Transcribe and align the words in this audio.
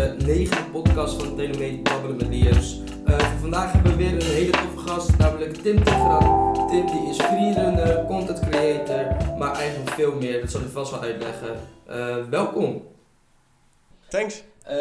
de 0.00 0.24
negende 0.24 0.70
podcast 0.70 1.22
van 1.22 1.36
Telemeet 1.36 1.82
Babbelen 1.82 2.16
met 2.16 2.26
Liers. 2.28 2.78
Uh, 3.08 3.18
vandaag 3.40 3.72
hebben 3.72 3.90
we 3.90 3.96
weer 3.96 4.12
een 4.12 4.22
hele 4.22 4.50
toffe 4.50 4.78
gast, 4.78 5.18
namelijk 5.18 5.54
Tim 5.54 5.84
Tigran. 5.84 6.68
Tim 6.68 6.86
die 6.86 7.08
is 7.08 7.16
freerunner, 7.16 8.04
content 8.06 8.40
creator, 8.40 9.36
maar 9.38 9.54
eigenlijk 9.54 9.90
veel 9.90 10.14
meer. 10.14 10.40
Dat 10.40 10.50
zal 10.50 10.60
ik 10.60 10.68
vast 10.68 10.90
wel 10.90 11.00
uitleggen. 11.00 11.56
Uh, 11.88 12.28
welkom. 12.28 12.88
Thanks. 14.08 14.42
Uh, 14.70 14.76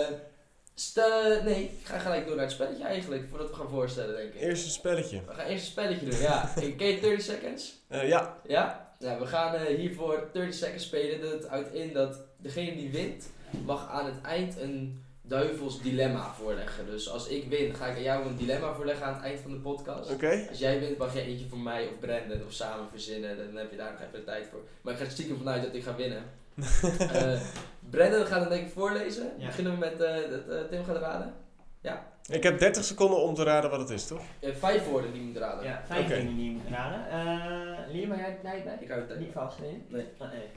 Stel, 0.73 1.44
nee, 1.44 1.63
ik 1.63 1.72
ga 1.86 1.98
gelijk 1.98 2.26
door 2.26 2.36
naar 2.36 2.45
het 2.45 2.54
spelletje 2.54 2.84
eigenlijk, 2.84 3.30
voordat 3.30 3.49
we 3.49 3.55
gaan 3.55 3.70
voorstellen, 3.70 4.16
denk 4.16 4.34
ik. 4.34 4.41
Eerst 4.41 4.66
een 4.66 4.72
spelletje. 4.72 5.22
We 5.27 5.34
gaan 5.34 5.45
eerst 5.45 5.66
een 5.66 5.72
spelletje 5.72 6.09
doen, 6.09 6.20
ja. 6.20 6.54
Ken 6.77 6.88
je 6.88 6.99
30 6.99 7.22
Seconds? 7.22 7.80
Uh, 7.91 8.08
ja. 8.08 8.38
Ja? 8.48 8.94
Nou, 8.99 9.20
we 9.20 9.26
gaan 9.26 9.55
uh, 9.55 9.62
hiervoor 9.62 10.30
30 10.34 10.54
Seconds 10.54 10.84
spelen. 10.84 11.22
Dat 11.22 11.48
houdt 11.48 11.73
in 11.73 11.94
dat 11.94 12.17
degene 12.38 12.76
die 12.76 12.91
wint, 12.91 13.30
mag 13.66 13.90
aan 13.90 14.05
het 14.05 14.22
eind 14.22 14.59
een 14.59 15.08
duivels 15.30 15.82
dilemma 15.82 16.34
voorleggen. 16.34 16.86
Dus 16.86 17.10
als 17.10 17.28
ik 17.28 17.50
win, 17.50 17.76
ga 17.76 17.86
ik 17.86 17.96
aan 17.96 18.02
jou 18.02 18.26
een 18.26 18.36
dilemma 18.36 18.74
voorleggen 18.74 19.06
aan 19.06 19.14
het 19.14 19.24
eind 19.24 19.40
van 19.40 19.52
de 19.52 19.58
podcast. 19.58 20.12
Oké. 20.12 20.46
Als 20.50 20.60
jij 20.60 20.80
wint, 20.80 20.98
mag 20.98 21.14
jij 21.14 21.26
eentje 21.26 21.48
voor 21.48 21.58
mij 21.58 21.88
of 21.88 22.00
Brandon 22.00 22.46
of 22.46 22.54
samen 22.54 22.90
verzinnen. 22.92 23.38
Dan 23.38 23.55
heb 23.55 23.72
je 23.72 23.78
daar 23.78 23.92
nog 23.92 24.02
even 24.02 24.20
de 24.20 24.24
tijd 24.24 24.48
voor. 24.52 24.60
Maar 24.82 24.94
ik 24.94 25.00
ga 25.00 25.05
er 25.05 25.12
stiekem 25.12 25.38
vanuit 25.38 25.64
dat 25.64 25.76
ik 25.76 25.84
ga 25.84 25.96
winnen. 25.96 26.24
uh, 26.55 27.42
Brandon 27.92 28.26
gaat 28.26 28.40
het 28.40 28.50
denk 28.50 28.66
ik 28.68 28.74
voorlezen. 28.74 29.32
Ja. 29.38 29.46
Beginnen 29.46 29.74
we 29.74 29.80
met 29.80 29.94
uh, 29.94 30.30
dat 30.30 30.48
uh, 30.50 30.70
Tim 30.70 30.84
gaat 30.84 30.98
raden. 30.98 31.34
Ja. 31.82 32.08
Ik 32.30 32.44
heb 32.44 32.60
30 32.60 32.84
seconden 32.84 33.22
om 33.22 33.34
te 33.36 33.44
raden 33.44 33.70
wat 33.70 33.80
het 33.80 33.90
is, 33.90 34.08
toch? 34.08 34.22
Ja, 34.40 34.54
vijf 34.54 34.86
woorden 34.86 35.12
die 35.12 35.22
je 35.22 35.27
moet 35.27 35.38
raden. 35.38 35.66
Ja, 35.66 35.84
vijf 35.88 36.05
okay. 36.05 36.18
dingen 36.18 36.36
die 36.36 36.46
je 36.46 36.52
moet 36.52 36.70
raden. 36.70 37.00
Uh, 37.10 37.94
Liam, 37.94 38.18
jij 38.18 38.32
de 38.32 38.41
tijd 38.41 38.64
bij? 38.64 38.77
Ik 38.80 38.88
hou 38.88 39.00
het 39.00 39.10
tijd. 39.10 39.20
Niet 39.20 39.32
vast, 39.34 39.60
nee? 39.60 39.84
Nee. 39.88 40.05
Oh, 40.18 40.32
nee. 40.32 40.48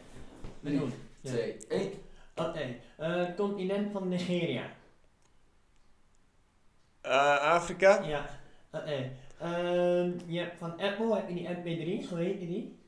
We 0.61 0.79
doen. 0.79 0.93
Twee, 1.23 1.57
één. 1.69 1.93
Oh, 2.35 2.55
nee. 2.55 2.81
Uh, 3.01 3.35
continent 3.37 3.93
van 3.93 4.09
Nigeria. 4.09 4.63
Uh, 7.07 7.39
Afrika? 7.39 8.03
Ja. 8.03 8.27
Oh. 8.71 8.81
Uh, 9.43 10.05
je 10.27 10.39
hebt 10.39 10.59
van 10.59 10.81
Apple 10.81 11.15
heb 11.15 11.29
je 11.29 11.35
die 11.35 11.49
MP3, 11.49 12.09
hoe 12.09 12.19
heet 12.19 12.41
die? 12.41 12.79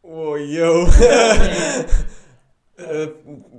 Oh, 0.00 0.50
yo. 0.50 0.86
uh, 2.76 3.06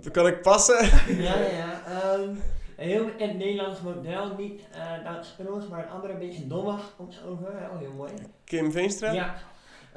kan 0.11 0.27
ik 0.27 0.41
passen? 0.41 0.85
ja, 1.23 1.35
ja, 1.39 1.49
ja. 1.49 2.13
Um, 2.13 2.41
een 2.77 2.87
heel 2.87 3.05
bekend 3.05 3.37
Nederlands 3.37 3.81
model, 3.81 4.35
niet 4.35 4.61
uh, 4.75 5.03
Duits 5.03 5.35
Kroos, 5.37 5.67
maar 5.67 5.83
een 5.83 5.89
andere 5.89 6.13
beetje 6.13 6.47
dommig 6.47 6.93
komt 6.95 7.21
over. 7.25 7.57
Heel, 7.57 7.77
heel 7.77 7.93
mooi. 7.93 8.11
Kim 8.43 8.71
Veenstra? 8.71 9.11
Ja. 9.11 9.35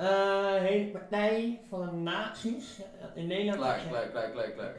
Uh, 0.03 0.55
hele 0.55 0.91
partij 0.91 1.61
van 1.69 1.87
de 1.87 1.93
nazi's 1.93 2.81
in 3.15 3.27
Nederland. 3.27 3.61
Klaar, 3.61 3.79
klaar, 3.89 4.09
klaar, 4.09 4.31
klaar, 4.31 4.51
klaar. 4.51 4.75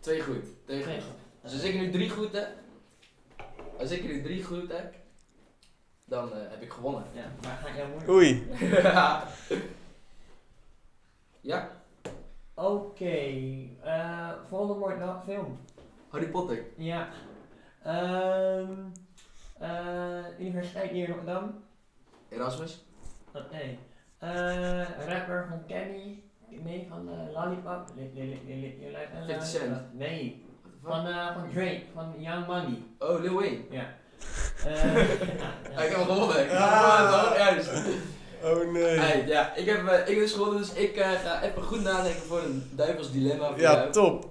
Twee 0.00 0.20
goed. 0.22 0.44
Twee 0.64 0.84
goed. 0.84 1.02
Dus 1.42 1.52
als 1.52 1.62
ik 1.62 1.74
er 1.74 1.80
nu 1.80 1.90
drie 1.90 2.10
goed 2.10 2.32
heb, 2.32 2.48
als 3.78 3.90
ik 3.90 4.02
er 4.02 4.08
nu 4.08 4.22
drie 4.22 4.44
goed 4.44 4.72
heb, 4.72 4.94
dan 6.04 6.28
uh, 6.28 6.34
heb 6.50 6.62
ik 6.62 6.72
gewonnen. 6.72 7.04
Ja, 7.12 7.24
maar 7.42 7.56
ga 7.56 7.68
ik 7.68 7.74
heel 7.74 7.86
moeilijk. 7.86 8.10
Oei. 8.10 8.48
ja. 11.50 11.70
Oké, 12.54 12.68
okay. 12.68 13.70
uh, 13.84 14.32
volgende 14.48 14.74
wordt 14.74 14.98
nog 14.98 15.24
film. 15.24 15.58
Harry 16.08 16.28
Potter. 16.28 16.64
Ja. 16.76 17.08
Um, 17.86 18.92
uh, 19.62 20.24
Universiteit 20.38 20.90
hier 20.90 21.08
Rotterdam. 21.08 21.64
Erasmus. 22.28 22.84
Oh, 23.34 23.50
nee. 23.50 23.78
Uh, 24.22 24.82
rapper 25.06 25.46
van 25.48 25.66
Kenny. 25.66 26.22
Nee, 26.48 26.86
van 26.88 27.08
uh, 27.08 27.32
Lollipop. 27.32 27.88
50 29.26 29.46
Cent. 29.46 29.94
Nee. 29.94 30.46
Van, 30.82 31.06
uh, 31.06 31.34
van 31.34 31.50
Drake, 31.52 31.82
van 31.94 32.14
Young 32.18 32.46
Money. 32.46 32.82
Oh, 32.98 33.20
Lil 33.20 33.34
Wayne. 33.34 33.60
Ja. 33.70 33.86
Uh, 34.66 34.74
ja, 34.84 35.54
ja. 35.70 35.82
Ik 35.82 35.88
heb 35.88 35.96
hem 35.96 36.04
gewonnen. 36.04 36.36
Hem 36.36 37.36
juist. 37.36 37.70
Oh 38.42 38.72
nee. 38.72 38.98
Hey, 38.98 39.26
ja, 39.26 39.54
ik 39.54 39.66
heb, 39.66 39.82
uh, 39.82 40.08
ik 40.08 40.18
dus 40.18 40.32
gewonnen, 40.32 40.58
dus 40.58 40.72
ik 40.72 40.96
uh, 40.96 41.10
ga 41.10 41.42
even 41.42 41.62
goed 41.62 41.82
nadenken 41.82 42.22
voor 42.22 42.42
een 42.42 42.70
duivels 42.70 43.12
dilemma. 43.12 43.48
Voor 43.48 43.60
ja, 43.60 43.72
jou. 43.72 43.92
top. 43.92 44.30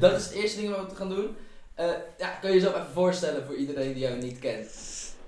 dat 0.00 0.12
is 0.12 0.24
het 0.24 0.32
eerste 0.32 0.60
ding 0.60 0.76
wat 0.76 0.90
we 0.90 0.96
gaan 0.96 1.08
doen. 1.08 1.36
Uh, 1.80 1.86
ja, 2.18 2.28
kan 2.40 2.50
je 2.50 2.56
jezelf 2.56 2.74
even 2.74 2.86
voorstellen 2.92 3.46
voor 3.46 3.54
iedereen 3.54 3.92
die 3.92 4.02
jou 4.02 4.18
niet 4.18 4.38
kent? 4.38 4.68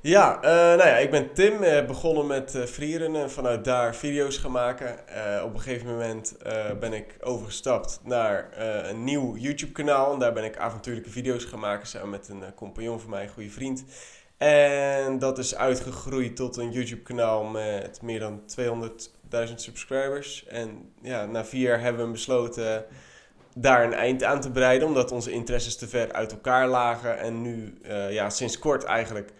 Ja, 0.06 0.38
nou 0.42 0.88
ja, 0.88 0.96
ik 0.96 1.10
ben 1.10 1.32
Tim, 1.32 1.58
begonnen 1.86 2.26
met 2.26 2.54
uh, 2.80 3.22
en 3.22 3.30
vanuit 3.30 3.64
daar 3.64 3.94
video's 3.94 4.38
gaan 4.38 4.50
maken. 4.50 4.98
op 5.44 5.54
een 5.54 5.60
gegeven 5.60 5.86
moment 5.86 6.36
ben 6.80 6.92
ik 6.92 7.16
overgestapt 7.20 8.00
naar 8.02 8.48
een 8.88 9.04
nieuw 9.04 9.36
YouTube 9.36 9.72
kanaal. 9.72 10.12
En 10.12 10.18
daar 10.18 10.32
ben 10.32 10.44
ik 10.44 10.56
avontuurlijke 10.56 11.10
video's 11.10 11.44
gaan 11.44 11.58
maken 11.58 11.86
samen 11.86 12.10
met 12.10 12.28
een 12.28 12.54
compagnon 12.54 13.00
van 13.00 13.10
mij, 13.10 13.22
een 13.22 13.28
goede 13.28 13.50
vriend. 13.50 13.84
En 14.36 15.18
dat 15.18 15.38
is 15.38 15.56
uitgegroeid 15.56 16.36
tot 16.36 16.56
een 16.56 16.72
YouTube-kanaal 16.72 17.44
met 17.44 18.02
meer 18.02 18.20
dan 18.20 18.42
200.000 18.60 19.54
subscribers. 19.54 20.46
En 20.46 20.92
ja, 21.02 21.26
na 21.26 21.44
vier 21.44 21.68
jaar 21.68 21.80
hebben 21.80 22.06
we 22.06 22.12
besloten 22.12 22.84
daar 23.54 23.84
een 23.84 23.94
eind 23.94 24.22
aan 24.22 24.40
te 24.40 24.50
breiden, 24.50 24.88
omdat 24.88 25.12
onze 25.12 25.30
interesses 25.30 25.76
te 25.76 25.88
ver 25.88 26.12
uit 26.12 26.32
elkaar 26.32 26.68
lagen. 26.68 27.18
En 27.18 27.42
nu, 27.42 27.78
uh, 27.82 28.12
ja, 28.12 28.30
sinds 28.30 28.58
kort 28.58 28.84
eigenlijk, 28.84 29.32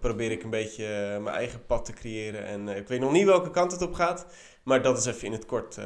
probeer 0.00 0.30
ik 0.30 0.42
een 0.42 0.50
beetje 0.50 0.84
uh, 0.84 1.22
mijn 1.22 1.36
eigen 1.36 1.66
pad 1.66 1.84
te 1.84 1.92
creëren. 1.92 2.44
En 2.44 2.68
uh, 2.68 2.76
ik 2.76 2.88
weet 2.88 3.00
nog 3.00 3.12
niet 3.12 3.24
welke 3.24 3.50
kant 3.50 3.72
het 3.72 3.82
op 3.82 3.94
gaat, 3.94 4.26
maar 4.62 4.82
dat 4.82 4.98
is 4.98 5.06
even 5.06 5.26
in 5.26 5.32
het 5.32 5.46
kort 5.46 5.78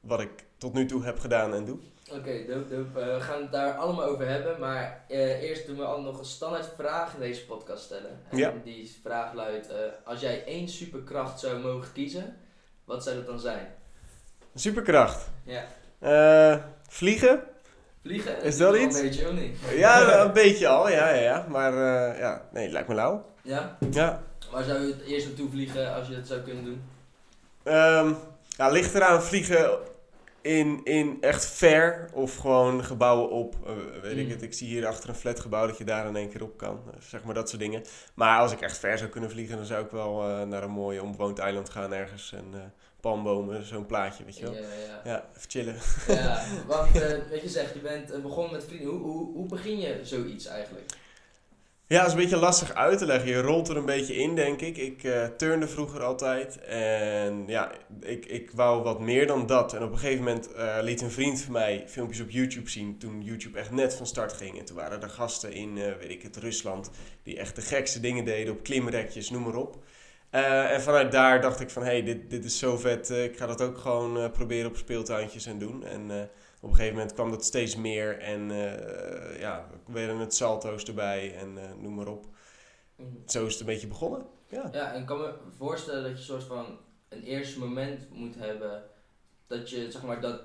wat 0.00 0.20
ik 0.20 0.44
tot 0.58 0.72
nu 0.72 0.86
toe 0.86 1.04
heb 1.04 1.18
gedaan 1.18 1.54
en 1.54 1.64
doe. 1.64 1.78
Oké, 2.10 2.18
okay, 2.18 2.46
dope, 2.46 2.68
dope. 2.68 3.14
We 3.14 3.20
gaan 3.20 3.42
het 3.42 3.52
daar 3.52 3.74
allemaal 3.74 4.04
over 4.04 4.28
hebben. 4.28 4.60
Maar 4.60 5.04
uh, 5.08 5.42
eerst 5.42 5.66
doen 5.66 5.76
we 5.76 5.84
al 5.84 6.00
nog 6.00 6.18
een 6.18 6.24
standaard 6.24 6.70
vraag 6.76 7.14
in 7.14 7.20
deze 7.20 7.46
podcast 7.46 7.84
stellen. 7.84 8.20
En 8.30 8.38
ja. 8.38 8.52
die 8.64 8.98
vraag 9.02 9.32
luidt: 9.32 9.70
uh, 9.70 9.76
Als 10.04 10.20
jij 10.20 10.44
één 10.44 10.68
superkracht 10.68 11.40
zou 11.40 11.58
mogen 11.58 11.92
kiezen, 11.92 12.36
wat 12.84 13.04
zou 13.04 13.16
dat 13.16 13.26
dan 13.26 13.40
zijn? 13.40 13.74
Een 14.52 14.60
superkracht? 14.60 15.30
Ja. 15.44 16.74
vliegen? 16.88 17.42
Vliegen? 18.08 18.42
Is 18.42 18.56
dat 18.56 18.76
iets? 18.76 18.96
Een 18.96 19.02
beetje, 19.02 19.28
of 19.28 19.32
niet? 19.32 19.56
Ja, 19.76 20.20
een 20.24 20.32
beetje 20.32 20.68
al, 20.68 20.88
ja, 20.88 21.14
ja, 21.14 21.22
ja. 21.22 21.46
Maar 21.48 21.72
ja, 22.18 22.48
nee, 22.52 22.68
lijkt 22.68 22.88
me 22.88 22.94
lauw. 22.94 23.24
Ja? 23.42 23.78
Ja. 23.90 24.22
Waar 24.50 24.64
zou 24.64 24.80
je 24.80 24.92
het 24.92 25.02
eerst 25.02 25.26
naartoe 25.26 25.50
vliegen 25.50 25.94
als 25.94 26.08
je 26.08 26.14
dat 26.14 26.26
zou 26.26 26.40
kunnen 26.40 26.64
doen? 26.64 26.82
Um, 27.64 28.16
ja, 28.48 28.68
ligt 28.68 28.94
eraan 28.94 29.22
vliegen 29.22 29.78
in, 30.40 30.80
in 30.84 31.16
echt 31.20 31.46
ver 31.46 32.08
of 32.12 32.36
gewoon 32.36 32.84
gebouwen 32.84 33.30
op. 33.30 33.54
Uh, 33.66 34.02
weet 34.02 34.14
mm. 34.14 34.20
ik 34.20 34.28
het, 34.28 34.42
ik 34.42 34.54
zie 34.54 34.68
hier 34.68 34.86
achter 34.86 35.08
een 35.08 35.14
flatgebouw 35.14 35.66
dat 35.66 35.78
je 35.78 35.84
daar 35.84 36.06
in 36.06 36.16
één 36.16 36.30
keer 36.30 36.42
op 36.42 36.56
kan. 36.56 36.80
Uh, 36.86 37.00
zeg 37.00 37.24
maar 37.24 37.34
dat 37.34 37.48
soort 37.48 37.60
dingen. 37.60 37.82
Maar 38.14 38.38
als 38.38 38.52
ik 38.52 38.60
echt 38.60 38.78
ver 38.78 38.98
zou 38.98 39.10
kunnen 39.10 39.30
vliegen, 39.30 39.56
dan 39.56 39.66
zou 39.66 39.84
ik 39.84 39.90
wel 39.90 40.28
uh, 40.28 40.42
naar 40.42 40.62
een 40.62 40.70
mooi 40.70 41.00
onbewoond 41.00 41.38
eiland 41.38 41.70
gaan 41.70 41.92
ergens. 41.92 42.32
En 42.32 42.72
palmbomen, 43.00 43.64
zo'n 43.64 43.86
plaatje, 43.86 44.24
weet 44.24 44.38
je 44.38 44.44
wel. 44.44 44.54
Ja, 44.54 44.60
ja. 44.60 45.00
ja 45.04 45.26
even 45.36 45.50
chillen. 45.50 45.76
Ja, 46.08 46.44
want 46.66 46.90
weet 47.30 47.42
je 47.42 47.48
zegt, 47.48 47.74
je 47.74 47.80
bent 47.80 48.22
begonnen 48.22 48.52
met 48.52 48.64
vrienden. 48.64 48.88
Hoe, 48.88 49.00
hoe, 49.00 49.32
hoe 49.32 49.46
begin 49.46 49.78
je 49.78 50.00
zoiets 50.02 50.46
eigenlijk? 50.46 50.92
Ja, 51.88 51.98
dat 51.98 52.06
is 52.06 52.12
een 52.12 52.20
beetje 52.20 52.36
lastig 52.36 52.74
uit 52.74 52.98
te 52.98 53.06
leggen. 53.06 53.30
Je 53.30 53.40
rolt 53.40 53.68
er 53.68 53.76
een 53.76 53.84
beetje 53.84 54.14
in, 54.16 54.34
denk 54.34 54.60
ik. 54.60 54.76
Ik 54.76 55.02
uh, 55.02 55.24
turnde 55.24 55.68
vroeger 55.68 56.02
altijd. 56.02 56.60
En 56.64 57.44
ja, 57.46 57.72
ik, 58.00 58.26
ik 58.26 58.50
wou 58.50 58.82
wat 58.82 59.00
meer 59.00 59.26
dan 59.26 59.46
dat. 59.46 59.74
En 59.74 59.82
op 59.82 59.92
een 59.92 59.98
gegeven 59.98 60.24
moment 60.24 60.48
uh, 60.56 60.78
liet 60.80 61.00
een 61.00 61.10
vriend 61.10 61.40
van 61.40 61.52
mij 61.52 61.84
filmpjes 61.86 62.20
op 62.20 62.30
YouTube 62.30 62.70
zien. 62.70 62.98
Toen 62.98 63.22
YouTube 63.22 63.58
echt 63.58 63.70
net 63.70 63.94
van 63.94 64.06
start 64.06 64.32
ging. 64.32 64.58
En 64.58 64.64
toen 64.64 64.76
waren 64.76 65.02
er 65.02 65.10
gasten 65.10 65.52
in, 65.52 65.76
uh, 65.76 65.84
weet 66.00 66.10
ik 66.10 66.22
het, 66.22 66.36
Rusland. 66.36 66.90
Die 67.22 67.38
echt 67.38 67.56
de 67.56 67.62
gekste 67.62 68.00
dingen 68.00 68.24
deden 68.24 68.52
op 68.52 68.62
klimrekjes, 68.62 69.30
noem 69.30 69.42
maar 69.42 69.56
op. 69.56 69.78
en 70.30 70.80
vanuit 70.80 71.12
daar 71.12 71.40
dacht 71.40 71.60
ik 71.60 71.70
van, 71.70 71.82
hey, 71.82 72.02
dit, 72.02 72.30
dit 72.30 72.44
is 72.44 72.58
zo 72.58 72.76
vet. 72.76 73.10
ik 73.10 73.36
ga 73.36 73.46
dat 73.46 73.62
ook 73.62 73.78
gewoon 73.78 74.30
proberen 74.30 74.70
op 74.70 74.76
speeltuintjes 74.76 75.46
en 75.46 75.58
doen. 75.58 75.84
En 75.84 76.30
op 76.60 76.68
een 76.68 76.74
gegeven 76.74 76.94
moment 76.94 77.14
kwam 77.14 77.30
dat 77.30 77.44
steeds 77.44 77.76
meer 77.76 78.18
en 78.18 78.50
ja, 79.38 79.66
werden 79.86 80.18
het 80.18 80.34
salto's 80.34 80.84
erbij 80.84 81.34
en 81.36 81.58
noem 81.82 81.94
maar 81.94 82.08
op. 82.08 82.26
Mm. 82.96 83.22
Zo 83.26 83.46
is 83.46 83.52
het 83.52 83.60
een 83.60 83.66
beetje 83.66 83.86
begonnen. 83.86 84.26
Ja. 84.48 84.68
ja, 84.72 84.92
en 84.92 85.00
ik 85.00 85.06
kan 85.06 85.18
me 85.18 85.34
voorstellen 85.56 86.02
dat 86.02 86.18
je 86.18 86.24
soort 86.24 86.44
van 86.44 86.78
een 87.08 87.22
eerste 87.22 87.58
moment 87.58 88.10
moet 88.10 88.34
hebben 88.34 88.82
dat 89.46 89.70
je, 89.70 89.90
zeg 89.90 90.02
maar, 90.02 90.20
dat 90.20 90.40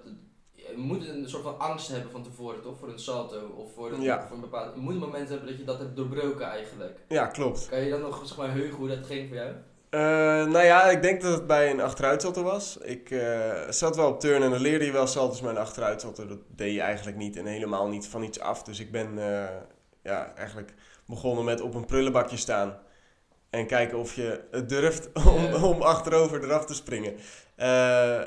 je 0.51 0.74
moet 0.75 1.07
een 1.07 1.29
soort 1.29 1.44
van 1.44 1.59
angst 1.59 1.88
hebben 1.88 2.12
van 2.12 2.24
tevoren, 2.24 2.62
toch? 2.62 2.77
Voor 2.77 2.89
een 2.89 3.00
salto 3.00 3.47
of 3.47 3.74
voor, 3.74 4.01
ja. 4.01 4.27
voor 4.27 4.36
een 4.36 4.41
bepaald... 4.41 4.75
Je 4.75 4.81
moet 4.81 4.94
een 4.94 5.00
moment 5.00 5.29
hebben 5.29 5.47
dat 5.47 5.57
je 5.57 5.63
dat 5.63 5.79
hebt 5.79 5.95
doorbroken 5.95 6.45
eigenlijk. 6.45 7.00
Ja, 7.07 7.27
klopt. 7.27 7.69
Kan 7.69 7.79
je 7.79 7.89
dan 7.89 8.01
nog, 8.01 8.27
zeg 8.27 8.38
maar, 8.38 8.51
heugen 8.51 8.77
hoe 8.77 8.88
dat 8.88 9.06
ging 9.06 9.27
voor 9.27 9.38
jou? 9.38 9.53
Uh, 9.93 9.99
nou 10.45 10.63
ja, 10.65 10.83
ik 10.83 11.01
denk 11.01 11.21
dat 11.21 11.31
het 11.33 11.47
bij 11.47 11.71
een 11.71 11.81
achteruitsalto 11.81 12.43
was. 12.43 12.77
Ik 12.77 13.09
uh, 13.09 13.69
zat 13.69 13.95
wel 13.95 14.07
op 14.07 14.19
turnen 14.19 14.43
en 14.43 14.49
dan 14.49 14.61
leerde 14.61 14.85
je 14.85 14.91
wel 14.91 15.07
salto's, 15.07 15.41
maar 15.41 15.51
een 15.51 15.57
achteruitsalto 15.57 16.27
dat 16.27 16.39
deed 16.47 16.73
je 16.73 16.81
eigenlijk 16.81 17.17
niet 17.17 17.37
en 17.37 17.45
helemaal 17.45 17.87
niet 17.87 18.07
van 18.07 18.23
iets 18.23 18.39
af. 18.39 18.63
Dus 18.63 18.79
ik 18.79 18.91
ben 18.91 19.17
uh, 19.17 19.45
ja, 20.03 20.35
eigenlijk 20.35 20.73
begonnen 21.05 21.45
met 21.45 21.61
op 21.61 21.73
een 21.73 21.85
prullenbakje 21.85 22.37
staan 22.37 22.77
en 23.49 23.67
kijken 23.67 23.97
of 23.97 24.15
je 24.15 24.43
het 24.51 24.69
durft 24.69 25.09
om, 25.35 25.53
om 25.53 25.81
achterover 25.81 26.43
eraf 26.43 26.65
te 26.65 26.73
springen. 26.73 27.13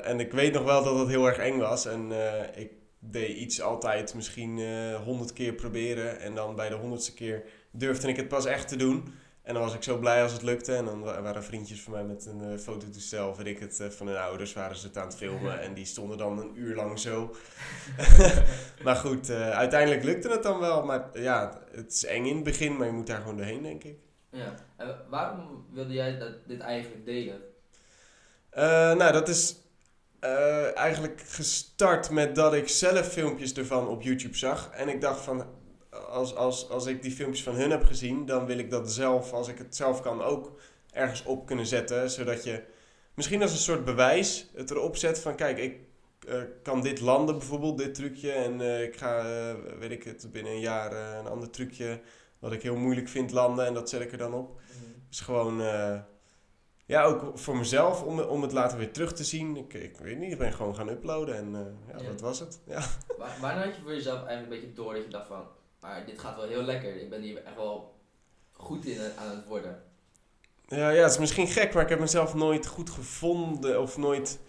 en 0.03 0.19
ik 0.19 0.31
weet 0.31 0.53
nog 0.53 0.63
wel 0.63 0.83
dat 0.83 0.99
het 0.99 1.07
heel 1.07 1.27
erg 1.27 1.37
eng 1.37 1.57
was 1.57 1.85
en 1.85 2.11
ik 2.55 2.71
deed 2.99 3.37
iets 3.37 3.61
altijd 3.61 4.13
misschien 4.13 4.61
honderd 5.03 5.33
keer 5.33 5.53
proberen. 5.53 6.19
En 6.19 6.35
dan 6.35 6.55
bij 6.55 6.69
de 6.69 6.75
honderdste 6.75 7.13
keer 7.13 7.43
durfde 7.71 8.07
ik 8.07 8.15
het 8.15 8.27
pas 8.27 8.45
echt 8.45 8.67
te 8.67 8.75
doen. 8.75 9.13
En 9.47 9.53
dan 9.53 9.63
was 9.63 9.73
ik 9.73 9.83
zo 9.83 9.97
blij 9.97 10.23
als 10.23 10.31
het 10.31 10.41
lukte. 10.41 10.75
En 10.75 10.85
dan 10.85 11.01
waren 11.01 11.43
vriendjes 11.43 11.81
van 11.81 11.93
mij 11.93 12.03
met 12.03 12.25
een 12.25 12.51
uh, 12.51 12.57
fototoestel, 12.57 13.35
weet 13.35 13.47
ik 13.47 13.59
het, 13.59 13.83
van 13.89 14.07
hun 14.07 14.17
ouders 14.17 14.53
waren 14.53 14.75
ze 14.75 14.87
het 14.87 14.97
aan 14.97 15.07
het 15.07 15.15
filmen. 15.15 15.59
En 15.65 15.73
die 15.73 15.85
stonden 15.85 16.17
dan 16.17 16.39
een 16.39 16.51
uur 16.55 16.75
lang 16.75 16.99
zo. 16.99 17.35
maar 18.83 18.95
goed, 18.95 19.29
uiteindelijk 19.31 20.03
lukte 20.03 20.29
het 20.29 20.43
dan 20.43 20.59
wel. 20.59 20.85
Maar 20.85 21.19
ja, 21.19 21.61
het 21.71 21.91
is 21.91 22.05
eng 22.05 22.25
in 22.25 22.35
het 22.35 22.43
begin, 22.43 22.77
maar 22.77 22.87
je 22.87 22.93
moet 22.93 23.07
daar 23.07 23.19
gewoon 23.19 23.37
doorheen, 23.37 23.63
denk 23.63 23.83
ik. 23.83 23.97
Ja, 24.29 24.53
en 24.75 24.95
waarom 25.09 25.65
wilde 25.71 25.93
jij 25.93 26.17
dat, 26.17 26.47
dit 26.47 26.59
eigenlijk 26.59 27.05
delen? 27.05 27.41
Nou, 28.97 29.11
dat 29.11 29.27
is 29.27 29.55
eigenlijk 30.73 31.21
gestart 31.25 32.09
met 32.09 32.35
dat 32.35 32.53
ik 32.53 32.67
zelf 32.67 33.07
filmpjes 33.07 33.53
ervan 33.53 33.87
op 33.87 34.01
YouTube 34.01 34.37
zag. 34.37 34.69
En 34.69 34.89
ik 34.89 35.01
dacht 35.01 35.21
van, 35.23 35.45
als, 36.09 36.35
als, 36.35 36.69
als 36.69 36.85
ik 36.85 37.01
die 37.01 37.11
filmpjes 37.11 37.43
van 37.43 37.55
hun 37.55 37.71
heb 37.71 37.83
gezien, 37.83 38.25
dan 38.25 38.45
wil 38.45 38.57
ik 38.57 38.69
dat 38.69 38.91
zelf, 38.91 39.33
als 39.33 39.47
ik 39.47 39.57
het 39.57 39.75
zelf 39.75 40.01
kan, 40.01 40.21
ook 40.21 40.59
ergens 40.91 41.23
op 41.23 41.45
kunnen 41.45 41.65
zetten. 41.65 42.09
Zodat 42.09 42.43
je 42.43 42.63
misschien 43.13 43.41
als 43.41 43.51
een 43.51 43.57
soort 43.57 43.85
bewijs 43.85 44.49
het 44.55 44.71
erop 44.71 44.95
zet 44.95 45.19
van, 45.19 45.35
kijk, 45.35 45.57
ik 45.57 45.79
uh, 46.27 46.41
kan 46.63 46.81
dit 46.81 46.99
landen 46.99 47.37
bijvoorbeeld, 47.37 47.77
dit 47.77 47.93
trucje. 47.93 48.31
En 48.31 48.83
ik 48.83 48.97
ga, 48.97 49.25
weet 49.79 49.91
ik 49.91 50.03
het, 50.03 50.31
binnen 50.31 50.51
een 50.51 50.59
jaar 50.59 51.17
een 51.19 51.27
ander 51.27 51.49
trucje 51.49 51.99
wat 52.39 52.51
ik 52.51 52.63
heel 52.63 52.75
moeilijk 52.75 53.07
vind 53.07 53.31
landen 53.31 53.65
en 53.65 53.73
dat 53.73 53.89
zet 53.89 54.01
ik 54.01 54.11
er 54.11 54.17
dan 54.17 54.33
op. 54.33 54.49
Mm. 54.49 55.03
Dus 55.09 55.19
gewoon, 55.19 55.61
ja, 56.85 57.03
ook 57.03 57.39
voor 57.39 57.57
mezelf 57.57 58.03
om, 58.03 58.19
om 58.19 58.41
het 58.41 58.51
later 58.51 58.77
weer 58.77 58.91
terug 58.91 59.13
te 59.13 59.23
zien. 59.23 59.57
Ik, 59.57 59.73
ik 59.73 59.97
weet 59.97 60.17
niet, 60.17 60.31
ik 60.31 60.37
ben 60.37 60.53
gewoon 60.53 60.75
gaan 60.75 60.89
uploaden 60.89 61.35
en 61.35 61.77
ja, 61.87 62.03
dat 62.03 62.21
was 62.21 62.39
het. 62.39 62.59
Ja. 62.65 62.81
Wanneer 63.41 63.63
had 63.63 63.75
je 63.75 63.81
voor 63.81 63.93
jezelf 63.93 64.25
eigenlijk 64.25 64.43
een 64.43 64.59
beetje 64.59 64.83
door 64.83 64.93
dat 64.93 65.03
je 65.03 65.09
dacht 65.09 65.27
van, 65.27 65.47
maar 65.79 66.05
dit 66.05 66.19
gaat 66.19 66.35
wel 66.35 66.47
heel 66.47 66.61
lekker. 66.61 67.01
Ik 67.01 67.09
ben 67.09 67.21
hier 67.21 67.43
echt 67.43 67.55
wel 67.55 67.95
goed 68.51 68.85
in 68.85 68.99
aan 69.17 69.35
het 69.35 69.45
worden. 69.45 69.83
Ja, 70.67 70.89
ja, 70.89 71.01
het 71.01 71.11
is 71.11 71.17
misschien 71.17 71.47
gek, 71.47 71.73
maar 71.73 71.83
ik 71.83 71.89
heb 71.89 71.99
mezelf 71.99 72.33
nooit 72.33 72.67
goed 72.67 72.89
gevonden 72.89 73.81
of 73.81 73.97
nooit 73.97 74.39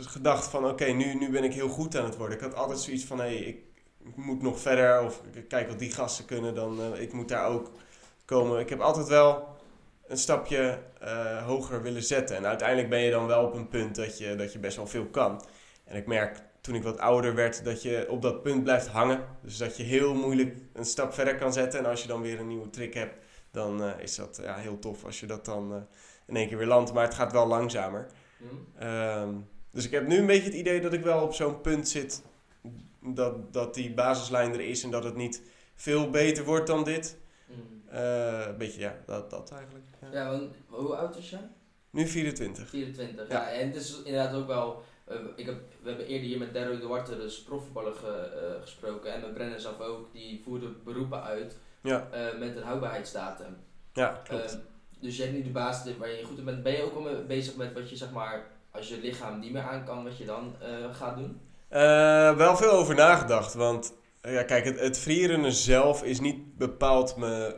gedacht 0.00 0.46
van 0.46 0.66
oké, 0.66 0.84
nu, 0.84 1.14
nu 1.14 1.30
ben 1.30 1.44
ik 1.44 1.54
heel 1.54 1.68
goed 1.68 1.96
aan 1.96 2.04
het 2.04 2.16
worden. 2.16 2.36
Ik 2.36 2.42
had 2.42 2.54
altijd 2.54 2.78
zoiets 2.78 3.04
van 3.04 3.18
hé, 3.18 3.24
hey, 3.24 3.36
ik, 4.04 4.16
moet 4.16 4.42
nog 4.42 4.60
verder 4.60 5.02
of 5.02 5.20
kijk 5.48 5.68
wat 5.68 5.78
die 5.78 5.92
gasten 5.92 6.24
kunnen, 6.24 6.54
dan 6.54 6.80
uh, 6.80 7.00
ik 7.00 7.12
moet 7.12 7.28
daar 7.28 7.46
ook 7.46 7.70
komen. 8.24 8.60
Ik 8.60 8.68
heb 8.68 8.80
altijd 8.80 9.08
wel 9.08 9.56
een 10.06 10.18
stapje 10.18 10.78
hoger 11.44 11.82
willen 11.82 12.02
zetten. 12.02 12.36
En 12.36 12.46
uiteindelijk 12.46 12.88
ben 12.88 13.00
je 13.00 13.10
dan 13.10 13.26
wel 13.26 13.44
op 13.44 13.54
een 13.54 13.68
punt 13.68 13.94
dat 13.94 14.18
je, 14.18 14.36
dat 14.36 14.52
je 14.52 14.58
best 14.58 14.76
wel 14.76 14.86
veel 14.86 15.06
kan. 15.06 15.44
En 15.84 15.96
ik 15.96 16.06
merk 16.06 16.42
toen 16.62 16.74
ik 16.74 16.82
wat 16.82 16.98
ouder 16.98 17.34
werd 17.34 17.64
dat 17.64 17.82
je 17.82 18.06
op 18.08 18.22
dat 18.22 18.42
punt 18.42 18.62
blijft 18.62 18.86
hangen. 18.86 19.24
Dus 19.42 19.56
dat 19.56 19.76
je 19.76 19.82
heel 19.82 20.14
moeilijk 20.14 20.56
een 20.72 20.84
stap 20.84 21.12
verder 21.12 21.36
kan 21.36 21.52
zetten. 21.52 21.78
En 21.78 21.86
als 21.86 22.02
je 22.02 22.08
dan 22.08 22.22
weer 22.22 22.40
een 22.40 22.46
nieuwe 22.46 22.70
trick 22.70 22.94
hebt, 22.94 23.24
dan 23.50 23.82
uh, 23.82 23.90
is 23.98 24.14
dat 24.14 24.40
ja, 24.42 24.56
heel 24.56 24.78
tof 24.78 25.04
als 25.04 25.20
je 25.20 25.26
dat 25.26 25.44
dan 25.44 25.86
in 26.26 26.36
één 26.36 26.48
keer 26.48 26.58
weer 26.58 26.66
landt. 26.66 26.92
Maar 26.92 27.04
het 27.04 27.14
gaat 27.14 27.32
wel 27.32 27.46
langzamer. 27.46 28.06
Mm. 28.36 28.86
Um, 28.88 29.48
dus 29.70 29.84
ik 29.84 29.90
heb 29.90 30.06
nu 30.06 30.16
een 30.16 30.26
beetje 30.26 30.44
het 30.44 30.54
idee 30.54 30.80
dat 30.80 30.92
ik 30.92 31.02
wel 31.02 31.22
op 31.22 31.34
zo'n 31.34 31.60
punt 31.60 31.88
zit 31.88 32.22
dat, 33.00 33.52
dat 33.52 33.74
die 33.74 33.94
basislijn 33.94 34.52
er 34.52 34.60
is 34.60 34.82
en 34.82 34.90
dat 34.90 35.04
het 35.04 35.16
niet 35.16 35.42
veel 35.74 36.10
beter 36.10 36.44
wordt 36.44 36.66
dan 36.66 36.84
dit. 36.84 37.18
Mm. 37.46 37.82
Uh, 37.92 38.46
een 38.46 38.56
beetje, 38.56 38.80
ja, 38.80 38.96
dat, 39.06 39.30
dat 39.30 39.50
eigenlijk. 39.50 39.84
Ja, 40.00 40.08
ja 40.12 40.30
want 40.30 40.54
hoe 40.66 40.96
oud 40.96 41.16
is 41.16 41.30
je? 41.30 41.38
Nu 41.90 42.06
24. 42.06 42.68
24, 42.68 43.28
ja. 43.28 43.50
En 43.50 43.66
het 43.66 43.76
is 43.76 44.02
inderdaad 44.02 44.34
ook 44.34 44.46
wel... 44.46 44.82
Uh, 45.10 45.16
ik 45.36 45.46
heb, 45.46 45.54
we 45.82 45.88
hebben 45.88 46.06
eerder 46.06 46.28
hier 46.28 46.38
met 46.38 46.52
Derro 46.52 46.78
Duarte, 46.78 47.16
dus 47.16 47.42
profvoetballer, 47.42 47.94
ge, 47.94 48.30
uh, 48.56 48.62
gesproken. 48.62 49.12
En 49.12 49.20
met 49.20 49.34
Brennan 49.34 49.60
zelf 49.60 49.80
ook. 49.80 50.12
Die 50.12 50.40
voerde 50.44 50.68
beroepen 50.84 51.22
uit 51.22 51.56
ja. 51.82 52.08
met 52.38 52.56
een 52.56 52.62
houdbaarheidsdatum. 52.62 53.56
Ja, 53.92 54.20
klopt. 54.24 54.58
dus 55.00 55.16
je 55.16 55.22
hebt 55.22 55.34
nu 55.34 55.42
de 55.42 55.50
basis 55.50 55.96
waar 55.96 56.10
je 56.10 56.24
goed 56.24 56.38
in 56.38 56.44
bent. 56.44 56.62
Ben 56.62 56.72
je 56.72 56.82
ook 56.82 56.94
al 56.94 57.24
bezig 57.26 57.56
met 57.56 57.72
wat 57.72 57.90
je, 57.90 57.96
zeg 57.96 58.10
maar, 58.10 58.46
als 58.70 58.88
je 58.88 58.98
lichaam 59.00 59.38
niet 59.38 59.52
meer 59.52 59.62
aan 59.62 59.84
kan, 59.84 60.04
wat 60.04 60.18
je 60.18 60.24
dan 60.24 60.54
gaat 60.92 61.16
doen? 61.16 61.40
Wel 62.36 62.56
veel 62.56 62.70
over 62.70 62.94
nagedacht, 62.94 63.54
want 63.54 63.94
ja, 64.22 64.42
kijk, 64.42 64.64
het, 64.64 64.80
het 64.80 64.98
freerunnen 64.98 65.52
zelf 65.52 66.02
is 66.02 66.20
niet 66.20 66.56
bepaald 66.56 67.16
mijn 67.16 67.54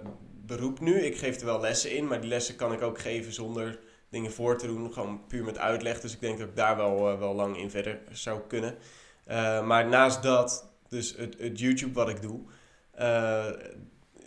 beroep 0.46 0.80
nu. 0.80 1.00
Ik 1.00 1.16
geef 1.16 1.40
er 1.40 1.46
wel 1.46 1.60
lessen 1.60 1.96
in, 1.96 2.06
maar 2.06 2.20
die 2.20 2.30
lessen 2.30 2.56
kan 2.56 2.72
ik 2.72 2.82
ook 2.82 2.98
geven 2.98 3.32
zonder 3.32 3.78
dingen 4.14 4.32
voor 4.32 4.58
te 4.58 4.66
doen. 4.66 4.92
Gewoon 4.92 5.26
puur 5.26 5.44
met 5.44 5.58
uitleg, 5.58 6.00
dus 6.00 6.12
ik 6.12 6.20
denk 6.20 6.38
dat 6.38 6.48
ik 6.48 6.56
daar 6.56 6.76
wel, 6.76 7.12
uh, 7.12 7.18
wel 7.18 7.34
lang 7.34 7.58
in 7.58 7.70
verder 7.70 8.00
zou 8.10 8.40
kunnen. 8.48 8.74
Uh, 9.28 9.66
maar 9.66 9.88
naast 9.88 10.22
dat, 10.22 10.68
dus 10.88 11.16
het, 11.16 11.38
het 11.38 11.58
YouTube 11.58 11.92
wat 11.92 12.08
ik 12.08 12.22
doe, 12.22 12.40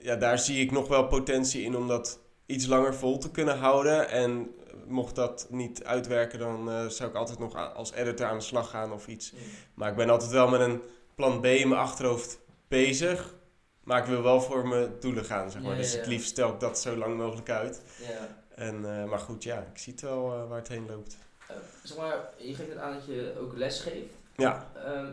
ja, 0.01 0.15
daar 0.15 0.39
zie 0.39 0.61
ik 0.61 0.71
nog 0.71 0.87
wel 0.87 1.07
potentie 1.07 1.63
in 1.63 1.77
om 1.77 1.87
dat 1.87 2.19
iets 2.45 2.65
langer 2.65 2.95
vol 2.95 3.17
te 3.17 3.31
kunnen 3.31 3.57
houden. 3.57 4.09
En 4.09 4.49
mocht 4.87 5.15
dat 5.15 5.47
niet 5.49 5.83
uitwerken, 5.83 6.39
dan 6.39 6.69
uh, 6.69 6.85
zou 6.85 7.09
ik 7.09 7.15
altijd 7.15 7.39
nog 7.39 7.75
als 7.75 7.93
editor 7.93 8.27
aan 8.27 8.37
de 8.37 8.43
slag 8.43 8.69
gaan 8.69 8.91
of 8.91 9.07
iets. 9.07 9.31
Mm. 9.31 9.39
Maar 9.73 9.89
ik 9.89 9.95
ben 9.95 10.09
altijd 10.09 10.31
wel 10.31 10.47
met 10.49 10.59
een 10.59 10.81
plan 11.15 11.41
B 11.41 11.45
in 11.45 11.67
mijn 11.67 11.81
achterhoofd 11.81 12.39
bezig. 12.67 13.35
Maar 13.83 13.99
ik 13.99 14.05
wil 14.05 14.23
wel 14.23 14.41
voor 14.41 14.67
mijn 14.67 14.91
doelen 14.99 15.25
gaan, 15.25 15.51
zeg 15.51 15.61
maar. 15.61 15.75
dus 15.75 15.93
het 15.93 16.07
liefst 16.07 16.29
stel 16.29 16.53
ik 16.53 16.59
dat 16.59 16.79
zo 16.79 16.95
lang 16.95 17.17
mogelijk 17.17 17.49
uit. 17.49 17.81
En, 18.57 18.75
uh, 18.81 19.03
maar 19.03 19.19
goed, 19.19 19.43
ja, 19.43 19.67
ik 19.73 19.77
zie 19.77 19.93
het 19.93 20.01
wel 20.01 20.33
uh, 20.33 20.49
waar 20.49 20.57
het 20.57 20.67
heen 20.67 20.85
loopt. 20.87 21.17
zeg 21.83 21.97
maar, 21.97 22.29
je 22.37 22.55
geeft 22.55 22.69
het 22.69 22.77
aan 22.77 22.93
dat 22.93 23.05
je 23.05 23.33
ook 23.39 23.57
les 23.57 23.79
geeft. 23.79 24.13
Ja. 24.35 24.71
Ehm, 24.85 25.11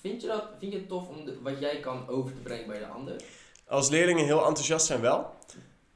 vind, 0.00 0.20
je 0.20 0.26
dat, 0.26 0.44
vind 0.58 0.72
je 0.72 0.78
het 0.78 0.88
tof 0.88 1.08
om 1.08 1.24
de, 1.24 1.38
wat 1.42 1.58
jij 1.58 1.80
kan 1.80 2.08
over 2.08 2.32
te 2.32 2.40
brengen 2.40 2.66
bij 2.66 2.78
de 2.78 2.86
ander? 2.86 3.16
Als 3.66 3.88
leerlingen 3.88 4.24
heel 4.24 4.46
enthousiast 4.46 4.86
zijn 4.86 5.00
wel. 5.00 5.34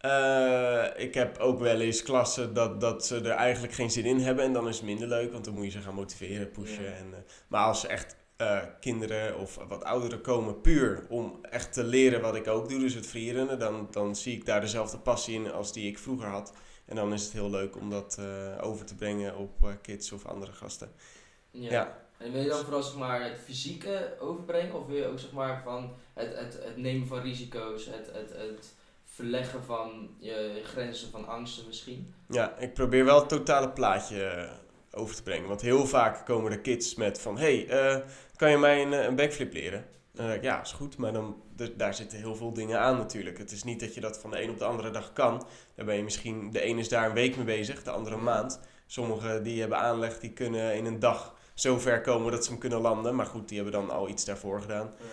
Uh, 0.00 0.86
ik 0.96 1.14
heb 1.14 1.38
ook 1.38 1.58
wel 1.58 1.80
eens 1.80 2.02
klassen 2.02 2.54
dat, 2.54 2.80
dat 2.80 3.06
ze 3.06 3.16
er 3.16 3.30
eigenlijk 3.30 3.72
geen 3.72 3.90
zin 3.90 4.04
in 4.04 4.18
hebben. 4.18 4.44
En 4.44 4.52
dan 4.52 4.68
is 4.68 4.76
het 4.76 4.84
minder 4.84 5.08
leuk, 5.08 5.32
want 5.32 5.44
dan 5.44 5.54
moet 5.54 5.64
je 5.64 5.70
ze 5.70 5.80
gaan 5.80 5.94
motiveren, 5.94 6.50
pushen. 6.50 6.96
En, 6.96 7.06
uh, 7.10 7.16
maar 7.48 7.64
als 7.64 7.86
echt 7.86 8.16
uh, 8.42 8.60
kinderen 8.80 9.38
of 9.38 9.58
wat 9.68 9.84
ouderen 9.84 10.20
komen 10.20 10.60
puur 10.60 11.06
om 11.08 11.38
echt 11.42 11.72
te 11.72 11.84
leren 11.84 12.20
wat 12.20 12.34
ik 12.34 12.46
ook 12.46 12.68
doe, 12.68 12.80
dus 12.80 12.94
het 12.94 13.06
freerunnen, 13.06 13.58
dan, 13.58 13.88
dan 13.90 14.16
zie 14.16 14.36
ik 14.36 14.46
daar 14.46 14.60
dezelfde 14.60 14.98
passie 14.98 15.34
in 15.34 15.52
als 15.52 15.72
die 15.72 15.88
ik 15.88 15.98
vroeger 15.98 16.28
had. 16.28 16.52
En 16.84 16.96
dan 16.96 17.12
is 17.12 17.22
het 17.22 17.32
heel 17.32 17.50
leuk 17.50 17.76
om 17.76 17.90
dat 17.90 18.20
over 18.60 18.86
te 18.86 18.94
brengen 18.94 19.36
op 19.36 19.78
kids 19.82 20.12
of 20.12 20.26
andere 20.26 20.52
gasten. 20.52 20.92
Ja. 21.50 21.70
ja. 21.70 22.08
En 22.18 22.32
wil 22.32 22.42
je 22.42 22.48
dan 22.48 22.64
vooral 22.64 22.82
zeg 22.82 22.96
maar, 22.96 23.24
het 23.24 23.38
fysieke 23.38 24.16
overbrengen? 24.20 24.74
Of 24.74 24.86
wil 24.86 24.96
je 24.96 25.06
ook 25.06 25.18
zeg 25.18 25.32
maar, 25.32 25.62
van 25.64 25.94
het, 26.14 26.36
het, 26.38 26.58
het 26.62 26.76
nemen 26.76 27.06
van 27.06 27.20
risico's, 27.20 27.86
het, 27.86 28.10
het, 28.12 28.32
het 28.36 28.74
verleggen 29.04 29.64
van 29.64 30.10
je 30.18 30.60
grenzen 30.64 31.10
van 31.10 31.26
angsten 31.26 31.66
misschien. 31.66 32.14
Ja, 32.28 32.56
ik 32.56 32.74
probeer 32.74 33.04
wel 33.04 33.18
het 33.18 33.28
totale 33.28 33.70
plaatje 33.70 34.24
eh, 34.24 34.52
over 34.90 35.14
te 35.14 35.22
brengen. 35.22 35.48
Want 35.48 35.60
heel 35.60 35.86
vaak 35.86 36.26
komen 36.26 36.50
de 36.50 36.60
kids 36.60 36.94
met 36.94 37.20
van... 37.20 37.38
hey, 37.38 37.66
uh, 37.66 37.96
kan 38.36 38.50
je 38.50 38.58
mij 38.58 38.82
een, 38.82 38.92
eh, 38.92 39.04
een 39.04 39.16
backflip 39.16 39.52
leren? 39.52 39.84
Ik, 40.14 40.42
ja, 40.42 40.60
is 40.62 40.72
goed. 40.72 40.96
Maar 40.96 41.12
dan, 41.12 41.42
daar 41.76 41.94
zitten 41.94 42.18
heel 42.18 42.36
veel 42.36 42.52
dingen 42.52 42.80
aan 42.80 42.96
natuurlijk. 42.96 43.38
Het 43.38 43.50
is 43.50 43.64
niet 43.64 43.80
dat 43.80 43.94
je 43.94 44.00
dat 44.00 44.18
van 44.18 44.30
de 44.30 44.42
een 44.42 44.50
op 44.50 44.58
de 44.58 44.64
andere 44.64 44.90
dag 44.90 45.12
kan. 45.12 45.46
Dan 45.74 45.86
ben 45.86 45.96
je 45.96 46.02
misschien... 46.02 46.50
De 46.50 46.60
ene 46.60 46.80
is 46.80 46.88
daar 46.88 47.08
een 47.08 47.14
week 47.14 47.36
mee 47.36 47.44
bezig, 47.44 47.82
de 47.82 47.90
andere 47.90 48.16
een 48.16 48.22
maand. 48.22 48.60
Sommigen 48.86 49.42
die 49.42 49.60
hebben 49.60 49.78
aanleg, 49.78 50.18
die 50.18 50.32
kunnen 50.32 50.74
in 50.74 50.84
een 50.84 50.98
dag 50.98 51.34
zo 51.54 51.78
ver 51.78 52.00
komen 52.00 52.32
dat 52.32 52.44
ze 52.44 52.50
hem 52.50 52.60
kunnen 52.60 52.80
landen. 52.80 53.14
Maar 53.14 53.26
goed, 53.26 53.48
die 53.48 53.62
hebben 53.62 53.80
dan 53.80 53.90
al 53.90 54.08
iets 54.08 54.24
daarvoor 54.24 54.60
gedaan. 54.60 54.94
Ja. 54.98 55.04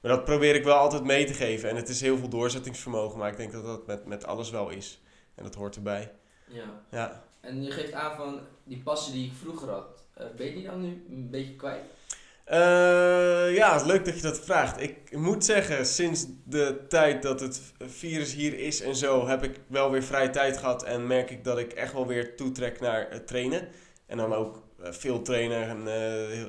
Maar 0.00 0.10
dat 0.10 0.24
probeer 0.24 0.54
ik 0.54 0.64
wel 0.64 0.76
altijd 0.76 1.04
mee 1.04 1.24
te 1.24 1.34
geven. 1.34 1.68
En 1.68 1.76
het 1.76 1.88
is 1.88 2.00
heel 2.00 2.18
veel 2.18 2.28
doorzettingsvermogen, 2.28 3.18
maar 3.18 3.30
ik 3.30 3.36
denk 3.36 3.52
dat 3.52 3.64
dat 3.64 3.86
met, 3.86 4.06
met 4.06 4.26
alles 4.26 4.50
wel 4.50 4.68
is. 4.68 5.02
En 5.34 5.44
dat 5.44 5.54
hoort 5.54 5.76
erbij. 5.76 6.12
Ja. 6.46 6.82
ja. 6.90 7.24
En 7.40 7.62
je 7.62 7.70
geeft 7.70 7.92
aan 7.92 8.16
van 8.16 8.40
die 8.64 8.82
passie 8.82 9.12
die 9.12 9.26
ik 9.26 9.32
vroeger 9.42 9.68
had. 9.68 10.04
Uh, 10.18 10.24
ben 10.36 10.46
je 10.46 10.52
die 10.52 10.66
dan 10.66 10.80
nu 10.80 11.04
een 11.10 11.30
beetje 11.30 11.56
kwijt? 11.56 11.82
Uh, 12.50 13.56
ja, 13.56 13.84
leuk 13.84 14.04
dat 14.04 14.16
je 14.16 14.22
dat 14.22 14.40
vraagt. 14.40 14.80
Ik 14.80 15.16
moet 15.16 15.44
zeggen, 15.44 15.86
sinds 15.86 16.26
de 16.44 16.84
tijd 16.88 17.22
dat 17.22 17.40
het 17.40 17.60
virus 17.78 18.34
hier 18.34 18.58
is 18.58 18.80
en 18.80 18.96
zo, 18.96 19.26
heb 19.26 19.42
ik 19.42 19.60
wel 19.66 19.90
weer 19.90 20.02
vrije 20.02 20.30
tijd 20.30 20.56
gehad. 20.56 20.84
En 20.84 21.06
merk 21.06 21.30
ik 21.30 21.44
dat 21.44 21.58
ik 21.58 21.72
echt 21.72 21.92
wel 21.92 22.06
weer 22.06 22.36
toetrek 22.36 22.80
naar 22.80 23.24
trainen. 23.24 23.68
En 24.06 24.16
dan 24.16 24.32
ook 24.34 24.62
eh, 24.82 24.92
veel 24.92 25.22
trainen 25.22 25.68
en 25.68 25.86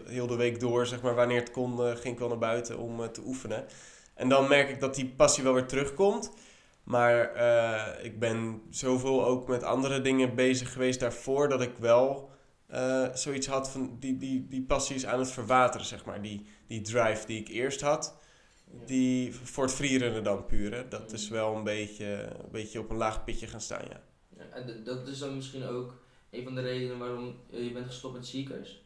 heel 0.07 0.27
de 0.27 0.35
week 0.35 0.59
door, 0.59 0.85
zeg 0.85 1.01
maar, 1.01 1.15
wanneer 1.15 1.39
het 1.39 1.51
kon, 1.51 1.77
ging 1.79 2.13
ik 2.13 2.19
wel 2.19 2.27
naar 2.27 2.37
buiten 2.37 2.77
om 2.77 3.11
te 3.11 3.21
oefenen. 3.25 3.65
En 4.13 4.29
dan 4.29 4.47
merk 4.47 4.69
ik 4.69 4.79
dat 4.79 4.95
die 4.95 5.13
passie 5.15 5.43
wel 5.43 5.53
weer 5.53 5.65
terugkomt. 5.65 6.31
Maar 6.89 7.37
ik 8.03 8.19
ben 8.19 8.61
zoveel 8.69 9.25
ook 9.25 9.47
met 9.47 9.63
andere 9.63 10.01
dingen 10.01 10.35
bezig 10.35 10.73
geweest 10.73 10.99
daarvoor 10.99 11.49
dat 11.49 11.61
ik 11.61 11.77
wel 11.77 12.29
zoiets 13.13 13.47
had 13.47 13.69
van 13.69 13.97
die, 13.99 14.17
die, 14.17 14.47
die 14.47 14.63
passie 14.63 14.95
is 14.95 15.05
aan 15.05 15.19
het 15.19 15.31
verwateren, 15.31 15.85
zeg 15.85 16.05
maar. 16.05 16.21
Die, 16.21 16.45
die 16.67 16.81
drive 16.81 17.25
die 17.25 17.39
ik 17.39 17.47
eerst 17.47 17.81
had, 17.81 18.17
die 18.85 19.35
voor 19.35 19.63
het 19.63 19.73
freerunnen 19.73 20.23
dan 20.23 20.45
puur. 20.45 20.89
Dat 20.89 21.11
is 21.11 21.29
wel 21.29 21.55
een 21.55 21.63
beetje, 21.63 22.05
een 22.43 22.51
beetje 22.51 22.79
op 22.79 22.89
een 22.89 22.97
laag 22.97 23.23
pitje 23.23 23.47
gaan 23.47 23.61
staan, 23.61 23.85
ja. 23.89 24.01
ja 24.37 24.43
en 24.53 24.83
dat 24.83 25.07
is 25.07 25.19
dan 25.19 25.35
misschien 25.35 25.63
ook 25.63 25.93
een 26.31 26.43
van 26.43 26.55
de 26.55 26.61
redenen 26.61 26.97
waarom 26.97 27.35
je 27.49 27.71
bent 27.71 27.85
gestopt 27.85 28.13
met 28.13 28.25
Seekers? 28.25 28.81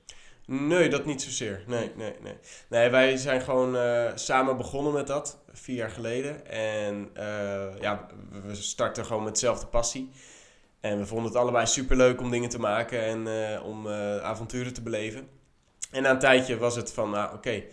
Nee, 0.45 0.89
dat 0.89 1.05
niet 1.05 1.22
zozeer. 1.22 1.63
Nee, 1.67 1.91
nee, 1.95 2.13
nee. 2.22 2.38
Nee, 2.69 2.89
wij 2.89 3.17
zijn 3.17 3.41
gewoon 3.41 3.75
eh, 3.75 4.12
samen 4.15 4.57
begonnen 4.57 4.93
met 4.93 5.07
dat, 5.07 5.43
vier 5.53 5.75
jaar 5.75 5.89
geleden. 5.89 6.48
En 6.48 7.10
eh, 7.13 7.79
ja, 7.79 8.07
we 8.45 8.55
starten 8.55 9.05
gewoon 9.05 9.24
met 9.24 9.33
dezelfde 9.33 9.67
passie. 9.67 10.12
En 10.79 10.98
we 10.98 11.05
vonden 11.05 11.27
het 11.27 11.36
allebei 11.36 11.65
superleuk 11.65 12.22
om 12.22 12.31
dingen 12.31 12.50
te 12.50 12.60
maken 12.60 13.01
en 13.01 13.51
eh, 13.53 13.65
om 13.65 13.88
eh, 13.88 14.17
avonturen 14.17 14.74
te 14.74 14.81
beleven. 14.81 15.27
En 15.91 16.03
na 16.03 16.10
een 16.10 16.19
tijdje 16.19 16.57
was 16.57 16.75
het 16.75 16.93
van, 16.93 17.10
nou 17.10 17.33
oké, 17.33 17.63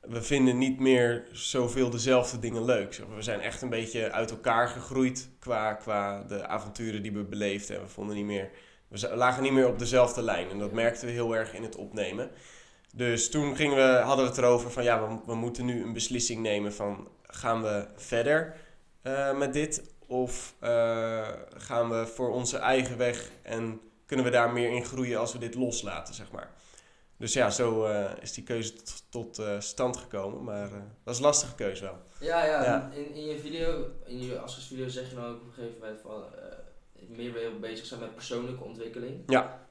we 0.00 0.22
vinden 0.22 0.58
niet 0.58 0.80
meer 0.80 1.26
zoveel 1.32 1.90
dezelfde 1.90 2.38
dingen 2.38 2.64
leuk. 2.64 3.00
We 3.14 3.22
zijn 3.22 3.40
echt 3.40 3.62
een 3.62 3.68
beetje 3.68 4.12
uit 4.12 4.30
elkaar 4.30 4.68
gegroeid 4.68 5.28
qua, 5.38 5.74
qua 5.74 6.22
de 6.22 6.46
avonturen 6.46 7.02
die 7.02 7.12
we 7.12 7.24
beleefden. 7.24 7.76
En 7.76 7.82
we 7.82 7.88
vonden 7.88 8.16
niet 8.16 8.24
meer, 8.24 8.50
we 8.88 9.16
lagen 9.16 9.42
niet 9.42 9.52
meer 9.52 9.68
op 9.68 9.78
dezelfde 9.78 10.22
lijn. 10.22 10.50
En 10.50 10.58
dat 10.58 10.72
merkten 10.72 11.06
we 11.06 11.12
heel 11.12 11.36
erg 11.36 11.54
in 11.54 11.62
het 11.62 11.76
opnemen. 11.76 12.30
Dus 12.96 13.30
toen 13.30 13.56
gingen 13.56 13.76
we, 13.76 14.00
hadden 14.02 14.24
we 14.24 14.30
het 14.30 14.40
erover 14.40 14.70
van, 14.70 14.84
ja, 14.84 15.08
we, 15.08 15.16
we 15.26 15.34
moeten 15.34 15.64
nu 15.64 15.82
een 15.82 15.92
beslissing 15.92 16.42
nemen 16.42 16.74
van, 16.74 17.08
gaan 17.22 17.62
we 17.62 17.86
verder 17.96 18.56
eh, 19.02 19.36
met 19.38 19.52
dit? 19.52 19.82
Of 20.06 20.54
eh, 20.58 21.28
gaan 21.56 21.90
we 21.90 22.06
voor 22.06 22.30
onze 22.32 22.56
eigen 22.56 22.96
weg 22.98 23.30
en 23.42 23.80
kunnen 24.06 24.24
we 24.24 24.30
daar 24.30 24.52
meer 24.52 24.70
in 24.70 24.84
groeien 24.84 25.18
als 25.18 25.32
we 25.32 25.38
dit 25.38 25.54
loslaten, 25.54 26.14
zeg 26.14 26.30
maar. 26.30 26.50
Dus 27.16 27.32
ja, 27.32 27.50
zo 27.50 27.84
eh, 27.84 28.10
is 28.20 28.32
die 28.32 28.44
keuze 28.44 28.72
tot, 28.74 29.04
tot, 29.10 29.42
stand 29.58 29.96
gekomen. 29.96 30.44
Maar 30.44 30.68
dat 31.04 31.14
is 31.14 31.20
een 31.20 31.26
lastige 31.26 31.54
keuze 31.54 31.82
wel. 31.82 31.98
Ja, 32.20 32.44
ja. 32.44 32.64
Ja. 32.64 32.90
In, 32.94 33.14
in 33.14 33.24
je 33.24 33.38
video, 33.38 33.86
in 34.04 34.20
je 34.20 34.42
video 34.68 34.88
zeg 34.88 35.08
je 35.08 35.14
dan 35.14 35.24
ook 35.24 35.40
op 35.40 35.46
een 35.46 35.52
gegeven 35.52 35.78
moment 35.80 36.00
van 36.00 36.24
meer 37.08 37.60
bezig 37.60 37.86
zijn 37.86 38.00
met 38.00 38.14
persoonlijke 38.14 38.64
ontwikkeling. 38.64 39.22
Ja. 39.26 39.66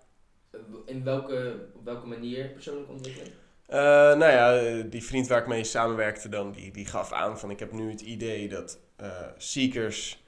In 0.86 1.03
welke, 1.03 1.67
op 1.74 1.86
welke 1.86 2.07
manier 2.07 2.50
persoonlijke 2.50 2.91
ontwikkeling? 2.91 3.33
Eh, 3.65 3.79
nou 4.15 4.31
ja, 4.31 4.81
die 4.83 5.03
vriend 5.03 5.27
waar 5.27 5.41
ik 5.41 5.48
mee 5.48 5.63
samenwerkte 5.63 6.29
dan, 6.29 6.51
die, 6.51 6.72
die 6.72 6.86
gaf 6.86 7.12
aan 7.12 7.39
van 7.39 7.50
ik 7.50 7.60
heb 7.60 7.72
nu 7.72 7.89
het 7.89 8.01
idee 8.01 8.50
dat 8.50 8.79
eh, 8.95 9.12
Seekers 9.38 10.24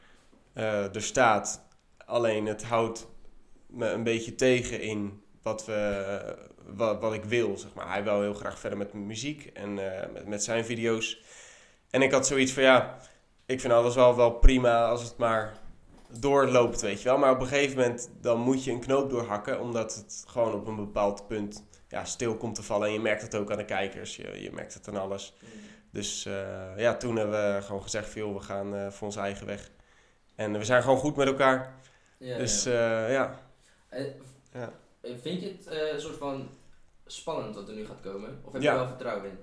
eh, 0.53 0.96
er 0.96 1.01
staat. 1.01 1.67
Alleen 2.05 2.46
het 2.46 2.63
houdt 2.63 3.08
me 3.67 3.89
een 3.89 4.03
beetje 4.03 4.36
tegen 4.36 4.82
in 4.82 5.22
wat, 5.41 5.65
we, 5.65 6.36
wat, 6.65 7.01
wat 7.01 7.13
ik 7.13 7.24
wil, 7.24 7.58
zeg 7.58 7.74
maar. 7.74 7.89
Hij 7.89 8.03
wil 8.03 8.22
heel 8.22 8.34
graag 8.34 8.60
verder 8.60 8.77
met 8.77 8.94
muziek 8.94 9.46
en 9.46 9.74
met, 9.74 10.27
met 10.27 10.44
zijn 10.44 10.65
video's. 10.65 11.22
En 11.89 12.01
ik 12.01 12.12
had 12.12 12.27
zoiets 12.27 12.51
van 12.51 12.63
ja, 12.63 12.98
ik 13.46 13.60
vind 13.62 13.74
alles 13.74 13.96
wel, 13.96 14.15
wel 14.15 14.32
prima 14.32 14.88
als 14.88 15.03
het 15.03 15.17
maar 15.17 15.58
doorloopt, 16.19 16.81
weet 16.81 17.01
je 17.01 17.10
wel. 17.10 17.17
Maar 17.17 17.31
op 17.31 17.41
een 17.41 17.48
gegeven 17.48 17.77
moment 17.77 18.10
dan 18.22 18.39
moet 18.39 18.63
je 18.63 18.72
een 18.72 18.79
knoop 18.79 19.10
doorhakken, 19.10 19.60
omdat 19.60 19.95
het 19.95 20.24
gewoon 20.27 20.53
op 20.53 20.67
een 20.67 20.75
bepaald 20.75 21.27
punt 21.27 21.63
ja, 21.88 22.05
stil 22.05 22.38
komt 22.38 22.55
te 22.55 22.63
vallen. 22.63 22.88
En 22.88 22.93
je 22.93 23.00
merkt 23.00 23.22
het 23.22 23.36
ook 23.36 23.51
aan 23.51 23.57
de 23.57 23.65
kijkers, 23.65 24.15
je, 24.15 24.41
je 24.41 24.51
merkt 24.51 24.74
het 24.74 24.88
aan 24.88 24.98
alles. 24.98 25.34
Dus 25.91 26.25
eh, 26.25 26.77
ja, 26.77 26.98
toen 26.98 27.15
hebben 27.15 27.55
we 27.55 27.62
gewoon 27.62 27.81
gezegd, 27.81 28.10
veel, 28.10 28.34
we 28.34 28.39
gaan 28.39 28.75
eh, 28.75 28.91
voor 28.91 29.07
onze 29.07 29.19
eigen 29.19 29.45
weg. 29.45 29.69
En 30.36 30.51
we 30.51 30.65
zijn 30.65 30.81
gewoon 30.81 30.98
goed 30.98 31.15
met 31.15 31.27
elkaar. 31.27 31.79
Ja, 32.17 32.38
dus 32.38 32.63
ja. 32.63 33.05
eh, 33.05 33.12
ja. 33.12 33.39
Ja. 34.53 34.74
Vind 35.01 35.41
je 35.41 35.55
het 35.57 35.65
een 35.93 36.01
soort 36.01 36.17
van 36.17 36.50
spannend 37.06 37.56
wat 37.56 37.68
er 37.68 37.74
nu 37.76 37.86
gaat 37.86 38.02
komen? 38.12 38.40
Of 38.44 38.54
heb 38.54 38.62
Ja. 38.62 38.72
je 38.72 38.78
wel 38.78 38.88
vertrouwen 38.88 39.26
in? 39.30 39.38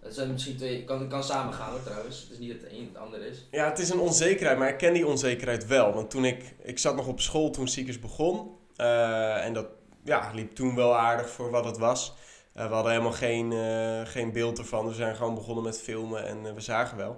Het 0.00 0.14
zijn 0.14 0.32
misschien 0.32 0.56
twee, 0.56 0.84
kan, 0.84 1.08
kan 1.08 1.24
samen 1.24 1.54
gaan 1.54 1.70
hoor 1.70 1.82
trouwens. 1.82 2.20
Het 2.22 2.30
is 2.30 2.38
niet 2.38 2.52
dat 2.52 2.60
het 2.60 2.70
een 2.78 2.88
het 2.92 2.96
ander 2.96 3.20
is. 3.26 3.46
Ja, 3.50 3.68
het 3.68 3.78
is 3.78 3.90
een 3.90 3.98
onzekerheid, 3.98 4.58
maar 4.58 4.68
ik 4.68 4.78
ken 4.78 4.92
die 4.92 5.06
onzekerheid 5.06 5.66
wel. 5.66 5.92
Want 5.92 6.10
toen 6.10 6.24
ik, 6.24 6.54
ik 6.62 6.78
zat 6.78 6.96
nog 6.96 7.06
op 7.06 7.20
school 7.20 7.50
toen 7.50 7.68
Seekers 7.68 7.98
begon. 7.98 8.56
eh, 8.76 9.44
en 9.44 9.52
dat 9.52 9.66
ja, 10.04 10.30
liep 10.34 10.54
toen 10.54 10.74
wel 10.74 10.96
aardig 10.96 11.30
voor 11.30 11.50
wat 11.50 11.64
het 11.64 11.78
was. 11.78 12.14
Eh, 12.52 12.68
we 12.68 12.74
hadden 12.74 12.92
helemaal 12.92 13.12
geen, 13.12 13.52
eh, 13.52 14.00
geen 14.12 14.32
beeld 14.32 14.58
ervan. 14.58 14.86
We 14.86 14.94
zijn 14.94 15.16
gewoon 15.16 15.34
begonnen 15.34 15.64
met 15.64 15.80
filmen 15.80 16.26
en 16.26 16.54
we 16.54 16.60
zagen 16.60 16.96
wel. 16.96 17.16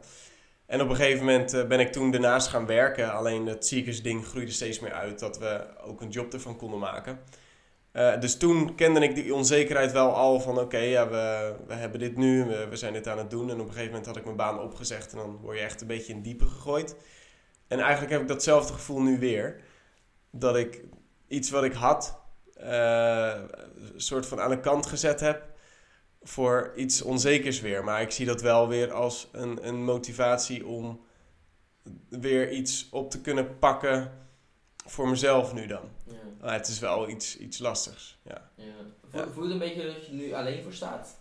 En 0.67 0.81
op 0.81 0.89
een 0.89 0.97
gegeven 0.97 1.25
moment 1.25 1.69
ben 1.69 1.81
ik 1.81 1.93
toen 1.93 2.11
daarnaast 2.11 2.49
gaan 2.49 2.67
werken. 2.67 3.13
Alleen 3.13 3.47
het 3.47 3.67
Seekers 3.67 4.03
ding 4.03 4.27
groeide 4.27 4.53
steeds 4.53 4.81
meer 4.81 4.93
uit. 4.93 5.19
Dat 5.19 5.39
we 5.39 5.65
ook 5.85 6.01
een 6.01 6.09
job 6.11 6.33
ervan 6.33 6.57
konden 6.57 6.79
maken. 6.79 7.21
Eh, 7.93 8.21
dus 8.21 8.37
toen 8.37 8.75
kende 8.75 9.01
ik 9.01 9.15
die 9.15 9.35
onzekerheid 9.35 9.93
wel 9.93 10.15
al 10.15 10.41
van 10.41 10.59
oké, 10.59 10.79
ja, 10.79 11.09
we, 11.09 11.55
we 11.67 11.75
hebben 11.75 12.01
dit 12.01 12.17
nu, 12.17 12.45
we, 12.45 12.77
zijn 12.77 12.93
dit 12.93 13.09
aan 13.09 13.19
het 13.19 13.31
doen. 13.31 13.51
En 13.51 13.61
op 13.61 13.67
een 13.67 13.73
gegeven 13.73 13.89
moment 13.89 14.07
had 14.07 14.17
ik 14.17 14.25
mijn 14.25 14.37
baan 14.37 14.61
opgezegd 14.61 15.13
en 15.13 15.19
dan 15.19 15.37
word 15.37 15.57
je 15.57 15.63
echt 15.63 15.81
een 15.81 15.87
beetje 15.87 16.13
in 16.13 16.23
diepe 16.23 16.47
gegooid. 16.47 16.97
En 17.69 17.81
eigenlijk 17.81 18.13
heb 18.13 18.21
ik 18.21 18.29
datzelfde 18.29 18.73
gevoel 18.73 19.01
nu 19.01 19.19
weer. 19.19 19.61
Dat 20.31 20.57
ik 20.57 20.85
iets 21.29 21.51
wat 21.51 21.65
ik 21.65 21.73
had, 21.73 22.21
eh, 22.55 23.41
een 23.93 24.01
soort 24.01 24.27
van 24.27 24.41
aan 24.41 24.51
de 24.51 24.61
kant 24.61 24.87
gezet 24.87 25.21
heb 25.21 25.49
voor 26.23 26.73
iets 26.77 27.03
onzekers 27.03 27.61
weer. 27.61 27.85
Maar 27.85 28.01
ik 28.01 28.11
zie 28.11 28.27
dat 28.27 28.43
wel 28.43 28.69
weer 28.69 28.93
als 28.93 29.29
een, 29.33 29.67
een 29.67 29.85
motivatie 29.85 30.67
om 30.67 31.01
weer 32.09 32.51
iets 32.51 32.89
op 32.91 33.11
te 33.11 33.21
kunnen 33.21 33.59
pakken 33.59 34.13
voor 34.91 35.09
mezelf 35.09 35.53
nu 35.53 35.67
dan. 35.67 35.89
Ja. 36.07 36.13
Maar 36.41 36.53
het 36.53 36.69
is 36.69 36.79
wel 36.79 37.09
iets, 37.09 37.39
iets 37.39 37.59
lastigs, 37.59 38.19
ja. 38.23 38.51
Ja. 38.55 38.65
Voel, 39.11 39.21
Ja. 39.21 39.27
voel 39.33 39.47
je 39.47 39.53
het 39.53 39.63
een 39.63 39.69
beetje 39.69 39.87
dat 39.87 40.07
je 40.07 40.13
nu 40.13 40.33
alleen 40.33 40.63
voor 40.63 40.73
staat? 40.73 41.19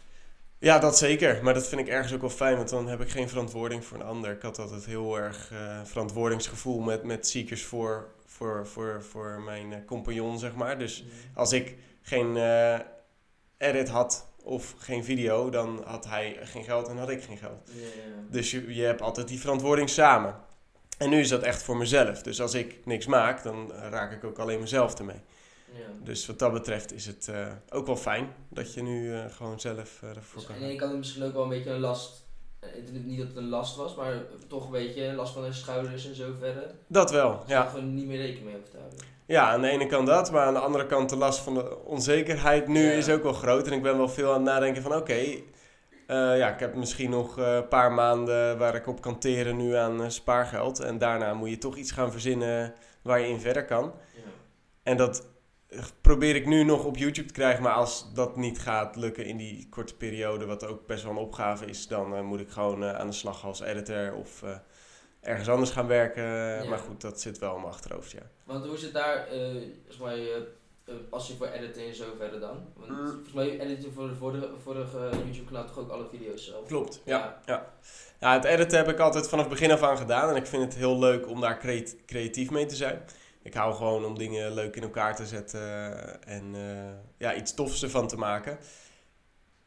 Ja, 0.57 0.79
dat 0.79 0.97
zeker. 0.97 1.43
Maar 1.43 1.53
dat 1.53 1.67
vind 1.67 1.81
ik 1.81 1.87
ergens 1.87 2.13
ook 2.13 2.21
wel 2.21 2.29
fijn, 2.29 2.55
want 2.57 2.69
dan 2.69 2.87
heb 2.87 3.01
ik 3.01 3.09
geen 3.09 3.29
verantwoording 3.29 3.85
voor 3.85 3.97
een 3.99 4.05
ander. 4.05 4.31
Ik 4.31 4.41
had 4.41 4.59
altijd 4.59 4.85
heel 4.85 5.17
erg 5.17 5.51
eh, 5.51 5.79
verantwoordingsgevoel 5.83 6.79
met, 6.79 7.03
met 7.03 7.27
ziekers 7.27 7.63
voor, 7.63 8.07
voor, 8.25 8.67
voor, 8.67 9.03
voor 9.03 9.41
mijn 9.41 9.73
eh, 9.73 9.79
compagnon, 9.85 10.39
zeg 10.39 10.55
maar. 10.55 10.79
Dus 10.79 11.03
als 11.33 11.51
ik 11.51 11.75
geen 12.01 12.37
eh, 12.37 12.79
edit 13.57 13.89
had 13.89 14.27
of 14.43 14.75
geen 14.77 15.03
video, 15.03 15.49
dan 15.49 15.83
had 15.85 16.05
hij 16.05 16.37
geen 16.43 16.63
geld 16.63 16.87
en 16.87 16.97
had 16.97 17.09
ik 17.09 17.23
geen 17.23 17.37
geld. 17.37 17.69
Dus 18.29 18.51
je, 18.51 18.75
je 18.75 18.83
hebt 18.83 19.01
altijd 19.01 19.27
die 19.27 19.39
verantwoording 19.39 19.89
samen. 19.89 20.35
En 20.99 21.09
nu 21.09 21.19
is 21.19 21.29
dat 21.29 21.41
echt 21.41 21.63
voor 21.63 21.77
mezelf. 21.77 22.21
Dus 22.21 22.41
als 22.41 22.53
ik 22.53 22.85
niks 22.85 23.05
maak, 23.05 23.43
dan 23.43 23.71
raak 23.89 24.11
ik 24.11 24.23
ook 24.23 24.37
alleen 24.39 24.59
mezelf 24.59 24.99
ermee. 24.99 25.21
Ja. 25.73 25.79
Dus 26.03 26.25
wat 26.25 26.39
dat 26.39 26.53
betreft 26.53 26.93
is 26.93 27.05
het 27.05 27.27
eh, 27.27 27.47
ook 27.69 27.85
wel 27.85 27.95
fijn 27.97 28.27
dat 28.49 28.73
je 28.73 28.81
nu 28.81 29.13
eh, 29.13 29.19
gewoon 29.31 29.59
zelf 29.59 29.99
eh, 30.03 30.09
ervoor 30.09 30.35
Dus 30.39 30.45
kan 30.45 30.55
aan 30.55 30.61
de 30.61 30.67
gaan. 30.67 30.69
ene 30.69 30.75
kant 30.79 30.97
misschien 30.97 31.23
ook 31.23 31.33
wel 31.33 31.43
een 31.43 31.49
beetje 31.49 31.69
een 31.71 31.79
last. 31.79 32.25
ik 32.75 33.03
Niet 33.05 33.17
dat 33.17 33.27
het 33.27 33.37
een 33.37 33.49
last 33.49 33.75
was, 33.75 33.95
maar 33.95 34.13
toch 34.47 34.65
een 34.65 34.71
beetje 34.71 35.13
last 35.13 35.33
van 35.33 35.43
de 35.43 35.53
schouders 35.53 36.07
en 36.07 36.15
zo 36.15 36.33
verder. 36.39 36.71
Dat 36.87 37.11
wel, 37.11 37.29
Ja. 37.31 37.43
ja. 37.63 37.65
gewoon 37.69 37.93
niet 37.95 38.05
meer 38.07 38.17
rekening 38.17 38.45
mee 38.45 38.53
hoeven 38.53 38.71
te 38.71 38.77
houden. 38.77 38.99
Ja, 39.25 39.49
aan 39.51 39.61
de 39.61 39.69
ene 39.69 39.85
kant 39.87 40.07
dat, 40.07 40.31
maar 40.31 40.45
aan 40.45 40.53
de 40.53 40.59
andere 40.59 40.85
kant 40.85 41.09
de 41.09 41.15
last 41.15 41.39
van 41.39 41.53
de 41.53 41.77
onzekerheid 41.85 42.67
nu 42.67 42.83
Ja. 42.83 42.91
is 42.91 43.09
ook 43.09 43.23
wel 43.23 43.33
groot. 43.33 43.67
En 43.67 43.73
ik 43.73 43.81
ben 43.81 43.97
wel 43.97 44.09
veel 44.09 44.27
aan 44.29 44.33
het 44.33 44.43
nadenken 44.43 44.81
van 44.81 44.95
oké, 44.95 45.25
ja, 46.15 46.53
ik 46.53 46.59
heb 46.59 46.75
misschien 46.75 47.09
nog 47.09 47.37
eh, 47.37 47.55
een 47.55 47.67
paar 47.67 47.91
maanden 47.91 48.57
waar 48.57 48.75
ik 48.75 48.87
op 48.87 49.01
kan 49.01 49.19
teren 49.19 49.57
nu 49.57 49.73
aan 49.75 50.03
eh, 50.03 50.09
spaargeld. 50.09 50.79
En 50.79 50.97
daarna 50.97 51.33
moet 51.33 51.49
je 51.49 51.57
toch 51.57 51.75
iets 51.75 51.91
gaan 51.91 52.11
verzinnen 52.11 52.73
waar 53.01 53.19
je 53.19 53.27
in 53.27 53.39
verder 53.39 53.65
kan. 53.65 53.93
Ja. 54.15 54.21
En 54.83 54.97
dat 54.97 55.27
eh, 55.69 55.83
probeer 56.01 56.35
ik 56.35 56.45
nu 56.45 56.63
nog 56.63 56.85
op 56.85 56.97
YouTube 56.97 57.27
te 57.27 57.33
krijgen. 57.33 57.63
Maar 57.63 57.73
als 57.73 58.13
dat 58.13 58.35
niet 58.35 58.59
gaat 58.59 58.95
lukken 58.95 59.25
in 59.25 59.37
die 59.37 59.69
korte 59.69 59.95
periode, 59.95 60.45
wat 60.45 60.65
ook 60.65 60.87
best 60.87 61.03
wel 61.03 61.11
een 61.11 61.17
opgave 61.17 61.65
is, 61.65 61.87
dan 61.87 62.15
eh, 62.15 62.21
moet 62.21 62.39
ik 62.39 62.49
gewoon 62.49 62.83
eh, 62.83 62.95
aan 62.95 63.07
de 63.07 63.13
slag 63.13 63.45
als 63.45 63.59
editor 63.59 64.13
of 64.13 64.43
eh, 64.43 64.57
ergens 65.21 65.49
anders 65.49 65.69
gaan 65.71 65.87
werken. 65.87 66.23
Maar 66.69 66.79
goed, 66.79 67.01
dat 67.01 67.21
zit 67.21 67.39
wel 67.39 67.55
in 67.55 67.61
mijn 67.61 67.73
achterhoofd, 67.73 68.11
ja. 68.11 68.29
Want 68.43 68.65
hoe 68.65 68.77
zit 68.77 68.93
daar, 68.93 69.27
eh 69.27 69.55
zeg 69.87 69.99
maar, 69.99 70.17
je 70.17 70.47
eh, 70.89 70.95
passie 71.09 71.35
voor 71.35 71.47
editen 71.47 71.85
en 71.85 71.95
zo 71.95 72.05
verder 72.17 72.39
dan? 72.39 72.57
Want 72.75 72.89
Mm. 72.89 73.07
volgens 73.07 73.33
mij 73.33 73.59
edit 73.59 73.83
je 73.83 73.91
voor 73.91 74.07
de 74.07 74.15
vorige, 74.15 74.49
vorige 74.63 75.09
YouTube 75.25 75.45
kanaal 75.45 75.65
toch 75.65 75.77
ook 75.77 75.89
alle 75.91 76.05
video's 76.11 76.45
zelf? 76.45 76.65
Klopt, 76.67 77.01
ja. 77.05 77.39
Ja, 78.19 78.33
het 78.33 78.43
editen 78.43 78.77
heb 78.77 78.87
ik 78.89 78.99
altijd 78.99 79.27
vanaf 79.29 79.45
het 79.45 79.53
begin 79.53 79.71
af 79.71 79.83
aan 79.83 79.97
gedaan. 79.97 80.29
En 80.29 80.35
ik 80.35 80.45
vind 80.45 80.63
het 80.63 80.75
heel 80.75 80.99
leuk 80.99 81.27
om 81.27 81.41
daar 81.41 81.59
creat- 81.59 81.95
creatief 82.05 82.49
mee 82.49 82.65
te 82.65 82.75
zijn. 82.75 83.01
Ik 83.41 83.53
hou 83.53 83.73
gewoon 83.75 84.05
om 84.05 84.17
dingen 84.17 84.53
leuk 84.53 84.75
in 84.75 84.83
elkaar 84.83 85.15
te 85.15 85.25
zetten 85.25 85.61
en 86.23 86.55
eh, 86.55 86.93
ja, 87.17 87.35
iets 87.35 87.53
tofs 87.53 87.83
ervan 87.83 88.07
te 88.07 88.17
maken. 88.17 88.57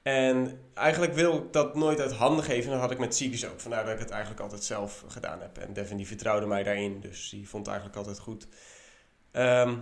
En 0.02 0.61
eigenlijk 0.75 1.12
wil 1.14 1.37
ik 1.37 1.52
dat 1.52 1.75
nooit 1.75 2.00
uit 2.00 2.12
handen 2.12 2.45
geven. 2.45 2.64
En 2.64 2.71
dat 2.71 2.81
had 2.81 2.91
ik 2.91 2.99
met 2.99 3.17
Ziekers 3.17 3.47
ook. 3.47 3.61
Vandaar 3.61 3.85
dat 3.85 3.95
ik 3.95 3.99
het 4.00 4.11
eigenlijk 4.11 4.41
altijd 4.43 4.64
zelf 4.64 5.05
gedaan 5.09 5.41
heb. 5.41 5.59
En 5.59 5.73
Devin 5.73 5.97
die 5.97 6.07
vertrouwde 6.07 6.47
mij 6.47 6.62
daarin. 6.62 7.00
Dus 7.00 7.31
die 7.31 7.49
vond 7.49 7.67
het 7.67 7.75
eigenlijk 7.75 8.07
altijd 8.07 8.25
goed. 8.25 8.47
Ehm, 9.31 9.75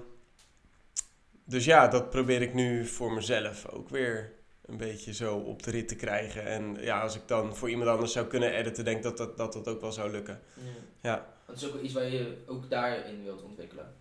dus 1.51 1.65
ja, 1.65 1.89
dat 1.89 2.11
probeer 2.11 2.43
ik 2.43 2.55
nu 2.55 2.87
voor 2.87 3.13
mezelf 3.13 3.69
ook 3.69 3.89
weer 3.89 4.33
een 4.65 4.77
beetje 4.77 5.15
zo 5.15 5.37
op 5.37 5.63
de 5.63 5.71
rit 5.71 5.89
te 5.89 5.97
krijgen. 5.97 6.47
En 6.47 6.77
ja, 6.81 7.01
als 7.01 7.15
ik 7.15 7.23
dan 7.27 7.57
voor 7.57 7.71
iemand 7.71 7.91
anders 7.91 8.13
zou 8.13 8.27
kunnen 8.27 8.53
editen, 8.53 8.85
denk 8.85 8.97
ik 8.97 9.03
dat 9.03 9.17
dat, 9.17 9.37
dat, 9.37 9.53
dat 9.53 9.69
ook 9.69 9.81
wel 9.81 9.93
zou 9.93 10.11
lukken. 10.11 10.41
Ja. 10.55 11.11
Ja. 11.47 11.55
Is 11.55 11.67
ook 11.67 11.73
wel 11.73 11.83
iets 11.83 11.95
waar 11.95 12.09
je 12.09 12.37
ook 12.47 12.71
daarin 12.71 13.25
wilt 13.25 13.43
ontwikkelen. 13.43 13.95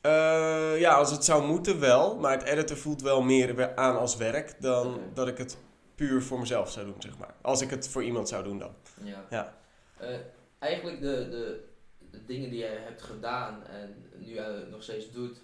Eh, 0.00 0.80
ja, 0.80 0.94
als 0.94 1.10
het 1.10 1.24
zou 1.24 1.46
moeten 1.46 1.80
wel. 1.80 2.16
Maar 2.16 2.32
het 2.32 2.42
editen 2.42 2.78
voelt 2.78 3.02
wel 3.02 3.22
meer 3.22 3.76
aan 3.76 3.98
als 3.98 4.16
werk 4.16 4.54
dan 4.60 5.00
dat 5.14 5.28
ik 5.28 5.38
het 5.38 5.56
puur 5.94 6.22
voor 6.22 6.38
mezelf 6.38 6.70
zou 6.70 6.86
doen, 6.86 7.02
zeg 7.02 7.18
maar. 7.18 7.34
Als 7.40 7.60
ik 7.60 7.70
het 7.70 7.88
voor 7.88 8.04
iemand 8.04 8.28
zou 8.28 8.44
doen 8.44 8.58
dan. 8.58 8.74
Ja. 9.02 9.24
Ja. 9.30 9.56
Eh, 9.96 10.16
eigenlijk 10.58 11.00
de, 11.00 11.28
de, 11.30 11.64
de 12.10 12.24
dingen 12.26 12.50
die 12.50 12.58
jij 12.58 12.76
hebt 12.76 13.02
gedaan 13.02 13.66
en 13.66 13.94
nu 14.18 14.36
eh, 14.36 14.46
nog 14.70 14.82
steeds 14.82 15.10
doet, 15.12 15.42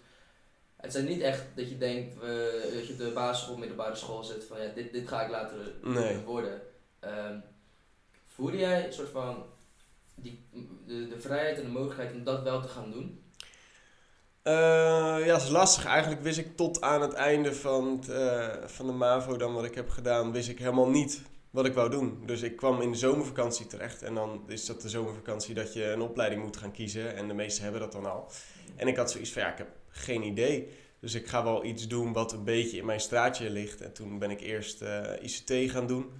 Het 0.80 0.92
zijn 0.92 1.04
niet 1.04 1.20
echt 1.20 1.44
dat 1.54 1.68
je 1.68 1.78
denkt, 1.78 2.14
eh, 2.14 2.28
dat 2.74 2.86
je 2.86 2.92
op 2.92 2.98
de 2.98 3.10
basisschool, 3.14 3.56
middelbare 3.56 3.94
school 3.96 4.24
zit 4.24 4.44
van 4.44 4.62
ja, 4.62 4.68
dit, 4.74 4.92
dit 4.92 5.08
ga 5.08 5.22
ik 5.22 5.30
later 5.30 5.56
Nee. 5.82 6.18
worden. 6.18 6.60
Ehm, 7.00 7.38
voelde 8.26 8.56
jij 8.56 8.86
een 8.86 8.92
soort 8.92 9.08
van 9.10 9.44
die, 10.14 10.44
de, 10.86 11.08
de 11.08 11.20
vrijheid 11.20 11.56
en 11.58 11.64
de 11.64 11.70
mogelijkheid 11.70 12.12
om 12.12 12.24
dat 12.24 12.42
wel 12.42 12.62
te 12.62 12.68
gaan 12.68 12.90
doen? 12.90 13.24
Eh, 14.42 14.52
ja, 15.26 15.26
dat 15.26 15.42
is 15.42 15.48
lastig. 15.48 15.86
Eigenlijk 15.86 16.22
wist 16.22 16.38
ik 16.38 16.56
tot 16.56 16.80
aan 16.80 17.00
het 17.00 17.12
einde 17.12 17.54
van, 17.54 17.96
het, 18.00 18.08
eh, 18.08 18.66
van 18.66 18.86
de 18.86 18.92
MAVO 18.92 19.36
dan 19.36 19.54
wat 19.54 19.64
ik 19.64 19.74
heb 19.74 19.88
gedaan, 19.88 20.32
wist 20.32 20.48
ik 20.48 20.58
helemaal 20.58 20.88
niet 20.90 21.22
wat 21.50 21.66
ik 21.66 21.74
wou 21.74 21.90
doen. 21.90 22.22
Dus 22.26 22.42
ik 22.42 22.56
kwam 22.56 22.80
in 22.80 22.92
de 22.92 22.98
zomervakantie 22.98 23.66
terecht. 23.66 24.02
En 24.02 24.14
dan 24.14 24.42
is 24.46 24.66
dat 24.66 24.80
de 24.82 24.88
zomervakantie 24.88 25.54
dat 25.54 25.72
je 25.72 25.84
een 25.84 26.00
opleiding 26.00 26.42
moet 26.42 26.56
gaan 26.56 26.72
kiezen. 26.72 27.16
En 27.16 27.28
de 27.28 27.34
meesten 27.34 27.62
hebben 27.62 27.80
dat 27.80 27.92
dan 27.92 28.06
al. 28.10 28.30
En 28.76 28.88
ik 28.88 28.96
had 28.96 29.10
zoiets 29.10 29.32
van, 29.32 29.42
ja, 29.42 29.52
ik 29.52 29.58
heb 29.58 29.68
geen 29.90 30.22
idee. 30.22 30.68
Dus 31.00 31.14
ik 31.14 31.26
ga 31.26 31.44
wel 31.44 31.64
iets 31.64 31.88
doen 31.88 32.12
wat 32.12 32.32
een 32.32 32.44
beetje 32.44 32.76
in 32.76 32.84
mijn 32.84 33.00
straatje 33.00 33.50
ligt. 33.50 33.80
En 33.80 33.92
toen 33.92 34.18
ben 34.18 34.30
ik 34.30 34.40
eerst 34.40 34.82
eh, 34.82 35.02
ICT 35.22 35.70
gaan 35.70 35.86
doen. 35.86 36.12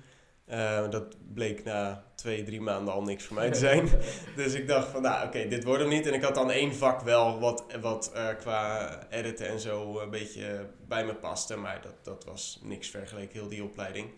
Eh, 0.44 0.90
dat 0.90 1.16
bleek 1.34 1.64
na 1.64 2.04
twee, 2.14 2.42
drie 2.42 2.60
maanden 2.60 2.94
al 2.94 3.02
niks 3.02 3.24
voor 3.24 3.36
mij 3.36 3.50
te 3.50 3.58
zijn. 3.68 3.88
dus 4.36 4.54
ik 4.54 4.68
dacht 4.68 4.88
van, 4.88 5.02
nou 5.02 5.26
oké, 5.26 5.48
dit 5.48 5.64
wordt 5.64 5.80
hem 5.80 5.90
niet. 5.90 6.06
En 6.06 6.14
ik 6.14 6.22
had 6.22 6.34
dan 6.34 6.50
één 6.50 6.74
vak 6.74 7.00
wel 7.00 7.40
wat, 7.40 7.64
wat 7.80 8.12
eh, 8.14 8.28
qua 8.38 8.88
editen 9.10 9.48
en 9.48 9.60
zo 9.60 9.98
een 9.98 10.10
beetje 10.10 10.66
bij 10.88 11.04
me 11.04 11.14
paste. 11.14 11.56
Maar 11.56 11.80
dat, 11.82 11.94
dat 12.02 12.24
was 12.24 12.60
niks 12.62 12.88
vergeleken, 12.88 13.38
heel 13.38 13.48
die 13.48 13.64
opleiding. 13.64 14.10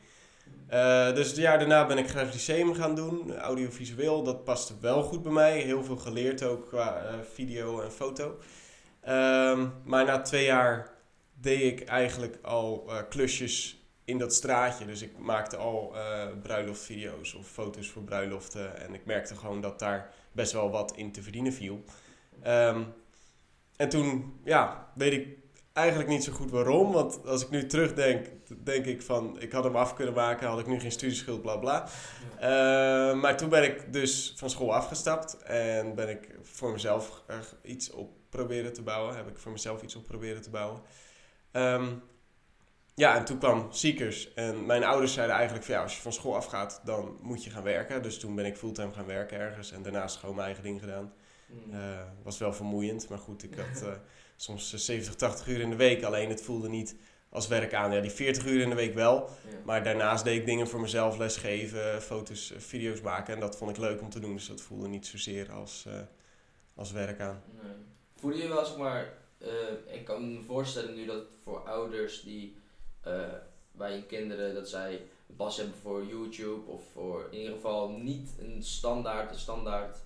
Dus 1.15 1.27
het 1.27 1.37
jaar 1.37 1.59
daarna 1.59 1.87
ben 1.87 1.99
ik 1.99 2.09
grafisch 2.09 2.35
lyceum 2.35 2.75
gaan 2.75 2.95
doen, 2.95 3.37
audiovisueel. 3.37 4.23
Dat 4.23 4.45
paste 4.45 4.75
wel 4.81 5.03
goed 5.03 5.23
bij 5.23 5.33
mij. 5.33 5.59
Heel 5.59 5.85
veel 5.85 5.97
geleerd 5.97 6.43
ook 6.43 6.67
qua 6.67 7.21
video 7.33 7.81
en 7.81 7.93
foto. 7.93 8.39
Ehm, 9.03 9.69
maar 9.85 10.05
na 10.05 10.23
twee 10.23 10.45
jaar 10.45 10.91
deed 11.35 11.81
ik 11.81 11.89
eigenlijk 11.89 12.39
al 12.43 12.85
eh, 12.89 12.97
klusjes 13.09 13.83
in 14.05 14.19
dat 14.19 14.35
straatje. 14.35 14.85
Dus 14.85 15.03
ik 15.03 15.19
maakte 15.19 15.57
al 15.57 15.97
eh 15.97 16.27
bruiloftvideo's 16.43 17.35
of 17.35 17.47
foto's 17.47 17.89
voor 17.89 18.03
bruiloften. 18.03 18.77
En 18.81 18.95
ik 18.95 19.05
merkte 19.05 19.37
gewoon 19.37 19.61
dat 19.61 19.79
daar 19.79 20.15
best 20.33 20.53
wel 20.53 20.71
wat 20.71 20.93
in 20.97 21.13
te 21.13 21.23
verdienen 21.23 21.53
viel. 21.53 21.85
Ehm, 22.43 22.83
en 23.77 23.89
toen, 23.89 24.41
ja, 24.45 24.93
weet 24.95 25.13
ik 25.13 25.39
eigenlijk 25.73 26.09
niet 26.09 26.25
zo 26.25 26.33
goed 26.33 26.51
waarom. 26.51 26.93
Want 26.93 27.27
als 27.27 27.43
ik 27.43 27.51
nu 27.51 27.67
terugdenk, 27.67 28.27
denk 28.65 28.87
ik 28.87 29.03
van... 29.03 29.41
Ik 29.41 29.53
had 29.53 29.65
hem 29.65 29.77
af 29.77 29.95
kunnen 29.95 30.15
maken, 30.15 30.49
had 30.49 30.59
ik 30.59 30.67
nu 30.67 30.81
geen 30.81 30.93
studieschuld, 30.93 31.43
bla 31.43 31.57
bla. 31.57 31.89
Eh, 32.39 33.21
maar 33.21 33.37
toen 33.37 33.49
ben 33.49 33.65
ik 33.65 33.93
dus 33.93 34.33
van 34.37 34.51
school 34.51 34.75
afgestapt. 34.75 35.37
En 35.43 35.95
ben 35.95 36.09
ik 36.09 36.29
voor 36.43 36.73
mezelf 36.73 37.23
er 37.27 37.47
iets 37.63 37.91
op 37.91 38.11
proberen 38.33 38.73
te 38.73 38.83
bouwen. 38.83 39.17
Heb 39.17 39.29
ik 39.29 39.39
voor 39.39 39.53
mezelf 39.53 39.83
iets 39.83 39.97
op 39.97 40.05
proberen 40.05 40.43
te 40.43 40.51
bouwen. 40.51 40.81
Ehm, 41.51 41.95
ja, 42.95 43.17
en 43.17 43.25
toen 43.25 43.39
kwam 43.39 43.73
Seekers. 43.73 44.35
En 44.35 44.67
mijn 44.67 44.85
ouders 44.85 45.13
zeiden 45.13 45.35
eigenlijk 45.37 45.65
van 45.65 45.75
ja, 45.75 45.83
als 45.83 45.97
je 45.97 46.03
van 46.03 46.13
school 46.13 46.37
afgaat, 46.37 46.81
dan 46.85 47.19
moet 47.21 47.45
je 47.45 47.51
gaan 47.51 47.63
werken. 47.63 48.03
Dus 48.03 48.19
toen 48.19 48.35
ben 48.35 48.45
ik 48.45 48.57
fulltime 48.57 48.93
gaan 48.93 49.07
werken 49.07 49.39
ergens. 49.39 49.73
En 49.73 49.83
daarnaast 49.83 50.17
gewoon 50.17 50.35
mijn 50.35 50.47
eigen 50.47 50.65
ding 50.65 50.81
gedaan. 50.81 51.13
Mm. 51.47 51.75
Eh, 51.75 52.03
was 52.23 52.39
wel 52.39 52.53
vermoeiend, 52.53 53.09
maar 53.09 53.19
goed, 53.19 53.43
ik 53.43 53.55
had 53.55 53.83
eh, 53.83 53.93
soms 54.37 54.73
eh, 54.73 54.79
70, 54.79 55.15
80 55.15 55.47
uur 55.47 55.61
in 55.61 55.71
de 55.71 55.77
week. 55.77 56.03
Alleen 56.03 56.29
het 56.29 56.43
voelde 56.43 56.69
niet 56.69 56.97
als 57.33 57.49
werk 57.49 57.75
aan. 57.75 57.93
Ja, 57.93 58.01
die 58.01 58.11
40 58.11 58.47
uur 58.47 58.61
in 58.61 58.69
de 58.69 58.75
week 58.75 58.95
wel. 58.95 59.29
Ja. 59.51 59.57
Maar 59.65 59.83
daarnaast 59.83 60.25
deed 60.25 60.39
ik 60.41 60.47
dingen 60.47 60.69
voor 60.69 60.81
mezelf, 60.81 61.19
lesgeven, 61.19 62.03
foto's, 62.03 62.53
eh, 62.53 62.59
video's 62.61 63.01
maken. 63.01 63.35
En 63.35 63.41
dat 63.41 63.57
vond 63.57 63.71
ik 63.71 63.77
leuk 63.77 64.01
om 64.01 64.11
te 64.11 64.21
doen. 64.21 64.35
Dus 64.35 64.47
dat 64.47 64.61
voelde 64.61 64.89
niet 64.89 65.07
zozeer 65.07 65.53
als, 65.53 65.85
eh, 65.87 66.01
als 66.75 66.93
werk 66.93 67.21
aan. 67.21 67.43
Nee. 67.63 67.73
Voelde 68.23 68.39
je 68.39 68.49
wel, 68.49 68.65
zeg 68.65 68.77
maar, 68.77 69.13
eh, 69.39 69.95
ik 69.95 70.05
kan 70.05 70.33
me 70.33 70.43
voorstellen 70.43 70.95
nu 70.95 71.07
dat 71.07 71.25
voor 71.45 71.59
ouders 71.59 72.23
die 72.23 72.57
eh, 73.01 73.15
bij 73.73 73.93
hun 73.93 74.07
kinderen, 74.07 74.55
dat 74.55 74.69
zij 74.69 74.93
een 75.29 75.37
pas 75.37 75.57
hebben 75.57 75.75
voor 75.83 76.07
YouTube 76.07 76.71
of 76.71 76.83
voor 76.93 77.29
in 77.31 77.39
ieder 77.39 77.55
geval 77.55 77.89
niet 77.91 78.31
een 78.39 78.63
standaard, 78.63 79.31
een 79.31 79.39
standaard 79.39 79.97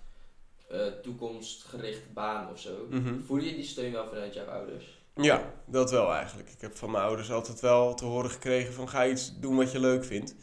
eh, 0.69 0.87
toekomstgerichte 1.03 2.09
baan 2.15 2.51
of 2.51 2.61
zo. 2.61 2.87
Mhm. 2.91 3.21
Voel 3.21 3.39
je 3.39 3.55
die 3.55 3.65
steun 3.65 3.93
wel 3.93 4.09
vanuit 4.09 4.35
jouw 4.35 4.47
ouders? 4.47 4.99
Ja, 5.15 5.53
dat 5.65 5.91
wel 5.91 6.13
eigenlijk. 6.13 6.51
Ik 6.51 6.61
heb 6.61 6.77
van 6.77 6.91
mijn 6.91 7.05
ouders 7.05 7.31
altijd 7.31 7.61
wel 7.61 7.95
te 7.95 8.05
horen 8.05 8.31
gekregen 8.31 8.73
van 8.73 8.89
ga 8.89 9.07
iets 9.07 9.41
doen 9.41 9.57
wat 9.57 9.73
je 9.73 9.81
leuk 9.81 10.05
vindt. 10.05 10.35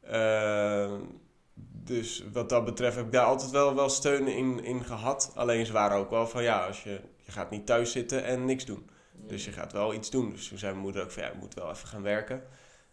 Eh, 0.00 0.92
dus 1.86 2.24
wat 2.32 2.48
dat 2.48 2.64
betreft 2.64 2.96
heb 2.96 3.04
ik 3.04 3.12
daar 3.12 3.24
altijd 3.24 3.50
wel, 3.50 3.74
wel 3.74 3.88
steun 3.88 4.26
in, 4.26 4.64
in 4.64 4.84
gehad. 4.84 5.32
Alleen 5.34 5.66
ze 5.66 5.72
waren 5.72 5.96
ook 5.96 6.10
wel 6.10 6.26
van 6.26 6.42
ja, 6.42 6.66
als 6.66 6.82
je, 6.82 7.00
je 7.24 7.32
gaat 7.32 7.50
niet 7.50 7.66
thuis 7.66 7.92
zitten 7.92 8.24
en 8.24 8.44
niks 8.44 8.64
doen. 8.64 8.90
Dus 9.12 9.44
je 9.44 9.52
gaat 9.52 9.72
wel 9.72 9.94
iets 9.94 10.10
doen. 10.10 10.32
Dus 10.32 10.48
toen 10.48 10.58
zei 10.58 10.72
mijn 10.72 10.84
moeder 10.84 11.02
ook 11.02 11.10
van 11.10 11.22
ja, 11.22 11.28
je 11.28 11.38
moet 11.38 11.54
wel 11.54 11.70
even 11.70 11.88
gaan 11.88 12.02
werken. 12.02 12.42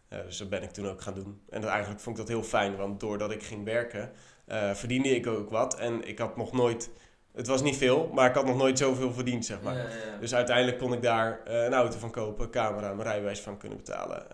Eh, 0.07 0.19
dus 0.25 0.37
dat 0.37 0.49
ben 0.49 0.63
ik 0.63 0.71
toen 0.71 0.87
ook 0.87 1.01
gaan 1.01 1.13
doen. 1.13 1.41
En 1.49 1.61
dat, 1.61 1.69
eigenlijk 1.69 2.01
vond 2.01 2.17
ik 2.17 2.25
dat 2.25 2.35
heel 2.35 2.43
fijn, 2.43 2.75
want 2.75 2.99
doordat 2.99 3.31
ik 3.31 3.43
ging 3.43 3.63
werken, 3.63 4.11
eh, 4.45 4.73
verdiende 4.73 5.09
ik 5.09 5.27
ook 5.27 5.49
wat. 5.49 5.75
En 5.75 6.07
ik 6.07 6.19
had 6.19 6.37
nog 6.37 6.51
nooit, 6.51 6.89
het 7.33 7.47
was 7.47 7.61
niet 7.61 7.77
veel, 7.77 8.09
maar 8.13 8.29
ik 8.29 8.35
had 8.35 8.45
nog 8.45 8.57
nooit 8.57 8.77
zoveel 8.77 9.13
verdiend, 9.13 9.45
zeg 9.45 9.61
maar. 9.61 9.75
Ja, 9.75 9.81
ja. 9.81 10.17
Dus 10.19 10.35
uiteindelijk 10.35 10.77
kon 10.77 10.93
ik 10.93 11.01
daar 11.01 11.41
eh, 11.45 11.63
een 11.63 11.73
auto 11.73 11.97
van 11.97 12.11
kopen, 12.11 12.49
camera, 12.49 12.93
mijn 12.93 13.07
rijbewijs 13.07 13.41
van 13.41 13.57
kunnen 13.57 13.77
betalen. 13.77 14.27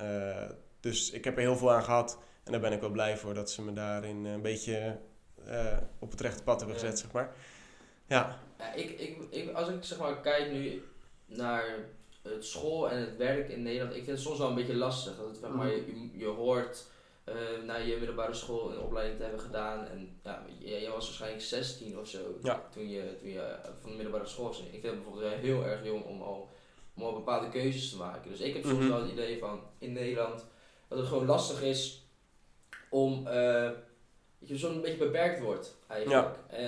Dus 0.80 1.12
ik 1.12 1.24
heb 1.24 1.36
er 1.36 1.42
heel 1.42 1.58
veel 1.58 1.72
aan 1.72 1.84
gehad. 1.84 2.18
En 2.50 2.56
daar 2.56 2.70
ben 2.70 2.74
ik 2.78 2.82
wel 2.82 2.90
blij 2.90 3.18
voor 3.18 3.34
dat 3.34 3.52
ze 3.52 3.62
me 3.62 3.74
daarin 3.74 4.26
een 4.26 4.42
beetje 4.42 4.98
eh, 5.46 5.78
op 6.00 6.12
het 6.12 6.22
rechte 6.22 6.44
pad 6.44 6.60
hebben 6.60 6.76
Ja. 6.78 6.82
gezet, 6.82 7.00
zeg 7.00 7.12
maar. 7.12 7.34
Ja, 8.08 8.40
Ja, 8.60 8.74
ik, 8.74 8.90
ik, 9.00 9.18
ik, 9.30 9.54
als 9.54 9.68
ik 9.70 9.84
zeg 9.84 9.98
maar 10.00 10.22
kijk 10.22 10.52
nu 10.52 10.84
naar 11.26 11.64
het 12.22 12.46
school 12.46 12.90
en 12.90 13.00
het 13.00 13.18
werk 13.18 13.50
in 13.50 13.62
Nederland, 13.64 13.92
ik 13.96 14.04
vind 14.04 14.18
het 14.18 14.26
soms 14.26 14.38
wel 14.38 14.50
een 14.50 14.56
beetje 14.56 14.76
lastig. 14.76 15.18
Dat 15.18 15.28
het, 15.28 15.38
zeg 15.38 15.50
maar, 15.50 15.68
je, 15.68 16.10
je 16.14 16.26
hoort 16.26 16.86
eh, 17.24 17.34
na 17.66 17.76
je 17.76 17.96
middelbare 17.98 18.34
school 18.34 18.72
een 18.72 18.80
opleiding 18.80 19.18
te 19.18 19.24
hebben 19.24 19.42
gedaan 19.42 19.88
en 19.88 20.20
ja, 20.24 20.44
jij, 20.60 20.90
was 20.90 21.06
waarschijnlijk 21.06 21.44
16 21.44 22.00
of 22.00 22.08
zo 22.08 22.20
Ja. 22.44 22.64
toen, 22.72 22.90
je, 22.90 23.16
toen 23.20 23.30
je 23.30 23.56
van 23.80 23.90
de 23.90 23.96
middelbare 23.96 24.28
school 24.28 24.46
was. 24.46 24.60
Ik 24.60 24.70
vind 24.72 24.84
het 24.84 24.96
bijvoorbeeld 25.04 25.34
heel 25.34 25.66
erg 25.66 25.86
jong 25.86 26.04
om 26.06 26.22
al, 26.22 26.50
om 26.96 27.04
al 27.04 27.14
bepaalde 27.14 27.50
keuzes 27.50 27.90
te 27.90 27.98
maken. 27.98 28.32
Dus 28.32 28.40
ik 28.40 28.54
heb 28.54 28.64
soms 28.66 28.78
Mhm. 28.80 28.88
wel 28.90 29.02
het 29.02 29.12
idee 29.12 29.40
van 29.40 29.62
in 29.78 29.94
Nederland 29.94 30.46
dat 30.88 30.98
het 30.98 31.08
gewoon 31.08 31.26
lastig 31.26 31.62
is 31.62 32.08
om 32.90 33.28
eh, 33.28 33.70
dat 34.40 34.60
je 34.60 34.68
een 34.68 34.82
beetje 34.82 34.98
beperkt 34.98 35.42
wordt 35.42 35.78
eigenlijk. 35.88 36.28
Eh, 36.50 36.68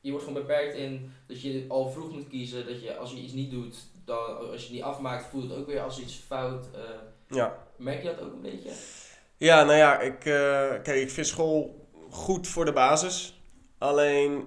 je 0.00 0.10
wordt 0.10 0.26
gewoon 0.26 0.42
beperkt 0.42 0.74
in 0.74 1.12
dat 1.26 1.42
je 1.42 1.64
al 1.68 1.90
vroeg 1.90 2.12
moet 2.12 2.28
kiezen. 2.28 2.66
Dat 2.66 2.82
je 2.82 2.96
als 2.96 3.10
je 3.10 3.16
iets 3.16 3.32
niet 3.32 3.50
doet, 3.50 3.76
dan, 4.04 4.36
als 4.38 4.60
je 4.60 4.66
het 4.66 4.72
niet 4.72 4.82
afmaakt, 4.82 5.26
voelt 5.30 5.50
het 5.50 5.58
ook 5.58 5.66
weer 5.66 5.80
als 5.80 6.00
iets 6.00 6.14
fout. 6.14 6.66
Eh, 6.74 7.36
ja. 7.36 7.58
merk 7.76 8.02
je 8.02 8.08
dat 8.08 8.20
ook 8.20 8.32
een 8.32 8.42
beetje? 8.42 8.70
Ja, 9.36 9.64
nou 9.64 9.76
ja, 9.76 10.00
ik, 10.00 10.18
kijk, 10.18 10.86
ik 10.86 11.10
vind 11.10 11.26
school 11.26 11.88
goed 12.10 12.48
voor 12.48 12.64
de 12.64 12.72
basis. 12.72 13.40
Alleen 13.78 14.46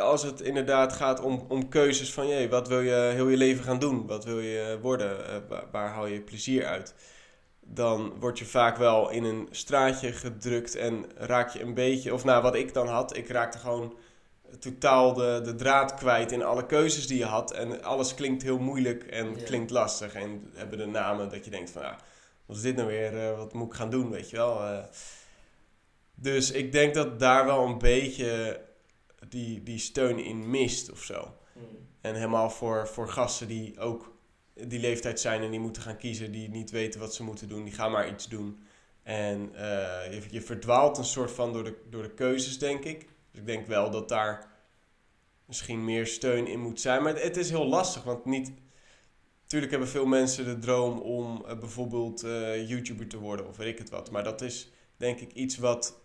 als 0.00 0.22
het 0.22 0.40
inderdaad 0.40 0.92
gaat 0.92 1.20
om, 1.20 1.44
om 1.48 1.68
keuzes 1.68 2.12
van, 2.12 2.28
jee, 2.28 2.48
wat 2.48 2.68
wil 2.68 2.80
je 2.80 3.10
heel 3.14 3.28
je 3.28 3.36
leven 3.36 3.64
gaan 3.64 3.78
doen? 3.78 4.06
Wat 4.06 4.24
wil 4.24 4.40
je 4.40 4.78
worden? 4.82 5.16
Waar, 5.48 5.64
waar 5.72 5.88
haal 5.88 6.06
je 6.06 6.20
plezier 6.20 6.64
uit? 6.64 6.94
Dan 7.68 8.12
word 8.20 8.38
je 8.38 8.44
vaak 8.44 8.76
wel 8.76 9.10
in 9.10 9.24
een 9.24 9.48
straatje 9.50 10.12
gedrukt 10.12 10.74
en 10.74 11.04
raak 11.16 11.50
je 11.50 11.62
een 11.62 11.74
beetje, 11.74 12.14
of 12.14 12.24
nou 12.24 12.42
wat 12.42 12.54
ik 12.54 12.74
dan 12.74 12.88
had, 12.88 13.16
ik 13.16 13.28
raakte 13.28 13.58
gewoon 13.58 13.94
totaal 14.58 15.14
de, 15.14 15.40
de 15.44 15.54
draad 15.54 15.94
kwijt 15.94 16.32
in 16.32 16.42
alle 16.44 16.66
keuzes 16.66 17.06
die 17.06 17.18
je 17.18 17.24
had. 17.24 17.52
En 17.52 17.82
alles 17.82 18.14
klinkt 18.14 18.42
heel 18.42 18.58
moeilijk 18.58 19.02
en 19.04 19.36
Ja. 19.36 19.44
klinkt 19.44 19.70
lastig 19.70 20.14
en 20.14 20.50
hebben 20.54 20.78
de 20.78 20.86
namen 20.86 21.28
dat 21.28 21.44
je 21.44 21.50
denkt 21.50 21.70
van, 21.70 21.82
ja, 21.82 21.98
wat 22.46 22.56
is 22.56 22.62
dit 22.62 22.76
nou 22.76 22.88
weer? 22.88 23.18
Eh, 23.28 23.36
wat 23.36 23.52
moet 23.52 23.66
ik 23.68 23.74
gaan 23.74 23.90
doen, 23.90 24.10
weet 24.10 24.30
je 24.30 24.36
wel? 24.36 24.60
Eh, 24.62 24.78
dus 26.14 26.50
ik 26.50 26.72
denk 26.72 26.94
dat 26.94 27.18
daar 27.18 27.46
wel 27.46 27.64
een 27.66 27.78
beetje 27.78 28.60
die, 29.28 29.62
die 29.62 29.78
steun 29.78 30.18
in 30.18 30.50
mist 30.50 30.92
of 30.92 31.02
zo. 31.02 31.34
En 32.00 32.14
helemaal 32.14 32.50
voor, 32.50 32.88
voor 32.88 33.08
gasten 33.08 33.48
die 33.48 33.80
ook 33.80 34.15
die 34.64 34.80
leeftijd 34.80 35.20
zijn 35.20 35.42
en 35.42 35.50
die 35.50 35.60
moeten 35.60 35.82
gaan 35.82 35.96
kiezen, 35.96 36.32
die 36.32 36.48
niet 36.48 36.70
weten 36.70 37.00
wat 37.00 37.14
ze 37.14 37.22
moeten 37.22 37.48
doen, 37.48 37.64
die 37.64 37.74
gaan 37.74 37.90
maar 37.90 38.08
iets 38.08 38.28
doen. 38.28 38.64
En 39.02 39.54
eh, 39.54 40.12
je, 40.12 40.22
je 40.30 40.40
verdwaalt 40.40 40.98
een 40.98 41.04
soort 41.04 41.30
van 41.30 41.52
door 41.52 41.64
de, 41.64 41.74
door 41.90 42.02
de 42.02 42.14
keuzes, 42.14 42.58
denk 42.58 42.84
ik. 42.84 43.08
Dus 43.30 43.40
ik 43.40 43.46
denk 43.46 43.66
wel 43.66 43.90
dat 43.90 44.08
daar 44.08 44.50
misschien 45.44 45.84
meer 45.84 46.06
steun 46.06 46.46
in 46.46 46.60
moet 46.60 46.80
zijn. 46.80 47.02
Maar 47.02 47.12
het, 47.12 47.22
het 47.22 47.36
is 47.36 47.50
heel 47.50 47.66
lastig, 47.66 48.02
want 48.02 48.24
niet... 48.24 48.52
Tuurlijk 49.46 49.70
hebben 49.70 49.88
veel 49.88 50.06
mensen 50.06 50.44
de 50.44 50.58
droom 50.58 50.98
om 50.98 51.44
eh, 51.46 51.58
bijvoorbeeld 51.58 52.22
eh, 52.22 52.68
YouTuber 52.68 53.06
te 53.06 53.18
worden 53.18 53.48
of 53.48 53.56
weet 53.56 53.72
ik 53.72 53.78
het 53.78 53.90
wat. 53.90 54.10
Maar 54.10 54.24
dat 54.24 54.40
is 54.40 54.70
denk 54.96 55.20
ik 55.20 55.32
iets 55.32 55.56
wat 55.56 56.04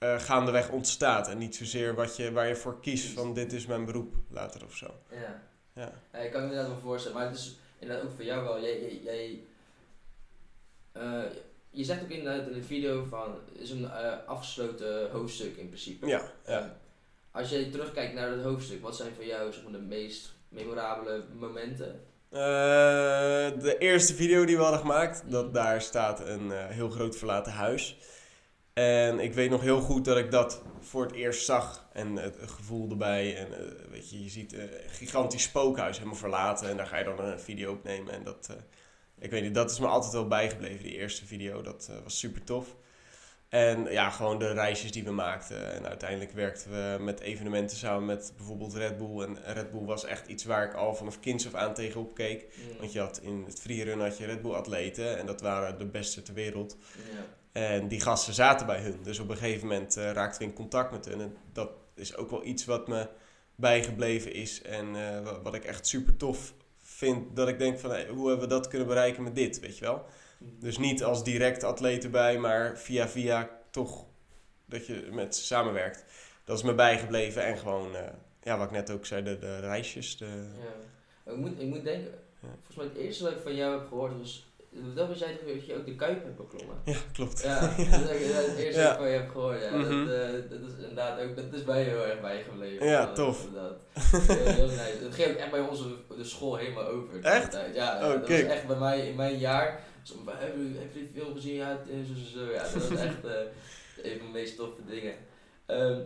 gaandeweg 0.00 0.70
ontstaat. 0.70 1.28
En 1.28 1.38
niet 1.38 1.56
zozeer 1.56 1.94
wat 1.94 2.16
je, 2.16 2.32
waar 2.32 2.48
je 2.48 2.56
voor 2.56 2.80
kiest 2.80 3.06
van 3.06 3.34
dit 3.34 3.52
is 3.52 3.66
mijn 3.66 3.84
beroep 3.84 4.14
later 4.30 4.64
of 4.64 4.76
zo. 4.76 4.94
Ja. 5.10 5.42
Ja. 5.74 5.92
Ja, 6.12 6.18
ik 6.18 6.30
kan 6.32 6.40
me 6.40 6.46
inderdaad 6.48 6.72
wel 6.72 6.80
voorstellen, 6.80 7.18
maar 7.18 7.26
het 7.26 7.36
is 7.36 7.58
inderdaad 7.78 8.04
ook 8.04 8.14
voor 8.14 8.24
jou 8.24 8.44
wel. 8.44 8.60
Jij, 8.60 8.80
jij, 8.80 9.00
jij 9.02 9.40
eh, 10.92 11.22
je 11.70 11.84
zegt 11.84 12.02
ook 12.02 12.08
inderdaad 12.08 12.46
in 12.46 12.52
de 12.52 12.62
video 12.62 13.04
van, 13.04 13.38
het 13.52 13.62
is 13.62 13.70
een 13.70 13.90
eh, 13.90 14.12
afgesloten 14.26 15.10
hoofdstuk 15.10 15.56
in 15.56 15.66
principe. 15.66 16.06
Ja, 16.06 16.32
ja. 16.46 16.76
Als 17.30 17.50
je 17.50 17.70
terugkijkt 17.70 18.14
naar 18.14 18.36
dat 18.36 18.44
hoofdstuk, 18.44 18.82
wat 18.82 18.96
zijn 18.96 19.14
voor 19.14 19.24
jou 19.24 19.52
zeg 19.52 19.62
maar, 19.62 19.72
de 19.72 19.78
meest 19.78 20.32
memorabele 20.48 21.24
momenten 21.38 22.00
Eh, 22.30 22.38
de 23.60 23.76
eerste 23.78 24.14
video 24.14 24.44
die 24.44 24.56
we 24.56 24.62
hadden 24.62 24.80
gemaakt, 24.80 25.22
dat, 25.26 25.54
daar 25.54 25.82
staat 25.82 26.20
een 26.26 26.50
heel 26.50 26.90
groot 26.90 27.16
verlaten 27.16 27.52
huis. 27.52 27.96
En 28.78 29.20
ik 29.20 29.34
weet 29.34 29.50
nog 29.50 29.60
heel 29.60 29.80
goed 29.80 30.04
dat 30.04 30.16
ik 30.16 30.30
dat 30.30 30.62
voor 30.80 31.02
het 31.02 31.12
eerst 31.12 31.44
zag. 31.44 31.88
En 31.92 32.16
het, 32.16 32.36
gevoel 32.40 32.90
erbij. 32.90 33.36
En 33.36 33.52
eh, 33.52 33.90
weet 33.90 34.10
je, 34.10 34.22
je 34.22 34.30
ziet 34.30 34.52
een 34.52 34.70
gigantisch 34.86 35.42
spookhuis 35.42 35.96
helemaal 35.96 36.18
verlaten. 36.18 36.68
En 36.68 36.76
daar 36.76 36.86
ga 36.86 36.98
je 36.98 37.04
dan 37.04 37.20
een 37.20 37.40
video 37.40 37.72
opnemen. 37.72 38.12
En 38.12 38.22
dat, 38.22 38.48
eh, 38.50 38.56
ik 39.18 39.30
weet 39.30 39.42
niet, 39.42 39.54
dat 39.54 39.70
is 39.70 39.78
me 39.78 39.86
altijd 39.86 40.12
wel 40.12 40.28
bijgebleven, 40.28 40.82
die 40.82 40.96
eerste 40.96 41.26
video. 41.26 41.62
Dat 41.62 41.88
eh, 41.90 41.96
was 42.02 42.18
super 42.18 42.44
tof. 42.44 42.76
En 43.48 43.84
ja, 43.90 44.10
gewoon 44.10 44.38
de 44.38 44.52
reisjes 44.52 44.92
die 44.92 45.04
we 45.04 45.10
maakten. 45.10 45.74
En 45.74 45.86
uiteindelijk 45.86 46.32
werkten 46.32 46.70
we 46.70 47.02
met 47.02 47.20
evenementen 47.20 47.76
samen 47.76 48.06
met 48.06 48.32
bijvoorbeeld 48.36 48.74
Red 48.74 48.98
Bull. 48.98 49.22
En 49.22 49.54
Red 49.54 49.70
Bull 49.70 49.84
was 49.84 50.04
echt 50.04 50.26
iets 50.26 50.44
waar 50.44 50.64
ik 50.64 50.74
al 50.74 50.94
vanaf 50.94 51.20
kinds 51.20 51.46
af 51.46 51.54
aan 51.54 51.74
tegenop 51.74 52.14
keek. 52.14 52.42
Mm. 52.42 52.78
Want 52.78 52.92
je 52.92 53.00
had 53.00 53.20
in 53.22 53.44
het 53.46 53.60
freerun 53.60 54.00
had 54.00 54.18
je 54.18 54.26
Red 54.26 54.42
Bull 54.42 54.52
atleten. 54.52 55.18
En 55.18 55.26
dat 55.26 55.40
waren 55.40 55.78
de 55.78 55.86
beste 55.86 56.22
ter 56.22 56.34
wereld. 56.34 56.76
Ja. 57.12 57.36
En 57.58 57.88
die 57.88 58.00
gasten 58.00 58.34
zaten 58.34 58.66
bij 58.66 58.80
hun. 58.80 58.98
Dus 59.02 59.18
op 59.18 59.28
een 59.28 59.36
gegeven 59.36 59.68
moment 59.68 59.96
eh, 59.96 60.10
raakten 60.12 60.40
we 60.40 60.46
in 60.46 60.52
contact 60.52 60.90
met 60.90 61.04
hun. 61.04 61.20
En 61.20 61.36
dat 61.52 61.70
is 61.94 62.16
ook 62.16 62.30
wel 62.30 62.44
iets 62.44 62.64
wat 62.64 62.88
me 62.88 63.08
bijgebleven 63.54 64.32
is. 64.32 64.62
En 64.62 64.96
eh, 64.96 65.22
wa- 65.24 65.40
wat 65.42 65.54
ik 65.54 65.64
echt 65.64 65.86
super 65.86 66.16
tof 66.16 66.54
vind. 66.82 67.36
Dat 67.36 67.48
ik 67.48 67.58
denk 67.58 67.78
van, 67.78 67.90
hey, 67.90 68.06
hoe 68.08 68.28
hebben 68.28 68.48
we 68.48 68.54
dat 68.54 68.68
kunnen 68.68 68.86
bereiken 68.88 69.22
met 69.22 69.34
dit, 69.34 69.60
weet 69.60 69.78
je 69.78 69.84
wel? 69.84 70.04
Dus 70.38 70.78
niet 70.78 71.04
als 71.04 71.24
direct 71.24 71.64
atleet 71.64 72.04
erbij, 72.04 72.38
maar 72.38 72.78
via 72.78 73.08
via 73.08 73.50
toch 73.70 74.04
dat 74.66 74.86
je 74.86 75.08
met 75.12 75.36
ze 75.36 75.44
samenwerkt. 75.44 76.04
Dat 76.44 76.56
is 76.58 76.62
me 76.64 76.74
bijgebleven. 76.74 77.44
En 77.44 77.58
gewoon, 77.58 77.96
eh, 77.96 78.02
ja, 78.42 78.56
wat 78.58 78.66
ik 78.66 78.72
net 78.72 78.90
ook 78.90 79.06
zei, 79.06 79.22
de, 79.22 79.38
de 79.38 79.58
reisjes. 79.60 80.16
De... 80.16 80.46
Ja. 81.24 81.32
Ik, 81.32 81.38
moet, 81.38 81.60
ik 81.60 81.66
moet 81.66 81.84
denken, 81.84 82.10
Ja. 82.40 82.48
volgens 82.56 82.76
mij 82.76 82.84
het 82.86 82.96
eerste 82.96 83.24
wat 83.24 83.32
ik 83.32 83.40
van 83.42 83.54
jou 83.54 83.78
heb 83.78 83.88
gehoord 83.88 84.18
was, 84.18 84.47
dat 84.94 85.08
was 85.08 85.18
jij 85.18 85.34
toch 85.36 85.54
dat 85.54 85.66
je 85.66 85.74
ook 85.74 85.86
de 85.86 85.94
Kuip 85.94 86.24
hebt 86.24 86.36
beklommen? 86.36 86.76
Ja, 86.84 86.96
klopt. 87.12 87.42
Ja, 87.42 87.60
dat 87.76 87.78
is 88.10 88.32
het 88.46 88.56
eerste 88.56 88.80
Ja. 88.80 88.98
wat 88.98 89.06
je 89.06 89.12
heb 89.12 89.30
gehoord. 89.30 89.62
Ja. 89.62 89.70
Mhm. 89.76 90.06
dat, 90.06 90.14
eh, 90.14 90.32
dat 90.50 90.60
is 90.60 90.72
inderdaad 90.78 91.20
ook, 91.20 91.36
dat 91.36 91.44
is 91.52 91.64
mij 91.64 91.82
heel 91.82 92.04
erg 92.06 92.20
bijgebleven. 92.20 92.86
Ja, 92.86 93.06
Dat- 93.06 93.14
tof. 93.14 93.44
Inderdaad. 93.46 93.76
Heel, 94.28 94.66
nice. 94.82 94.98
Dat 95.02 95.14
ging 95.14 95.28
ook 95.30 95.36
echt 95.36 95.50
bij 95.50 95.60
onze 95.60 95.84
de 96.16 96.24
school 96.24 96.56
helemaal 96.56 96.86
over. 96.86 97.24
Echt? 97.24 97.50
tijd. 97.50 97.74
Ja, 97.74 97.94
Oh, 97.96 98.12
dat 98.12 98.24
kijk. 98.24 98.46
was 98.46 98.52
echt 98.56 98.66
bij 98.66 98.76
mij 98.78 99.08
in 99.08 99.16
mijn 99.16 99.38
jaar. 99.38 99.80
Zo, 100.02 100.14
Heb 100.26 100.54
je, 100.56 100.78
heb 100.78 100.94
je 100.94 100.98
die 101.00 101.10
film 101.14 101.34
gezien? 101.34 101.54
Ja, 101.54 101.78
zo, 101.86 102.14
zo, 102.14 102.38
zo. 102.38 102.52
Ja, 102.52 102.62
dat 102.62 102.88
was 102.88 102.98
echt 103.00 103.24
eh, 103.24 103.32
een 104.02 104.18
van 104.18 104.26
de 104.26 104.32
meest 104.32 104.56
toffe 104.56 104.84
dingen. 104.86 105.14
Ehm, 105.66 106.00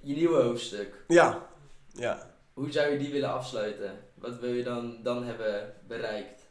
je 0.00 0.14
nieuwe 0.14 0.42
hoofdstuk. 0.42 0.94
Ja, 1.08 1.46
ja. 1.92 2.30
Hoe 2.52 2.72
zou 2.72 2.90
je 2.92 2.98
die 2.98 3.12
willen 3.12 3.32
afsluiten? 3.32 3.98
Wat 4.14 4.38
wil 4.38 4.52
je 4.52 4.62
dan, 4.62 4.96
dan 5.02 5.24
hebben 5.24 5.74
bereikt? 5.88 6.41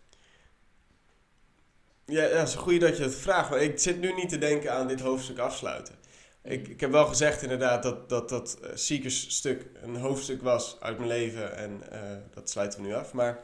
Ja, 2.12 2.22
het 2.22 2.48
is 2.48 2.56
goed 2.56 2.82
dat 2.82 2.98
je 2.98 3.04
het 3.04 3.16
vraagt. 3.16 3.50
Maar 3.50 3.62
ik 3.62 3.80
zit 3.80 4.00
nu 4.00 4.14
niet 4.14 4.30
te 4.30 4.38
denken 4.38 4.74
aan 4.74 4.88
dit 4.88 5.00
hoofdstuk 5.02 5.38
afsluiten. 5.38 5.96
Ik, 6.44 6.68
ik 6.68 6.80
heb 6.80 6.92
wel 6.92 7.06
gezegd 7.06 7.42
inderdaad 7.42 7.84
dat 7.84 8.10
dat, 8.10 8.30
dat 8.30 8.58
eh, 8.64 8.70
Seekers 8.74 9.36
stuk 9.36 9.66
een 9.82 9.96
hoofdstuk 9.96 10.42
was 10.42 10.78
uit 10.80 10.98
mijn 10.98 11.10
leven. 11.10 11.56
En 11.58 11.82
eh, 11.92 12.00
dat 12.34 12.50
sluiten 12.50 12.82
we 12.82 12.88
nu 12.88 12.94
af. 12.94 13.14
Maar 13.14 13.40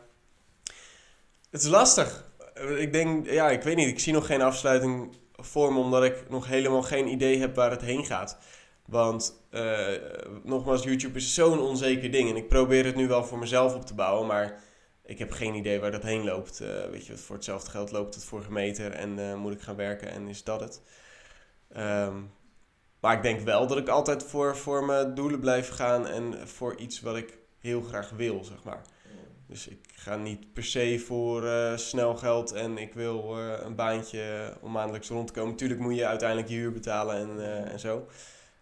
het 1.50 1.62
is 1.62 1.68
lastig. 1.68 2.26
Eh, 2.54 2.82
Ik 2.82 2.94
denk, 2.94 3.30
ja, 3.30 3.50
ik 3.50 3.62
weet 3.62 3.76
niet. 3.76 3.88
Ik 3.88 4.00
zie 4.00 4.14
nog 4.14 4.26
geen 4.26 4.42
afsluiting 4.42 5.16
voor 5.36 5.74
me. 5.74 5.80
Omdat 5.80 6.04
ik 6.04 6.30
nog 6.30 6.48
helemaal 6.48 6.84
geen 6.84 7.08
idee 7.08 7.40
heb 7.40 7.56
waar 7.56 7.72
het 7.72 7.82
heen 7.82 8.06
gaat. 8.06 8.38
Want 8.86 9.34
eh, 9.50 9.88
nogmaals, 10.44 10.84
YouTube 10.84 11.18
is 11.18 11.34
zo'n 11.34 11.60
onzeker 11.60 12.12
ding. 12.12 12.30
En 12.30 12.36
ik 12.36 12.48
probeer 12.48 12.86
het 12.86 12.96
nu 12.96 13.08
wel 13.08 13.24
voor 13.26 13.40
mezelf 13.40 13.76
op 13.76 13.86
te 13.86 13.94
bouwen. 13.94 14.28
Maar 14.28 14.60
ik 15.08 15.20
heb 15.20 15.32
geen 15.32 15.56
idee 15.56 15.80
waar 15.80 15.92
dat 15.92 16.04
heen 16.04 16.24
loopt. 16.24 16.60
Eh, 16.60 16.90
weet 16.90 17.06
je, 17.06 17.18
voor 17.18 17.36
hetzelfde 17.36 17.70
geld 17.70 17.92
loopt 17.92 18.16
het 18.16 18.24
voor 18.24 18.44
gemeter. 18.44 18.92
En 18.92 19.20
eh, 19.20 19.36
moet 19.36 19.54
ik 19.54 19.62
gaan 19.62 19.76
werken 19.76 20.10
en 20.10 20.28
is 20.28 20.44
dat 20.44 20.60
het. 20.60 20.82
Ehm, 21.70 22.16
maar 23.00 23.16
ik 23.16 23.22
denk 23.22 23.40
wel 23.40 23.68
dat 23.68 23.78
ik 23.78 23.88
altijd 23.88 24.24
voor, 24.24 24.58
voor 24.58 24.86
mijn 24.86 25.14
doelen 25.14 25.40
blijf 25.40 25.70
gaan. 25.70 26.08
En 26.08 26.48
voor 26.48 26.78
iets 26.78 27.02
wat 27.02 27.16
ik 27.16 27.38
heel 27.60 27.82
graag 27.82 28.10
wil, 28.10 28.44
zeg 28.44 28.64
maar. 28.64 28.82
Dus 29.48 29.68
ik 29.68 29.80
ga 29.94 30.16
niet 30.16 30.54
per 30.54 30.64
se 30.64 31.00
voor 31.00 31.48
eh, 31.48 31.78
snel 31.78 32.16
geld 32.16 32.52
en 32.52 32.78
ik 32.78 32.94
wil 32.94 33.38
een 33.38 33.76
baantje 33.76 34.54
om 34.62 34.72
maandelijks 34.72 35.10
rond 35.10 35.28
te 35.28 35.34
komen. 35.34 35.52
Natuurlijk 35.52 35.80
moet 35.80 35.96
je 35.96 36.06
uiteindelijk 36.06 36.50
je 36.50 36.56
huur 36.56 36.72
betalen 36.72 37.16
en, 37.16 37.66
en 37.72 37.80
zo. 37.80 38.08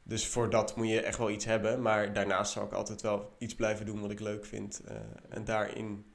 Dus 0.04 0.28
voor 0.28 0.50
dat 0.50 0.76
moet 0.76 0.90
je 0.90 1.02
echt 1.02 1.18
wel 1.18 1.30
iets 1.30 1.46
hebben. 1.46 1.82
Maar 1.82 2.14
daarnaast 2.14 2.52
zal 2.52 2.64
ik 2.64 2.72
altijd 2.72 3.02
wel 3.02 3.36
iets 3.38 3.56
blijven 3.56 3.86
doen 3.86 4.02
wat 4.02 4.12
ik 4.12 4.20
leuk 4.20 4.46
vind. 4.46 4.82
en 5.30 5.46
daarin 5.46 6.06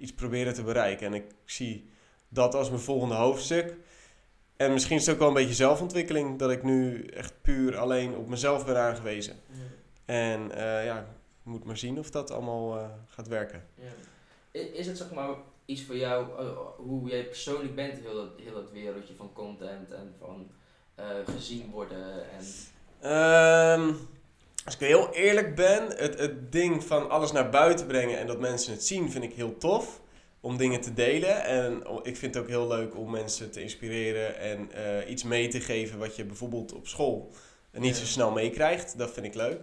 iets 0.00 0.12
proberen 0.12 0.54
te 0.54 0.62
bereiken. 0.62 1.06
En 1.06 1.14
ik 1.14 1.24
zie 1.44 1.90
dat 2.28 2.54
als 2.54 2.68
mijn 2.68 2.80
volgende 2.80 3.14
hoofdstuk. 3.14 3.76
En 4.56 4.72
misschien 4.72 4.96
is 4.96 5.06
het 5.06 5.14
ook 5.14 5.20
wel 5.20 5.28
een 5.28 5.34
beetje 5.34 5.54
zelfontwikkeling. 5.54 6.38
Dat 6.38 6.50
ik 6.50 6.62
nu 6.62 7.06
echt 7.06 7.32
puur 7.42 7.76
alleen 7.76 8.16
op 8.16 8.28
mezelf 8.28 8.66
ben 8.66 8.78
aangewezen. 8.78 9.36
En 10.04 10.50
eh, 10.52 10.84
ja, 10.84 10.98
ik 10.98 11.04
moet 11.42 11.64
maar 11.64 11.76
zien 11.76 11.98
of 11.98 12.10
dat 12.10 12.30
allemaal 12.30 12.78
eh, 12.78 12.88
gaat 13.06 13.28
werken. 13.28 13.64
Ja. 13.74 14.60
Is 14.60 14.86
het 14.86 14.96
zeg 14.96 15.12
maar 15.12 15.34
iets 15.64 15.82
voor 15.82 15.96
jou, 15.96 16.38
eh, 16.38 16.56
hoe 16.76 17.08
jij 17.08 17.26
persoonlijk 17.26 17.74
bent, 17.74 17.98
heel 17.98 18.14
dat, 18.14 18.30
heel 18.36 18.54
dat 18.54 18.70
wereldje 18.70 19.14
van 19.14 19.32
content 19.32 19.90
en 19.90 20.14
van 20.18 20.50
gezien 21.24 21.70
worden 21.70 22.30
en... 22.30 22.44
Ehm, 23.00 23.94
als 24.64 24.74
ik 24.74 24.80
heel 24.80 25.10
eerlijk 25.12 25.54
ben, 25.54 25.86
het, 25.96 26.18
het 26.18 26.52
ding 26.52 26.84
van 26.84 27.10
alles 27.10 27.32
naar 27.32 27.50
buiten 27.50 27.86
brengen 27.86 28.18
en 28.18 28.26
dat 28.26 28.40
mensen 28.40 28.72
het 28.72 28.86
zien, 28.86 29.10
vind 29.10 29.24
ik 29.24 29.32
heel 29.32 29.56
tof. 29.58 30.00
Om 30.42 30.56
dingen 30.56 30.80
te 30.80 30.94
delen. 30.94 31.44
En 31.44 31.82
ik 32.02 32.16
vind 32.16 32.34
het 32.34 32.42
ook 32.42 32.48
heel 32.48 32.66
leuk 32.66 32.96
om 32.96 33.10
mensen 33.10 33.50
te 33.50 33.62
inspireren 33.62 34.38
en 34.38 34.72
eh, 34.72 35.10
iets 35.10 35.22
mee 35.22 35.48
te 35.48 35.60
geven 35.60 35.98
wat 35.98 36.16
je 36.16 36.24
bijvoorbeeld 36.24 36.72
op 36.72 36.86
school 36.86 37.32
niet 37.72 37.96
zo 37.96 38.04
snel 38.04 38.30
meekrijgt. 38.30 38.98
Dat 38.98 39.12
vind 39.12 39.26
ik 39.26 39.34
leuk. 39.34 39.60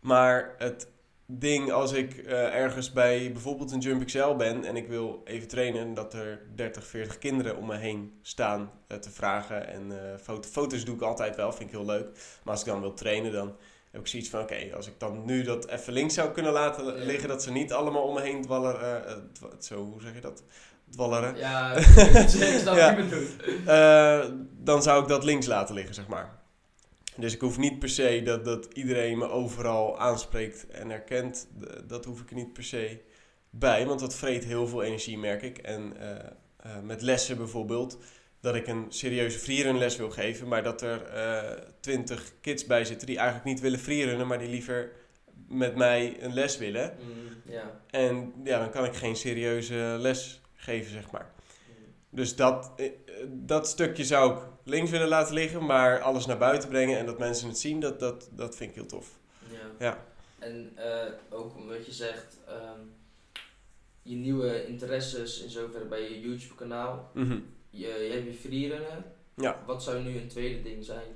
Maar 0.00 0.54
het 0.58 0.88
ding 1.26 1.70
als 1.70 1.92
ik 1.92 2.16
eh, 2.16 2.54
ergens 2.54 2.92
bij 2.92 3.32
bijvoorbeeld 3.32 3.72
een 3.72 3.80
Jump 3.80 4.04
XL 4.04 4.34
ben 4.34 4.64
en 4.64 4.76
ik 4.76 4.88
wil 4.88 5.22
even 5.24 5.48
trainen, 5.48 5.94
dat 5.94 6.14
er 6.14 6.40
30, 6.54 6.86
40 6.86 7.18
kinderen 7.18 7.56
om 7.56 7.66
me 7.66 7.76
heen 7.76 8.18
staan 8.22 8.70
eh, 8.86 8.98
te 8.98 9.10
vragen. 9.10 9.68
En 9.68 9.92
foto, 10.22 10.48
foto's 10.48 10.84
doe 10.84 10.94
ik 10.94 11.02
altijd 11.02 11.36
wel, 11.36 11.52
vind 11.52 11.70
ik 11.70 11.76
heel 11.76 11.86
leuk. 11.86 12.06
Maar 12.44 12.52
als 12.52 12.60
ik 12.60 12.66
dan 12.66 12.80
wil 12.80 12.94
trainen, 12.94 13.32
dan 13.32 13.56
heb 13.92 14.00
ik 14.00 14.06
zoiets 14.06 14.28
van: 14.28 14.40
oké, 14.40 14.70
als 14.74 14.86
ik 14.86 14.94
dan 14.98 15.24
nu 15.24 15.42
dat 15.42 15.68
even 15.68 15.92
links 15.92 16.14
zou 16.14 16.30
kunnen 16.30 16.52
laten 16.52 16.94
liggen, 16.94 17.28
dat 17.28 17.42
ze 17.42 17.52
niet 17.52 17.72
allemaal 17.72 18.02
om 18.02 18.14
me 18.14 18.20
heen 18.20 18.42
dwalleren. 18.42 19.06
eh, 19.06 19.14
dwa- 19.32 19.48
zo, 19.60 19.76
hoe 19.84 20.00
zeg 20.02 20.14
je 20.14 20.20
dat? 20.20 20.42
Dwalleren. 20.90 21.36
Ja, 21.36 21.80
snap 22.60 22.76
Ja. 22.76 22.96
Eh, 23.66 24.30
dan 24.58 24.82
zou 24.82 25.02
ik 25.02 25.08
dat 25.08 25.24
links 25.24 25.46
laten 25.46 25.74
liggen, 25.74 25.94
zeg 25.94 26.06
maar. 26.06 26.40
Dus 27.16 27.34
ik 27.34 27.40
hoef 27.40 27.58
niet 27.58 27.78
per 27.78 27.88
se 27.88 28.22
dat, 28.24 28.44
dat 28.44 28.68
iedereen 28.72 29.18
me 29.18 29.28
overal 29.30 29.98
aanspreekt 29.98 30.66
en 30.70 30.90
herkent. 30.90 31.48
Dat 31.86 32.04
hoef 32.04 32.20
ik 32.20 32.28
er 32.30 32.36
niet 32.36 32.52
per 32.52 32.64
se 32.64 32.98
bij, 33.50 33.86
want 33.86 34.00
dat 34.00 34.14
vreet 34.14 34.44
heel 34.44 34.66
veel 34.68 34.82
energie, 34.82 35.18
merk 35.18 35.42
ik. 35.42 35.58
En 35.58 35.92
eh, 36.00 36.78
met 36.82 37.02
lessen 37.02 37.36
bijvoorbeeld, 37.36 37.98
dat 38.42 38.54
ik 38.54 38.66
een 38.66 38.86
serieuze 38.88 39.38
freerun-les 39.38 39.96
wil 39.96 40.10
geven, 40.10 40.48
maar 40.48 40.62
dat 40.62 40.82
er 40.82 41.02
twintig 41.80 42.32
kids 42.40 42.66
bij 42.66 42.84
zitten 42.84 43.06
die 43.06 43.16
eigenlijk 43.16 43.46
niet 43.46 43.60
willen 43.60 43.78
freerunnen, 43.78 44.26
maar 44.26 44.38
die 44.38 44.48
liever 44.48 44.90
met 45.48 45.76
mij 45.76 46.22
een 46.22 46.34
les 46.34 46.58
willen. 46.58 46.96
Mm, 47.00 47.52
ja. 47.52 47.80
En 47.90 48.32
ja, 48.44 48.58
dan 48.58 48.70
kan 48.70 48.84
ik 48.84 48.94
geen 48.94 49.16
serieuze 49.16 49.96
les 49.98 50.40
geven, 50.54 50.92
zeg 50.92 51.10
maar. 51.10 51.32
Dus 52.14 52.36
dat, 52.36 52.72
eh, 52.76 52.86
eh, 52.86 52.92
dat 53.28 53.68
stukje 53.68 54.04
zou 54.04 54.36
ik 54.36 54.42
links 54.64 54.90
willen 54.90 55.08
laten 55.08 55.34
liggen, 55.34 55.64
maar 55.64 56.00
alles 56.00 56.26
naar 56.26 56.38
buiten 56.38 56.68
brengen 56.68 56.98
en 56.98 57.06
dat 57.06 57.18
mensen 57.18 57.48
het 57.48 57.58
zien, 57.58 57.80
dat, 57.80 58.00
dat, 58.00 58.28
dat 58.32 58.56
vind 58.56 58.70
ik 58.70 58.76
heel 58.76 58.86
tof. 58.86 59.18
Ja. 59.50 59.58
Ja. 59.78 60.04
En 60.38 60.72
eh, 60.74 61.12
ook 61.30 61.56
omdat 61.56 61.86
je 61.86 61.92
zegt, 61.92 62.38
ehm, 62.46 62.80
je 64.02 64.16
nieuwe 64.16 64.66
interesses 64.66 65.42
in 65.42 65.50
zoverre 65.50 65.84
bij 65.84 66.02
je 66.02 66.20
YouTube 66.20 66.54
kanaal. 66.54 67.10
Mhm. 67.14 67.38
Je, 67.72 67.86
je 67.86 68.10
hebt 68.12 68.24
je 68.26 68.48
freerunnen. 68.48 69.04
Ja. 69.36 69.62
Wat 69.66 69.82
zou 69.82 70.02
nu 70.02 70.18
een 70.18 70.28
tweede 70.28 70.62
ding 70.62 70.84
zijn 70.84 71.06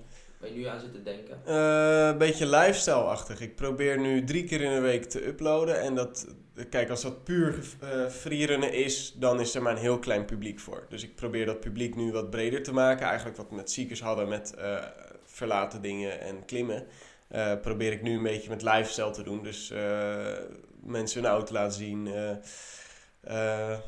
waar 0.40 0.48
je 0.48 0.54
nu 0.54 0.64
aan 0.64 0.80
zit 0.80 0.92
te 0.92 1.02
denken? 1.02 1.40
Eh, 1.46 2.06
een 2.08 2.18
beetje 2.18 2.46
lifestyle-achtig. 2.46 3.40
Ik 3.40 3.54
probeer 3.56 3.98
nu 3.98 4.24
drie 4.24 4.44
keer 4.44 4.60
in 4.60 4.74
de 4.74 4.80
week 4.80 5.04
te 5.04 5.26
uploaden. 5.26 5.80
En 5.80 5.94
dat, 5.94 6.26
kijk, 6.70 6.90
als 6.90 7.02
dat 7.02 7.24
puur 7.24 7.58
eh 7.80 8.06
freerunnen 8.06 8.72
is, 8.72 9.14
dan 9.16 9.40
is 9.40 9.54
er 9.54 9.62
maar 9.62 9.72
een 9.72 9.78
heel 9.78 9.98
klein 9.98 10.24
publiek 10.24 10.60
voor. 10.60 10.86
Dus 10.88 11.02
ik 11.02 11.14
probeer 11.14 11.46
dat 11.46 11.60
publiek 11.60 11.96
nu 11.96 12.12
wat 12.12 12.30
breder 12.30 12.62
te 12.62 12.72
maken. 12.72 13.06
Eigenlijk 13.06 13.36
wat 13.36 13.48
we 13.48 13.54
met 13.54 13.70
ziekers 13.70 14.00
hadden 14.00 14.28
met 14.28 14.54
eh, 14.54 14.84
verlaten 15.24 15.82
dingen 15.82 16.20
en 16.20 16.44
klimmen. 16.44 16.86
Probeer 17.62 17.92
ik 17.92 18.02
nu 18.02 18.16
een 18.16 18.22
beetje 18.22 18.48
met 18.48 18.62
lifestyle 18.62 19.10
te 19.10 19.22
doen. 19.22 19.42
Dus 19.42 19.72
mensen 20.82 21.22
hun 21.22 21.30
auto 21.30 21.52
laten 21.52 21.72
zien. 21.78 22.06
eh, 23.20 23.78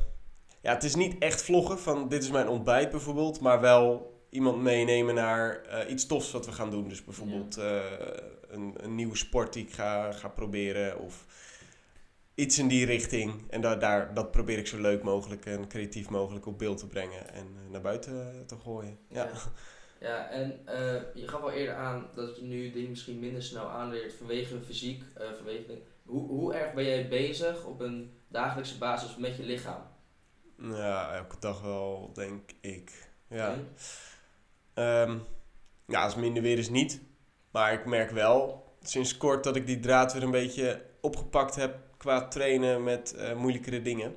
ja, 0.61 0.73
het 0.73 0.83
is 0.83 0.95
niet 0.95 1.17
echt 1.19 1.41
vloggen 1.41 1.79
van 1.79 2.09
dit 2.09 2.23
is 2.23 2.31
mijn 2.31 2.47
ontbijt 2.47 2.91
bijvoorbeeld. 2.91 3.39
Maar 3.39 3.61
wel 3.61 4.17
iemand 4.29 4.61
meenemen 4.61 5.15
naar 5.15 5.61
eh, 5.61 5.91
iets 5.91 6.05
tofs 6.05 6.31
wat 6.31 6.45
we 6.45 6.51
gaan 6.51 6.69
doen. 6.69 6.87
Dus 6.87 7.03
bijvoorbeeld 7.03 7.57
eh, 7.57 7.81
een, 8.47 8.73
een 8.77 8.95
nieuwe 8.95 9.17
sport 9.17 9.53
die 9.53 9.63
ik 9.63 9.73
ga, 9.73 10.11
ga 10.11 10.27
proberen. 10.27 10.99
Of 10.99 11.25
iets 12.35 12.59
in 12.59 12.67
die 12.67 12.85
richting. 12.85 13.33
En 13.49 13.61
daar, 13.61 13.79
daar, 13.79 14.13
dat 14.13 14.31
probeer 14.31 14.57
ik 14.57 14.67
zo 14.67 14.81
leuk 14.81 15.03
mogelijk 15.03 15.45
en 15.45 15.67
creatief 15.67 16.09
mogelijk 16.09 16.45
op 16.45 16.57
beeld 16.57 16.77
te 16.77 16.87
brengen 16.87 17.33
en 17.33 17.45
eh, 17.55 17.71
naar 17.71 17.81
buiten 17.81 18.43
te 18.45 18.55
gooien. 18.55 18.97
Ja. 19.09 19.23
Ja. 19.23 19.31
Ja, 20.01 20.29
en 20.29 20.59
je 21.13 21.27
gaf 21.27 21.41
al 21.41 21.51
eerder 21.51 21.75
aan 21.75 22.07
dat 22.15 22.37
je 22.37 22.43
nu 22.43 22.71
dingen 22.71 22.89
misschien 22.89 23.19
minder 23.19 23.43
snel 23.43 23.69
aanleert 23.69 24.13
vanwege 24.13 24.61
fysiek, 24.65 25.03
vanwege... 25.35 25.81
Hoe, 26.05 26.27
hoe 26.27 26.53
erg 26.53 26.73
ben 26.73 26.83
jij 26.83 27.07
bezig 27.07 27.65
op 27.65 27.79
een 27.79 28.13
dagelijkse 28.27 28.77
basis 28.77 29.17
met 29.17 29.37
je 29.37 29.43
lichaam? 29.43 29.81
Ja, 30.61 31.15
elke 31.15 31.35
dag 31.39 31.61
wel, 31.61 32.11
denk 32.13 32.51
ik. 32.61 33.09
Ja. 33.27 33.55
Ehm, 34.73 35.17
ja, 35.85 36.03
als 36.03 36.15
minder 36.15 36.41
weer 36.41 36.57
is 36.57 36.69
niet. 36.69 37.01
Maar 37.51 37.73
ik 37.73 37.85
merk 37.85 38.11
wel 38.11 38.67
sinds 38.81 39.17
kort 39.17 39.43
dat 39.43 39.55
ik 39.55 39.67
die 39.67 39.79
draad 39.79 40.13
weer 40.13 40.23
een 40.23 40.31
beetje 40.31 40.85
opgepakt 41.01 41.55
heb 41.55 41.77
qua 41.97 42.27
trainen 42.27 42.83
met 42.83 43.13
eh, 43.13 43.35
moeilijkere 43.35 43.81
dingen. 43.81 44.15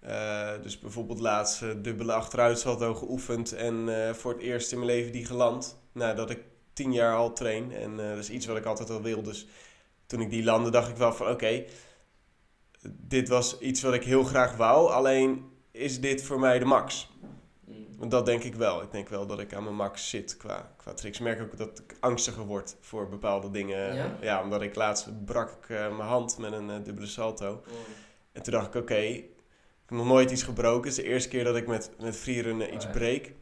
Eh, 0.00 0.52
dus 0.62 0.78
bijvoorbeeld 0.78 1.20
laatst 1.20 1.62
eh, 1.62 1.68
dubbele 1.76 2.12
achteruitsalto 2.12 2.94
geoefend 2.94 3.52
en 3.52 3.88
voor 4.16 4.32
het 4.32 4.42
eerst 4.42 4.72
in 4.72 4.78
mijn 4.78 4.90
leven 4.90 5.12
die 5.12 5.26
geland. 5.26 5.78
Nadat 5.92 6.30
ik 6.30 6.40
tien 6.72 6.92
jaar 6.92 7.16
al 7.16 7.32
train 7.32 7.72
en 7.72 7.96
dat 7.96 8.18
is 8.18 8.30
iets 8.30 8.46
wat 8.46 8.56
ik 8.56 8.64
altijd 8.64 8.90
al 8.90 9.02
wil. 9.02 9.22
Dus 9.22 9.46
toen 10.06 10.20
ik 10.20 10.30
die 10.30 10.44
landde 10.44 10.70
dacht 10.70 10.88
ik 10.88 10.96
wel 10.96 11.12
van 11.12 11.28
oké, 11.28 11.64
dit 12.88 13.28
was 13.28 13.58
iets 13.58 13.82
wat 13.82 13.94
ik 13.94 14.04
heel 14.04 14.24
graag 14.24 14.56
wou. 14.56 14.90
Alleen 14.90 15.49
is 15.70 16.00
dit 16.00 16.22
voor 16.22 16.40
mij 16.40 16.58
de 16.58 16.64
max? 16.64 17.10
Mm. 17.64 17.86
Want 17.98 18.10
dat 18.10 18.26
denk 18.26 18.42
ik 18.42 18.54
wel. 18.54 18.82
Ik 18.82 18.92
denk 18.92 19.08
wel 19.08 19.26
dat 19.26 19.40
ik 19.40 19.54
aan 19.54 19.64
mijn 19.64 19.76
max 19.76 20.10
zit 20.10 20.36
qua, 20.36 20.72
qua 20.76 20.94
tricks. 20.94 21.18
Ik 21.18 21.24
merk 21.24 21.40
ook 21.40 21.56
dat 21.56 21.78
ik 21.78 21.96
angstiger 22.00 22.44
word 22.44 22.76
voor 22.80 23.08
bepaalde 23.08 23.50
dingen. 23.50 24.16
Ja? 24.20 24.42
omdat 24.42 24.62
ik 24.62 24.74
laatst 24.74 25.24
brak 25.24 25.50
ik, 25.50 25.68
eh, 25.68 25.96
mijn 25.96 26.08
hand 26.08 26.38
met 26.38 26.52
een 26.52 26.70
eh, 26.70 26.84
dubbele 26.84 27.06
salto. 27.06 27.52
Mm. 27.66 27.74
En 28.32 28.42
toen 28.42 28.52
dacht 28.52 28.66
ik, 28.66 28.74
oké, 28.74 28.94
ik 28.94 29.26
heb 29.86 29.98
nog 29.98 30.06
nooit 30.06 30.30
iets 30.30 30.42
gebroken. 30.42 30.88
Het 30.88 30.98
is 30.98 31.04
de 31.04 31.10
eerste 31.10 31.28
keer 31.28 31.44
dat 31.44 31.56
ik 31.56 31.66
met, 31.66 31.90
met 32.00 32.26
iets 32.26 32.58
Oh, 32.58 32.80
ja. 32.80 32.88
breek. 32.90 33.34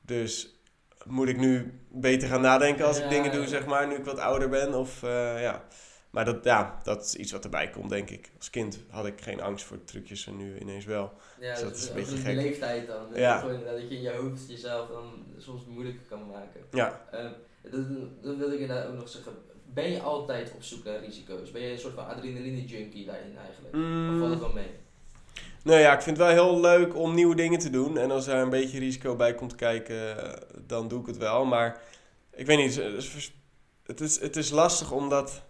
Dus 0.00 0.60
moet 1.06 1.28
ik 1.28 1.36
nu 1.36 1.80
beter 1.88 2.28
gaan 2.28 2.40
nadenken 2.40 2.86
als 2.86 2.98
Ja, 2.98 3.04
ik 3.04 3.10
dingen 3.10 3.32
doe, 3.32 3.46
zeg 3.46 3.66
maar, 3.66 3.86
nu 3.86 3.94
ik 3.94 4.04
wat 4.04 4.18
ouder 4.18 4.48
ben? 4.48 4.74
Of, 4.74 5.02
eh, 5.02 5.42
ja. 5.42 5.64
Maar 6.16 6.24
dat, 6.24 6.44
ja, 6.44 6.80
dat 6.82 7.04
is 7.04 7.14
iets 7.14 7.32
wat 7.32 7.44
erbij 7.44 7.70
komt, 7.70 7.90
denk 7.90 8.10
ik. 8.10 8.30
Als 8.38 8.50
kind 8.50 8.78
had 8.88 9.06
ik 9.06 9.20
geen 9.20 9.40
angst 9.40 9.64
voor 9.64 9.84
trucjes 9.84 10.26
en 10.26 10.36
nu 10.36 10.58
ineens 10.58 10.84
wel. 10.84 11.12
Ja, 11.40 11.52
Dus 11.52 11.62
dat 11.62 11.76
is 11.76 11.88
een 11.88 11.94
beetje 11.94 12.16
gek. 12.16 12.34
leeftijd 12.34 12.86
dan. 12.86 13.06
Ja. 13.14 13.38
Gewoon 13.38 13.54
inderdaad 13.54 13.80
dat 13.80 13.90
je 13.90 13.96
in 13.96 14.02
je 14.02 14.10
hoofd 14.10 14.48
jezelf 14.48 14.88
dan 14.88 15.12
soms 15.38 15.64
moeilijker 15.66 16.02
kan 16.08 16.26
maken. 16.26 16.60
Ja, 16.70 17.04
Ehm, 17.10 17.30
dat, 17.70 17.82
dat 18.22 18.36
wil 18.36 18.52
ik 18.52 18.60
inderdaad 18.60 18.88
ook 18.88 18.94
nog 18.94 19.08
zeggen. 19.08 19.32
Ben 19.74 19.90
je 19.90 20.00
altijd 20.00 20.52
op 20.54 20.62
zoek 20.62 20.84
naar 20.84 20.98
risico's? 21.04 21.50
Ben 21.50 21.62
je 21.62 21.72
een 21.72 21.78
soort 21.78 21.94
van 21.94 22.06
adrenaline 22.06 22.64
junkie 22.64 23.06
daarin 23.06 23.36
eigenlijk? 23.36 23.74
Of 24.12 24.18
valt 24.18 24.30
het 24.30 24.40
wel 24.40 24.52
mee? 24.52 24.70
Nou 25.64 25.80
ja, 25.80 25.92
ik 25.94 26.02
vind 26.02 26.16
het 26.16 26.26
wel 26.26 26.34
heel 26.44 26.60
leuk 26.60 26.96
om 26.96 27.14
nieuwe 27.14 27.34
dingen 27.34 27.58
te 27.58 27.70
doen. 27.70 27.98
En 27.98 28.10
als 28.10 28.26
er 28.26 28.36
een 28.36 28.50
beetje 28.50 28.78
risico 28.78 29.16
bij 29.16 29.34
komt 29.34 29.54
kijken, 29.54 30.16
dan 30.66 30.88
doe 30.88 31.00
ik 31.00 31.06
het 31.06 31.16
wel. 31.16 31.44
Maar 31.44 31.80
ik 32.32 32.46
weet 32.46 32.58
niet, 32.58 32.76
het 32.76 32.94
is, 33.14 33.32
het 33.86 34.00
is, 34.00 34.20
het 34.20 34.36
is 34.36 34.50
lastig 34.50 34.92
om 34.92 35.08
dat 35.08 35.42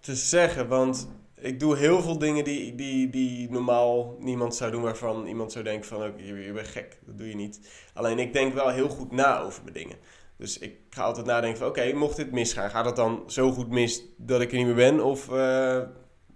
te 0.00 0.14
zeggen. 0.14 0.68
Want 0.68 1.08
ik 1.40 1.60
doe 1.60 1.76
heel 1.76 2.02
veel 2.02 2.18
dingen 2.18 2.44
die, 2.44 2.74
die, 2.74 3.10
die 3.10 3.50
normaal 3.50 4.16
niemand 4.18 4.54
zou 4.54 4.70
doen. 4.70 4.82
Waarvan 4.82 5.26
iemand 5.26 5.52
zou 5.52 5.64
denken 5.64 5.88
van, 5.88 6.04
oké, 6.04 6.22
je, 6.22 6.44
je 6.44 6.52
bent 6.52 6.68
gek. 6.68 6.98
Dat 7.06 7.18
doe 7.18 7.28
je 7.28 7.34
niet. 7.34 7.60
Alleen 7.94 8.18
ik 8.18 8.32
denk 8.32 8.54
wel 8.54 8.68
heel 8.68 8.88
goed 8.88 9.12
na 9.12 9.40
over 9.40 9.62
mijn 9.62 9.74
dingen. 9.74 9.96
Dus 10.36 10.58
ik 10.58 10.76
ga 10.90 11.02
altijd 11.02 11.26
nadenken 11.26 11.58
van, 11.58 11.68
oké, 11.68 11.92
mocht 11.92 12.16
dit 12.16 12.32
misgaan, 12.32 12.70
gaat 12.70 12.84
het 12.84 12.96
dan 12.96 13.22
zo 13.26 13.52
goed 13.52 13.68
mis 13.68 14.02
dat 14.16 14.40
ik 14.40 14.50
er 14.50 14.56
niet 14.56 14.66
meer 14.66 14.74
ben? 14.74 15.04
Of 15.04 15.32
eh, 15.32 15.80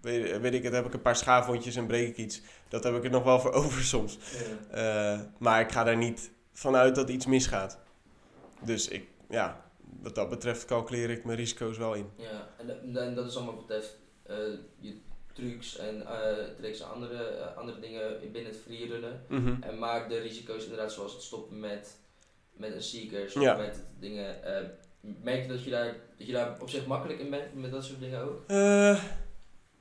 weet, 0.01 0.41
weet 0.41 0.55
ik 0.55 0.63
het, 0.63 0.73
heb 0.73 0.87
ik 0.87 0.95
een 0.95 1.03
paar 1.03 1.17
schaafwondjes 1.17 1.77
en 1.77 1.87
breek 1.87 2.09
ik 2.09 2.17
iets? 2.17 2.43
Dat 2.69 2.85
heb 2.85 2.95
ik 2.95 3.05
er 3.05 3.11
nog 3.11 3.25
wel 3.25 3.41
voor 3.41 3.53
over 3.63 3.83
soms. 3.83 4.19
Ja. 4.71 5.15
Eh, 5.15 5.21
maar 5.39 5.61
ik 5.61 5.73
ga 5.73 5.85
daar 5.85 5.97
niet 5.97 6.31
vanuit 6.53 6.95
dat 6.95 7.09
iets 7.09 7.27
misgaat. 7.27 7.79
Dus 8.61 8.89
ik, 8.89 9.05
ja, 9.29 9.65
wat 10.03 10.15
dat 10.15 10.29
betreft 10.29 10.65
calculeer 10.65 11.11
ik 11.11 11.25
mijn 11.25 11.39
risico's 11.39 11.79
wel 11.79 11.95
in. 11.95 12.07
Ja, 12.17 12.49
en, 12.59 12.67
dat- 12.67 13.03
en 13.03 13.15
dat 13.15 13.27
is 13.27 13.37
allemaal 13.37 13.57
betreft 13.57 13.97
eh, 14.23 14.37
je 14.79 14.97
trucs 15.33 15.77
en 15.79 16.07
eh 16.07 16.45
tricks 16.57 16.81
en 16.81 16.91
andere, 16.91 17.25
eh, 17.25 17.57
andere 17.57 17.81
dingen 17.81 18.21
binnen 18.33 18.53
het 18.53 18.61
freerunnen. 18.67 19.25
Mhm. 19.29 19.63
En 19.63 19.79
maar 19.79 20.09
de 20.09 20.19
risico's 20.19 20.63
inderdaad 20.63 20.93
zoals 20.93 21.13
het 21.13 21.23
stoppen 21.23 21.61
met, 21.61 21.97
met 22.53 22.75
een 22.75 22.83
seekers 22.83 23.33
Ja. 23.35 23.53
of 23.53 23.59
met 23.59 23.85
dingen. 24.01 24.37
merk 25.01 25.43
je 25.43 25.49
dat 25.49 25.65
je, 25.65 25.71
daar, 25.71 25.97
dat 26.19 26.27
je 26.27 26.33
daar 26.33 26.57
op 26.61 26.71
zich 26.71 26.87
makkelijk 26.87 27.19
in 27.19 27.31
bent 27.31 27.55
met 27.55 27.71
dat 27.71 27.85
soort 27.85 28.01
dingen 28.01 28.21
ook? 28.23 28.43
Eh, 28.47 29.03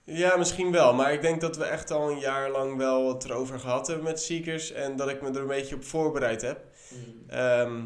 ja, 0.03 0.37
misschien 0.37 0.71
wel. 0.71 0.93
Maar 0.93 1.13
ik 1.13 1.21
denk 1.21 1.41
dat 1.41 1.57
we 1.57 1.63
echt 1.63 1.91
al 1.91 2.11
een 2.11 2.19
jaar 2.19 2.51
lang 2.51 2.77
wel 2.77 3.13
het 3.13 3.23
erover 3.23 3.59
gehad 3.59 3.87
hebben 3.87 4.05
met 4.05 4.19
Seekers. 4.21 4.71
En 4.71 4.95
dat 4.95 5.09
ik 5.09 5.21
me 5.21 5.29
er 5.29 5.41
een 5.41 5.47
beetje 5.47 5.75
op 5.75 5.83
voorbereid 5.83 6.41
heb. 6.41 6.59
Ehm, 7.27 7.81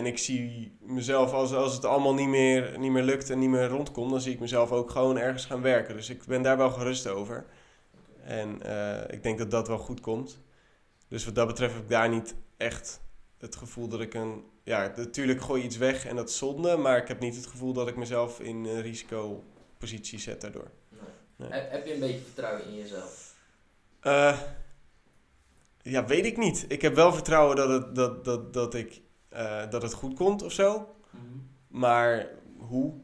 en 0.00 0.06
ik 0.06 0.18
zie 0.18 0.76
mezelf, 0.80 1.32
als, 1.32 1.52
als 1.52 1.74
het 1.74 1.84
allemaal 1.84 2.14
niet 2.14 2.28
meer, 2.28 2.78
niet 2.78 2.90
meer 2.90 3.02
lukt 3.02 3.30
en 3.30 3.38
niet 3.38 3.48
meer 3.48 3.68
rondkomt, 3.68 4.10
dan 4.10 4.20
zie 4.20 4.32
ik 4.32 4.40
mezelf 4.40 4.72
ook 4.72 4.90
gewoon 4.90 5.18
ergens 5.18 5.44
gaan 5.44 5.62
werken. 5.62 5.96
Dus 5.96 6.10
ik 6.10 6.24
ben 6.24 6.42
daar 6.42 6.56
wel 6.56 6.70
gerust 6.70 7.06
over. 7.06 7.44
En 8.24 8.62
eh, 8.62 9.14
ik 9.14 9.22
denk 9.22 9.38
dat 9.38 9.50
dat 9.50 9.68
wel 9.68 9.78
goed 9.78 10.00
komt. 10.00 10.38
Dus 11.08 11.24
wat 11.24 11.34
dat 11.34 11.46
betreft 11.46 11.74
heb 11.74 11.82
ik 11.82 11.88
daar 11.88 12.08
niet 12.08 12.34
echt 12.56 13.00
het 13.38 13.56
gevoel 13.56 13.88
dat 13.88 14.00
ik 14.00 14.14
een... 14.14 14.44
Ja, 14.62 14.92
natuurlijk 14.96 15.40
gooi 15.40 15.60
je 15.60 15.66
iets 15.66 15.76
weg 15.76 16.06
en 16.06 16.16
dat 16.16 16.28
is 16.28 16.38
zonde, 16.38 16.76
maar 16.76 16.96
ik 16.96 17.08
heb 17.08 17.20
niet 17.20 17.36
het 17.36 17.46
gevoel 17.46 17.72
dat 17.72 17.88
ik 17.88 17.96
mezelf 17.96 18.40
in 18.40 18.64
een 18.64 18.82
risicopositie 18.82 20.18
zet 20.18 20.40
daardoor. 20.40 20.70
Nee. 20.88 21.00
Nee. 21.36 21.60
Heb, 21.60 21.70
heb 21.70 21.86
je 21.86 21.94
een 21.94 22.00
beetje 22.00 22.20
vertrouwen 22.20 22.64
in 22.64 22.76
jezelf? 22.76 23.34
Eh, 24.00 24.40
ja, 25.82 26.06
weet 26.06 26.26
ik 26.26 26.36
niet. 26.36 26.64
Ik 26.68 26.82
heb 26.82 26.94
wel 26.94 27.12
vertrouwen 27.12 27.56
dat 27.56 27.68
het, 27.68 27.94
dat, 27.94 28.24
dat, 28.24 28.52
dat 28.52 28.74
ik, 28.74 29.00
eh, 29.30 29.70
dat 29.70 29.82
het 29.82 29.92
goed 29.92 30.14
komt 30.14 30.42
of 30.42 30.52
zo. 30.52 30.94
Maar 31.68 32.28
hoe, 32.58 32.94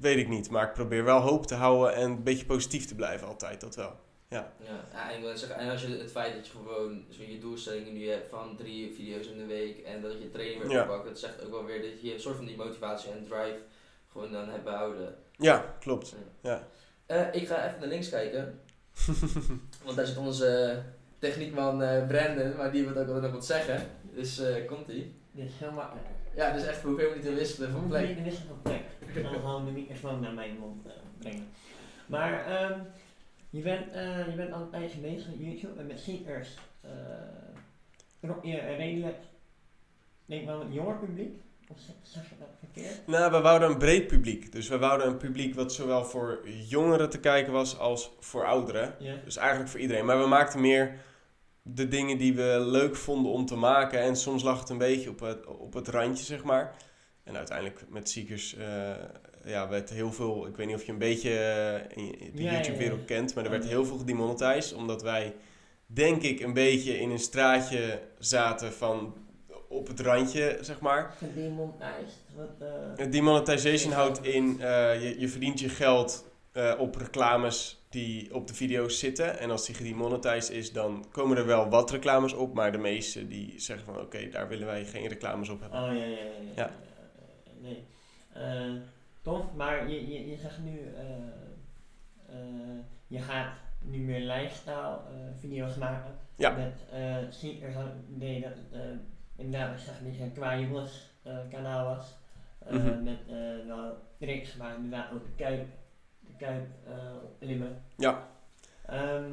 weet 0.00 0.16
ik 0.16 0.28
niet. 0.28 0.50
Maar 0.50 0.66
ik 0.66 0.72
probeer 0.72 1.04
wel 1.04 1.20
hoop 1.20 1.46
te 1.46 1.54
houden 1.54 1.94
en 1.94 2.10
een 2.10 2.22
beetje 2.22 2.46
positief 2.46 2.86
te 2.86 2.94
blijven 2.94 3.26
altijd, 3.26 3.60
dat 3.60 3.74
wel. 3.76 3.96
Ja, 4.28 4.52
ja 4.58 5.08
en, 5.10 5.16
ik 5.16 5.22
wil 5.22 5.36
zeggen, 5.36 5.58
en 5.58 5.70
als 5.70 5.82
je 5.82 5.88
het 5.88 6.10
feit 6.10 6.34
dat 6.34 6.46
je 6.46 6.52
gewoon 6.52 7.04
zo 7.10 7.22
je 7.22 7.38
doelstellingen 7.38 7.92
nu 7.92 8.08
hebt 8.08 8.28
van 8.28 8.56
drie 8.56 8.94
video's 8.94 9.26
in 9.26 9.38
de 9.38 9.46
week 9.46 9.78
en 9.78 10.02
dat 10.02 10.12
je 10.12 10.30
training 10.30 10.62
weer 10.62 10.70
Ja. 10.70 10.82
oppakt, 10.82 11.04
dat 11.04 11.18
zegt 11.18 11.44
ook 11.44 11.50
wel 11.50 11.64
weer 11.64 11.82
dat 11.82 12.00
je 12.02 12.14
een 12.14 12.20
soort 12.20 12.36
van 12.36 12.44
die 12.46 12.56
motivatie 12.56 13.10
en 13.10 13.24
drive 13.24 13.58
gewoon 14.12 14.32
dan 14.32 14.48
hebt 14.48 14.64
behouden. 14.64 15.14
Ja, 15.36 15.74
klopt. 15.80 16.14
Ja. 16.40 16.68
Eh, 17.06 17.34
ik 17.34 17.46
ga 17.48 17.66
even 17.66 17.80
naar 17.80 17.88
links 17.88 18.08
kijken, 18.08 18.60
want 19.84 19.96
daar 19.96 20.06
zit 20.06 20.16
onze 20.16 20.82
techniekman 21.18 21.82
eh 21.82 22.06
Brandon, 22.06 22.56
maar 22.56 22.72
die 22.72 22.88
wil 22.88 23.02
ook 23.02 23.06
wel 23.06 23.20
nog 23.20 23.32
wat 23.32 23.46
zeggen. 23.46 23.86
Dus 24.14 24.38
eh, 24.38 24.66
komt 24.66 24.88
ie. 24.88 25.14
Dit 25.36 25.44
is 25.46 25.52
heel 25.58 25.72
makkelijk. 25.72 26.06
Ja, 26.34 26.52
dus 26.52 26.66
echt 26.66 26.82
hoeveel 26.82 27.10
minuten 27.10 27.34
wisselen 27.34 27.72
van 27.72 27.86
plek. 27.88 28.08
Niet 28.08 28.22
wisselen 28.24 28.48
van 28.48 28.62
plek. 28.62 28.82
Ik 29.14 29.22
ga 29.24 29.28
gewoon 29.28 29.64
de 29.64 29.70
microfoon 29.70 30.20
naar 30.20 30.32
mijn 30.34 30.58
mond 30.58 30.86
eh, 30.86 30.92
brengen. 31.18 31.48
Maar 32.06 32.46
ehm, 32.46 32.78
je, 33.50 33.62
bent, 33.62 33.92
eh, 33.92 34.26
je 34.28 34.34
bent 34.36 34.52
al 34.52 34.60
een 34.60 34.70
tijdje 34.70 34.98
bezig 34.98 35.26
met 35.28 35.38
YouTube 35.38 35.80
en 35.80 35.86
met 35.86 35.98
seekers. 36.00 36.48
eh 36.80 36.90
trok 38.20 38.44
je 38.44 38.60
een 38.60 38.76
redelijk, 38.76 39.16
denk 40.26 40.40
ik 40.40 40.46
wel 40.46 40.60
een 40.60 40.72
jonger 40.72 40.96
publiek. 40.98 41.40
Of 41.68 41.76
zeg- 42.02 42.28
je 42.28 42.34
dat 42.38 42.48
verkeerd? 42.58 43.06
Nou, 43.06 43.30
we 43.32 43.40
wouden 43.40 43.70
een 43.70 43.78
breed 43.78 44.06
publiek. 44.06 44.52
Dus 44.52 44.68
we 44.68 44.78
wouden 44.78 45.06
een 45.06 45.16
publiek 45.16 45.54
wat 45.54 45.72
zowel 45.72 46.04
voor 46.04 46.48
jongeren 46.48 47.10
te 47.10 47.20
kijken 47.20 47.52
was 47.52 47.78
als 47.78 48.10
voor 48.20 48.46
ouderen. 48.46 48.94
Dus 49.24 49.36
eigenlijk 49.36 49.70
voor 49.70 49.80
iedereen. 49.80 50.04
Maar 50.04 50.20
we 50.20 50.26
maakten 50.26 50.60
meer 50.60 50.94
de 51.74 51.88
dingen 51.88 52.18
die 52.18 52.34
we 52.34 52.58
leuk 52.60 52.96
vonden 52.96 53.32
om 53.32 53.46
te 53.46 53.56
maken. 53.56 54.00
En 54.00 54.16
soms 54.16 54.42
lag 54.42 54.60
het 54.60 54.68
een 54.68 54.78
beetje 54.78 55.10
op 55.10 55.20
het, 55.20 55.46
op 55.46 55.72
het 55.72 55.88
randje, 55.88 56.24
zeg 56.24 56.44
maar. 56.44 56.74
En 57.24 57.36
uiteindelijk 57.36 57.84
met 57.88 58.08
Seekers 58.10 58.54
eh, 58.56 58.94
ja, 59.44 59.68
werd 59.68 59.90
heel 59.90 60.12
veel... 60.12 60.46
Ik 60.46 60.56
weet 60.56 60.66
niet 60.66 60.76
of 60.76 60.84
je 60.84 60.92
een 60.92 60.98
beetje 60.98 61.30
eh, 61.30 62.04
de 62.34 62.42
Ja, 62.42 62.52
YouTube-wereld 62.52 63.00
ja. 63.00 63.06
kent. 63.06 63.34
Maar 63.34 63.44
er 63.44 63.50
werd 63.50 63.66
heel 63.66 63.84
veel 63.84 63.96
gedemonetized. 63.96 64.72
Omdat 64.72 65.02
wij, 65.02 65.34
denk 65.86 66.22
ik, 66.22 66.40
een 66.40 66.52
beetje 66.52 66.98
in 66.98 67.10
een 67.10 67.18
straatje 67.18 68.00
zaten 68.18 68.72
van 68.72 69.14
op 69.68 69.86
het 69.86 70.00
randje, 70.00 70.58
zeg 70.60 70.80
maar. 70.80 71.14
Gedemonetized. 71.18 72.24
Wat, 72.36 72.68
eh, 72.96 73.10
Demonetization 73.10 73.92
houdt 73.92 74.24
in, 74.24 74.60
eh, 74.60 75.02
je, 75.02 75.20
je 75.20 75.28
verdient 75.28 75.60
je 75.60 75.68
geld 75.68 76.24
eh, 76.52 76.72
op 76.78 76.96
reclames 76.96 77.85
die 77.96 78.34
op 78.34 78.46
de 78.46 78.54
video's 78.54 78.98
zitten. 78.98 79.38
En 79.38 79.50
als 79.50 79.66
die 79.66 79.74
gedemonetized 79.74 80.50
is, 80.50 80.72
dan 80.72 81.06
komen 81.10 81.36
er 81.36 81.46
wel 81.46 81.68
wat 81.68 81.90
reclames 81.90 82.32
op. 82.32 82.54
Maar 82.54 82.72
de 82.72 82.78
meeste 82.78 83.28
die 83.28 83.60
zeggen 83.60 83.86
van, 83.86 84.00
oké, 84.00 84.28
daar 84.28 84.48
willen 84.48 84.66
wij 84.66 84.84
geen 84.84 85.08
reclames 85.08 85.48
op 85.48 85.60
hebben. 85.60 85.80
Oh 85.82 85.86
ja, 85.86 86.04
ja, 86.04 86.16
ja. 86.16 86.26
ja. 86.54 86.54
Ja. 86.56 86.70
Nee. 87.60 87.84
Eh, 88.32 88.72
tof, 89.22 89.54
maar 89.54 89.90
je, 89.90 90.12
je, 90.12 90.30
je 90.30 90.36
zegt 90.36 90.58
nu, 90.58 90.78
eh, 90.96 91.04
eh, 92.28 92.78
je 93.06 93.18
gaat 93.18 93.54
nu 93.82 93.98
meer 93.98 94.20
lifestyle 94.20 94.98
video's 95.40 95.76
maken. 95.76 96.14
Ja. 96.36 96.50
Met 96.50 96.84
uh, 96.92 97.14
het 97.14 98.14
idee 98.16 98.40
dat 98.40 98.80
inderdaad 99.36 99.78
ik 99.78 99.84
zeg, 99.84 99.98
een 99.98 100.06
beetje 100.06 100.22
een 100.22 100.32
qua 100.32 100.58
jongens 100.58 101.10
kanaal 101.50 101.84
was. 101.84 102.14
Mhm. 102.70 103.02
Met 103.02 103.18
wel 103.66 103.96
tricks, 104.18 104.56
maar 104.56 104.74
inderdaad 104.74 105.12
ook 105.12 105.24
de 105.36 105.64
kuip 106.38 106.66
eh, 106.86 106.92
opklimmen. 107.24 107.82
Ja. 107.96 108.28
Ehm, 108.86 109.30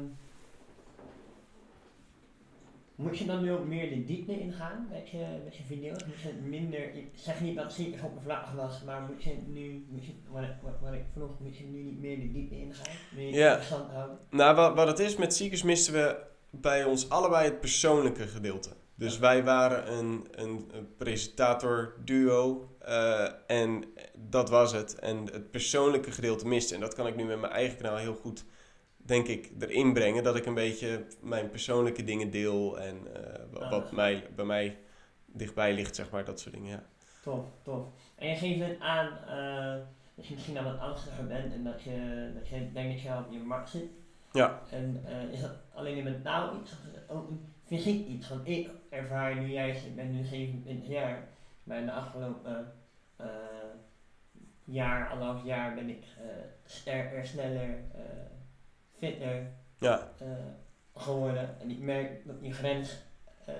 moet 2.94 3.18
je 3.18 3.24
dan 3.26 3.42
nu 3.42 3.52
ook 3.52 3.64
meer 3.66 3.88
de 3.88 4.04
diepte 4.04 4.40
ingaan 4.40 4.86
met 4.90 5.08
je, 5.10 5.26
met 5.44 5.56
je 5.56 5.62
video's? 5.62 6.04
Moet 6.06 6.20
je 6.20 6.32
minder, 6.42 6.94
ik 6.94 7.10
zeg 7.14 7.40
niet 7.40 7.54
dat 7.56 7.64
het 7.64 7.72
zeker 7.72 8.04
oppervlakkig 8.04 8.52
was, 8.52 8.82
maar 8.82 9.00
moet 9.00 9.22
je 9.22 9.36
nu, 9.46 9.86
moet 9.88 10.04
je, 10.04 10.12
wat, 10.30 10.42
ik- 10.42 10.48
wat, 10.62 10.72
wat 10.82 10.92
ik 10.92 11.04
vroeg, 11.12 11.38
moet 11.40 11.56
je 11.56 11.64
nu 11.64 11.82
niet 11.82 12.00
meer 12.00 12.20
de 12.20 12.32
diepte 12.32 12.56
ingaan? 12.58 12.94
Meer 13.14 13.34
Ja. 13.34 13.48
interessant 13.50 13.90
houden? 13.90 14.18
Nou, 14.30 14.56
wat, 14.56 14.74
wat 14.74 14.86
het 14.86 14.98
is, 14.98 15.16
met 15.16 15.34
Ziekers 15.34 15.62
misten 15.62 15.92
we 15.92 16.16
bij 16.50 16.84
ons 16.84 17.08
allebei 17.08 17.44
het 17.44 17.60
persoonlijke 17.60 18.26
gedeelte. 18.26 18.70
Dus 18.94 19.14
Ja. 19.14 19.20
wij 19.20 19.44
waren 19.44 19.92
een, 19.92 20.26
een, 20.30 20.68
een 20.72 20.94
presentator-duo 20.96 22.68
eh, 22.84 23.28
en 23.46 23.84
dat 24.18 24.48
was 24.50 24.72
het. 24.72 24.98
En 24.98 25.16
het 25.32 25.50
persoonlijke 25.50 26.10
gedeelte 26.10 26.46
miste. 26.46 26.74
En 26.74 26.80
dat 26.80 26.94
kan 26.94 27.06
ik 27.06 27.16
nu 27.16 27.24
met 27.24 27.40
mijn 27.40 27.52
eigen 27.52 27.76
kanaal 27.76 27.96
heel 27.96 28.14
goed, 28.14 28.44
denk 28.96 29.26
ik, 29.26 29.50
erin 29.60 29.92
brengen. 29.92 30.22
Dat 30.24 30.36
ik 30.36 30.46
een 30.46 30.54
beetje 30.54 31.04
mijn 31.20 31.50
persoonlijke 31.50 32.04
dingen 32.04 32.30
deel 32.30 32.78
en 32.80 32.96
eh, 33.14 33.40
wa- 33.50 33.70
wat 33.70 33.84
Ah. 33.84 33.92
mij, 33.92 34.26
bij 34.36 34.44
mij 34.44 34.78
dichtbij 35.26 35.74
ligt, 35.74 35.94
zeg 35.96 36.10
maar, 36.10 36.24
dat 36.24 36.40
soort 36.40 36.54
dingen, 36.54 36.70
ja. 36.70 36.82
Tof, 37.22 37.44
tof. 37.62 37.86
En 38.14 38.28
je 38.28 38.34
geeft 38.36 38.60
het 38.60 38.80
aan 38.80 39.06
eh, 39.28 39.82
dat 40.14 40.26
je 40.26 40.34
misschien 40.34 40.58
al 40.58 40.64
wat 40.64 40.78
angstiger 40.78 41.26
bent 41.26 41.52
en 41.52 41.64
dat 41.64 41.82
je, 41.82 42.30
dat 42.34 42.48
je 42.48 42.72
denkt 42.72 42.92
dat 42.94 43.02
je 43.02 43.18
op 43.18 43.32
je 43.32 43.38
markt 43.38 43.70
zit. 43.70 43.84
Ja. 44.32 44.60
En 44.70 45.04
is 45.32 45.40
dat 45.40 45.50
alleen 45.74 45.96
een 45.98 46.04
mentaal 46.04 46.54
iets 46.60 46.72
of 46.72 46.78
ook 47.16 47.28
een 47.28 47.40
fysiek 47.66 48.06
iets? 48.08 48.28
Want 48.28 48.48
ik 48.48 48.68
ervaar 48.90 49.36
nu 49.36 49.46
juist, 49.52 49.84
ik 49.86 49.96
ben 49.96 50.16
nu 50.16 50.24
27 50.24 50.88
jaar, 50.88 51.28
maar 51.64 51.78
in 51.78 51.86
de 51.86 51.92
afgelopen 51.92 52.72
eh, 53.16 53.26
jaar, 54.64 55.08
anderhalf 55.08 55.44
jaar 55.44 55.74
ben 55.74 55.88
ik 55.88 56.04
eh, 56.18 56.24
sterker, 56.64 57.26
sneller, 57.26 57.78
eh, 57.94 58.00
fitter 58.98 59.46
Ja, 59.78 60.08
eh, 60.18 60.26
geworden. 60.94 61.60
En 61.60 61.70
ik 61.70 61.78
merk 61.78 62.26
dat 62.26 62.40
die 62.40 62.52
grens 62.52 63.02
eh, 63.46 63.54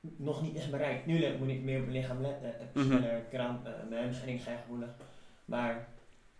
nog 0.00 0.42
niet 0.42 0.54
is 0.56 0.70
bereikt. 0.70 1.06
Nu 1.06 1.36
moet 1.38 1.48
ik 1.48 1.62
meer 1.62 1.78
op 1.78 1.86
mijn 1.86 1.96
lichaam 1.98 2.20
letten. 2.20 2.48
Ik 2.48 2.54
heb 2.58 2.74
Mhm. 2.74 2.86
sneller 2.86 3.20
krampen, 3.30 3.74
mijn 3.88 4.02
hamstrings 4.04 4.44
zijn 4.44 4.58
gevoelig. 4.58 4.88
Maar 5.44 5.88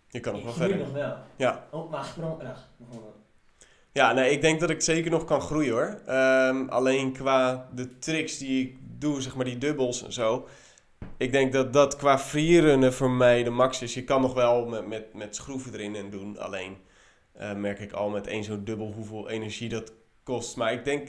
je 0.09 0.21
kan 0.21 0.33
nog 0.33 0.41
ik 0.41 0.47
wel 0.47 0.55
groei 0.55 0.69
verder. 0.71 0.87
nog 0.87 0.95
wel. 0.97 1.17
Ja. 1.37 1.65
Ook 1.71 1.91
maar 1.91 2.05
sprongkracht 2.05 2.69
bijvoorbeeld. 2.77 3.17
Ja, 3.93 4.13
nee, 4.13 4.31
ik 4.31 4.41
denk 4.41 4.61
dat 4.61 4.71
ik 4.71 4.81
zeker 4.83 5.11
nog 5.11 5.25
kan 5.25 5.41
groeien 5.41 5.73
hoor. 5.73 6.01
Ehm, 6.07 6.69
alleen 6.69 7.13
qua 7.13 7.69
de 7.75 7.99
tricks 7.99 8.39
die 8.39 8.69
ik 8.69 8.77
doe, 9.01 9.21
zeg 9.23 9.37
maar 9.37 9.45
die 9.45 9.59
dubbels 9.59 10.05
en 10.05 10.13
zo. 10.13 10.49
Ik 11.19 11.33
denk 11.33 11.53
dat 11.53 11.73
dat 11.73 11.97
qua 11.97 12.19
freerunnen 12.19 12.93
voor 12.93 13.11
mij 13.11 13.43
de 13.43 13.51
max 13.51 13.83
is. 13.83 13.95
Je 13.95 14.05
kan 14.05 14.21
nog 14.21 14.35
wel 14.35 14.67
met, 14.67 14.87
met, 14.87 15.15
met 15.15 15.37
schroeven 15.37 15.73
erin 15.73 15.97
en 15.97 16.11
doen. 16.11 16.39
Alleen 16.39 16.77
eh, 17.33 17.53
merk 17.53 17.79
ik 17.79 17.93
al 17.93 18.09
met 18.09 18.27
één 18.27 18.45
zo'n 18.45 18.65
dubbel 18.65 18.93
hoeveel 18.93 19.29
energie 19.29 19.69
dat 19.69 19.93
kost. 20.23 20.57
Maar 20.57 20.73
ik 20.73 20.85
denk, 20.85 21.09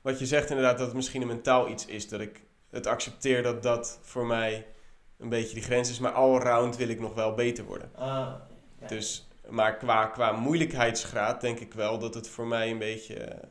wat 0.00 0.18
je 0.18 0.26
zegt 0.26 0.50
inderdaad, 0.50 0.78
dat 0.78 0.86
het 0.86 0.96
misschien 0.96 1.22
een 1.22 1.28
mentaal 1.28 1.68
iets 1.68 1.86
is. 1.86 2.08
Dat 2.08 2.20
ik 2.20 2.42
het 2.70 2.86
accepteer 2.86 3.42
dat 3.42 3.62
dat 3.62 3.98
voor 4.02 4.26
mij 4.26 4.66
een 5.18 5.28
beetje 5.28 5.54
die 5.54 5.62
grens 5.62 5.90
is. 5.90 5.98
Maar 5.98 6.12
allround 6.12 6.76
wil 6.76 6.88
ik 6.88 7.00
nog 7.00 7.14
wel 7.14 7.34
beter 7.34 7.64
worden. 7.64 7.90
Ah, 7.94 8.34
ja. 8.80 8.86
Dus, 8.86 9.28
maar 9.48 9.76
qua, 9.76 10.06
qua 10.06 10.32
moeilijkheidsgraad 10.32 11.40
denk 11.40 11.60
ik 11.60 11.74
wel 11.74 11.98
dat 11.98 12.14
het 12.14 12.28
voor 12.28 12.46
mij 12.46 12.70
een 12.70 12.78
beetje 12.78 13.14
eh, 13.14 13.48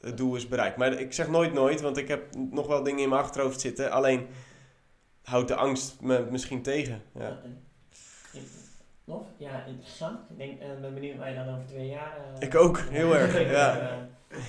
het 0.00 0.16
doel 0.16 0.36
is 0.36 0.48
bereikt. 0.48 0.76
Maar 0.76 0.92
ik 0.92 1.12
zeg 1.12 1.28
nooit 1.28 1.52
nooit, 1.52 1.80
want 1.80 1.96
ik 1.96 2.08
heb 2.08 2.34
nog 2.50 2.66
wel 2.66 2.82
dingen 2.82 3.02
in 3.02 3.08
mijn 3.08 3.22
achterhoofd 3.22 3.60
zitten. 3.60 3.90
Alleen 3.90 4.26
houdt 5.30 5.48
de 5.48 5.54
angst 5.54 6.00
me 6.00 6.26
misschien 6.30 6.62
tegen. 6.62 7.02
Ja. 7.14 7.40
Ja, 9.38 9.60
ik- 9.64 9.66
interessant. 9.66 10.30
Ik 10.30 10.38
denk, 10.38 10.60
eh, 10.60 10.68
ben 10.80 10.94
benieuwd 10.94 11.16
waar 11.18 11.28
je 11.28 11.34
dan 11.34 11.48
over 11.48 11.66
twee 11.66 11.88
jaar... 11.88 12.16
eh, 12.16 12.46
Ik 12.48 12.54
ook, 12.54 12.78
heel 12.78 13.16
erg, 13.18 13.50
ja. 13.50 13.76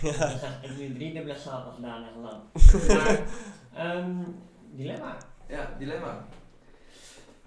Ja. 0.02 0.40
ik 0.62 0.78
nu 0.78 0.94
drie 0.94 1.14
dubbele 1.14 1.36
salto's 1.38 1.76
gedaan 1.76 2.04
en. 2.04 2.22
Maar, 2.96 3.20
ehm, 3.74 4.16
dilemma. 4.72 5.18
Ja, 5.48 5.76
dilemma. 5.80 6.26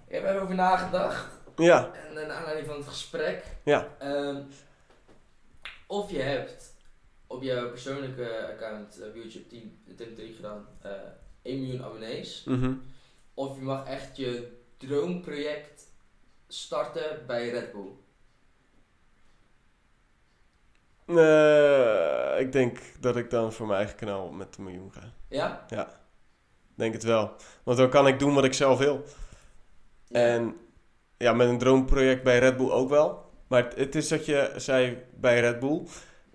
Ik 0.07 0.15
heb 0.15 0.25
erover 0.25 0.55
nagedacht. 0.55 1.29
ja, 1.57 1.91
En 2.09 2.15
naar 2.15 2.31
aanleiding 2.31 2.67
van 2.67 2.77
het 2.77 2.87
gesprek. 2.87 3.45
Ja. 3.65 3.89
ehm, 3.99 4.43
of 5.87 6.11
je 6.11 6.21
hebt 6.23 6.75
op 7.27 7.43
je 7.43 7.69
persoonlijke 7.71 8.47
account 8.53 9.01
eh, 9.01 9.07
op 9.09 9.15
YouTube 9.15 9.47
10, 9.47 9.83
Tim 9.97 10.15
3 10.15 10.35
gedaan, 10.35 10.67
eh 10.83 10.91
1 11.43 11.61
miljoen 11.61 11.85
abonnees. 11.85 12.45
mhm. 12.45 12.73
Of 13.35 13.57
je 13.57 13.63
mag 13.63 13.87
echt 13.87 14.17
je 14.17 14.53
droomproject 14.77 15.93
starten 16.49 17.27
bij 17.27 17.51
Red 17.51 17.73
Bull. 17.73 17.93
Eh, 21.07 22.41
ik 22.41 22.53
denk 22.53 22.79
dat 23.01 23.17
ik 23.17 23.31
dan 23.31 23.53
voor 23.53 23.67
mijn 23.67 23.79
eigen 23.79 23.97
kanaal 23.97 24.31
met 24.31 24.57
een 24.57 24.65
miljoen 24.65 24.93
ga. 24.93 25.13
Ja? 25.29 25.67
Denk 26.75 26.93
het 26.93 27.03
wel. 27.03 27.35
Want 27.63 27.79
dan 27.79 27.91
kan 27.91 28.07
ik 28.07 28.19
doen 28.19 28.35
wat 28.35 28.45
ik 28.45 28.55
zelf 28.55 28.79
wil. 28.79 29.05
En 30.11 30.57
ja, 31.17 31.33
met 31.33 31.49
een 31.49 31.59
droomproject 31.59 32.23
bij 32.23 32.39
Red 32.39 32.57
Bull 32.57 32.71
ook 32.71 32.89
wel. 32.89 33.31
Maar 33.47 33.65
het, 33.65 33.77
het 33.77 33.95
is 33.95 34.09
dat 34.09 34.27
je 34.27 34.53
zei 34.57 35.03
bij 35.15 35.41
Red 35.41 35.59
Bull. 35.59 35.83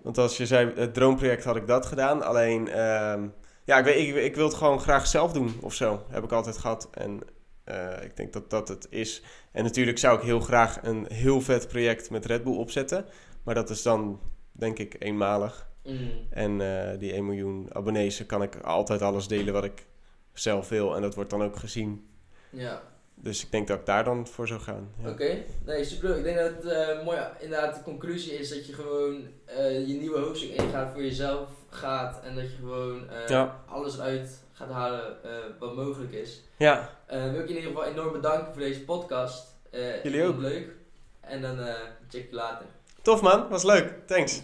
Want 0.02 0.18
als 0.18 0.36
je 0.36 0.46
zei, 0.46 0.72
het 0.74 0.94
droomproject 0.94 1.44
had 1.44 1.56
ik 1.56 1.66
dat 1.66 1.86
gedaan. 1.86 2.22
Alleen, 2.22 2.68
ehm, 2.68 3.28
ja, 3.70 3.78
ik, 3.78 3.84
weet, 3.84 4.08
ik, 4.08 4.14
ik 4.14 4.34
wil 4.34 4.44
het 4.44 4.54
gewoon 4.54 4.80
graag 4.80 5.06
zelf 5.06 5.32
doen 5.32 5.58
of 5.60 5.74
zo. 5.74 6.02
Heb 6.08 6.24
ik 6.24 6.32
altijd 6.32 6.58
gehad. 6.58 6.88
En 6.90 7.20
eh, 7.64 8.02
ik 8.02 8.16
denk 8.16 8.32
dat 8.32 8.50
dat 8.50 8.68
het 8.68 8.86
is. 8.90 9.22
En 9.52 9.64
natuurlijk 9.64 9.98
zou 9.98 10.18
ik 10.18 10.24
heel 10.24 10.40
graag 10.40 10.78
een 10.82 11.06
heel 11.12 11.40
vet 11.40 11.68
project 11.68 12.10
met 12.10 12.26
Red 12.26 12.44
Bull 12.44 12.56
opzetten. 12.56 13.04
Maar 13.42 13.54
dat 13.54 13.70
is 13.70 13.82
dan, 13.82 14.20
denk 14.52 14.78
ik, 14.78 14.96
eenmalig. 14.98 15.68
Mm. 15.84 16.10
En 16.30 16.60
eh, 16.60 16.98
die 16.98 17.12
1 17.12 17.26
miljoen 17.26 17.74
abonnees, 17.74 18.26
kan 18.26 18.42
ik 18.42 18.56
altijd 18.56 19.02
alles 19.02 19.28
delen 19.28 19.52
wat 19.52 19.64
ik 19.64 19.86
zelf 20.32 20.68
wil. 20.68 20.96
En 20.96 21.02
dat 21.02 21.14
wordt 21.14 21.30
dan 21.30 21.42
ook 21.42 21.56
gezien. 21.56 22.08
Ja, 22.50 22.82
Dus 23.22 23.44
ik 23.44 23.50
denk 23.50 23.68
dat 23.68 23.78
ik 23.78 23.86
daar 23.86 24.04
dan 24.04 24.26
voor 24.26 24.48
zou 24.48 24.60
gaan. 24.60 24.88
Ja. 25.02 25.08
oké. 25.10 25.36
Nee, 25.64 25.84
super. 25.84 26.16
Ik 26.16 26.22
denk 26.24 26.36
dat 26.36 26.46
het 26.50 26.64
eh, 26.64 27.04
mooi, 27.04 27.18
inderdaad, 27.38 27.74
de 27.74 27.82
conclusie 27.82 28.32
is 28.38 28.48
dat 28.48 28.66
je 28.66 28.72
gewoon 28.72 29.26
eh, 29.44 29.86
je 29.88 29.94
nieuwe 29.94 30.18
hoofdstuk 30.18 30.50
ingaat 30.50 30.92
voor 30.92 31.02
jezelf 31.02 31.48
gaat. 31.70 32.20
En 32.24 32.34
dat 32.34 32.44
je 32.50 32.56
gewoon 32.56 33.08
eh, 33.10 33.28
Ja. 33.28 33.60
alles 33.66 33.94
eruit 33.98 34.30
gaat 34.52 34.70
halen 34.70 35.02
wat 35.58 35.76
mogelijk 35.76 36.12
is. 36.12 36.40
Ja, 36.56 36.90
wil 37.08 37.18
ik 37.40 37.48
je 37.48 37.54
in 37.54 37.56
ieder 37.56 37.62
geval 37.62 37.84
enorm 37.84 38.12
bedanken 38.12 38.52
voor 38.52 38.62
deze 38.62 38.80
podcast. 38.84 39.46
Ik 39.70 40.00
Jullie 40.02 40.24
ook. 40.24 40.38
leuk. 40.38 40.68
En 41.20 41.42
dan 41.42 41.58
check 42.08 42.26
je 42.30 42.34
later. 42.36 42.66
tof 43.02 43.22
man. 43.22 43.48
Was 43.48 43.62
leuk. 43.64 43.92
Thanks. 44.06 44.42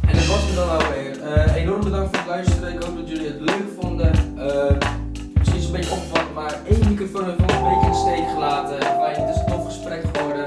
En 0.00 0.12
dit 0.12 0.26
was 0.26 0.46
het 0.46 0.54
dan 0.54 0.68
alweer. 0.68 1.22
Enorm 1.54 1.80
bedankt 1.84 2.08
voor 2.08 2.18
het 2.18 2.26
luisteren. 2.28 2.72
Ik 2.74 2.82
hoop 2.82 2.96
dat 2.96 3.08
jullie 3.08 3.26
het 3.26 3.40
leuk 3.40 3.64
vonden. 3.80 4.38
Een 5.70 5.80
beetje 5.80 5.94
opgevat, 5.94 6.34
maar 6.34 6.60
één 6.64 6.88
microfoon 6.88 7.24
heeft 7.24 7.40
ons 7.40 7.52
een 7.52 7.62
beetje 7.62 7.86
in 7.86 7.92
de 7.92 7.98
steek 7.98 8.28
gelaten. 8.28 8.82
Fijn, 8.82 9.20
het 9.20 9.34
is 9.34 9.40
een 9.40 9.46
tof 9.46 9.64
gesprek 9.64 10.04
geworden. 10.12 10.46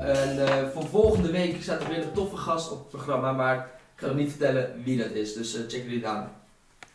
En 0.00 0.46
eh, 0.46 0.68
voor 0.72 0.86
volgende 0.86 1.30
week 1.30 1.62
staat 1.62 1.82
er 1.82 1.88
weer 1.88 2.02
een 2.02 2.12
toffe 2.12 2.36
gast 2.36 2.72
op 2.72 2.78
het 2.78 2.88
programma, 2.88 3.32
maar 3.32 3.56
ik 3.56 4.00
ga 4.00 4.06
nog 4.06 4.16
niet 4.16 4.30
vertellen 4.30 4.82
wie 4.84 4.98
dat 4.98 5.10
is. 5.10 5.34
Dus 5.34 5.54
eh, 5.54 5.60
check 5.68 5.82
jullie 5.82 6.06
aan. 6.06 6.30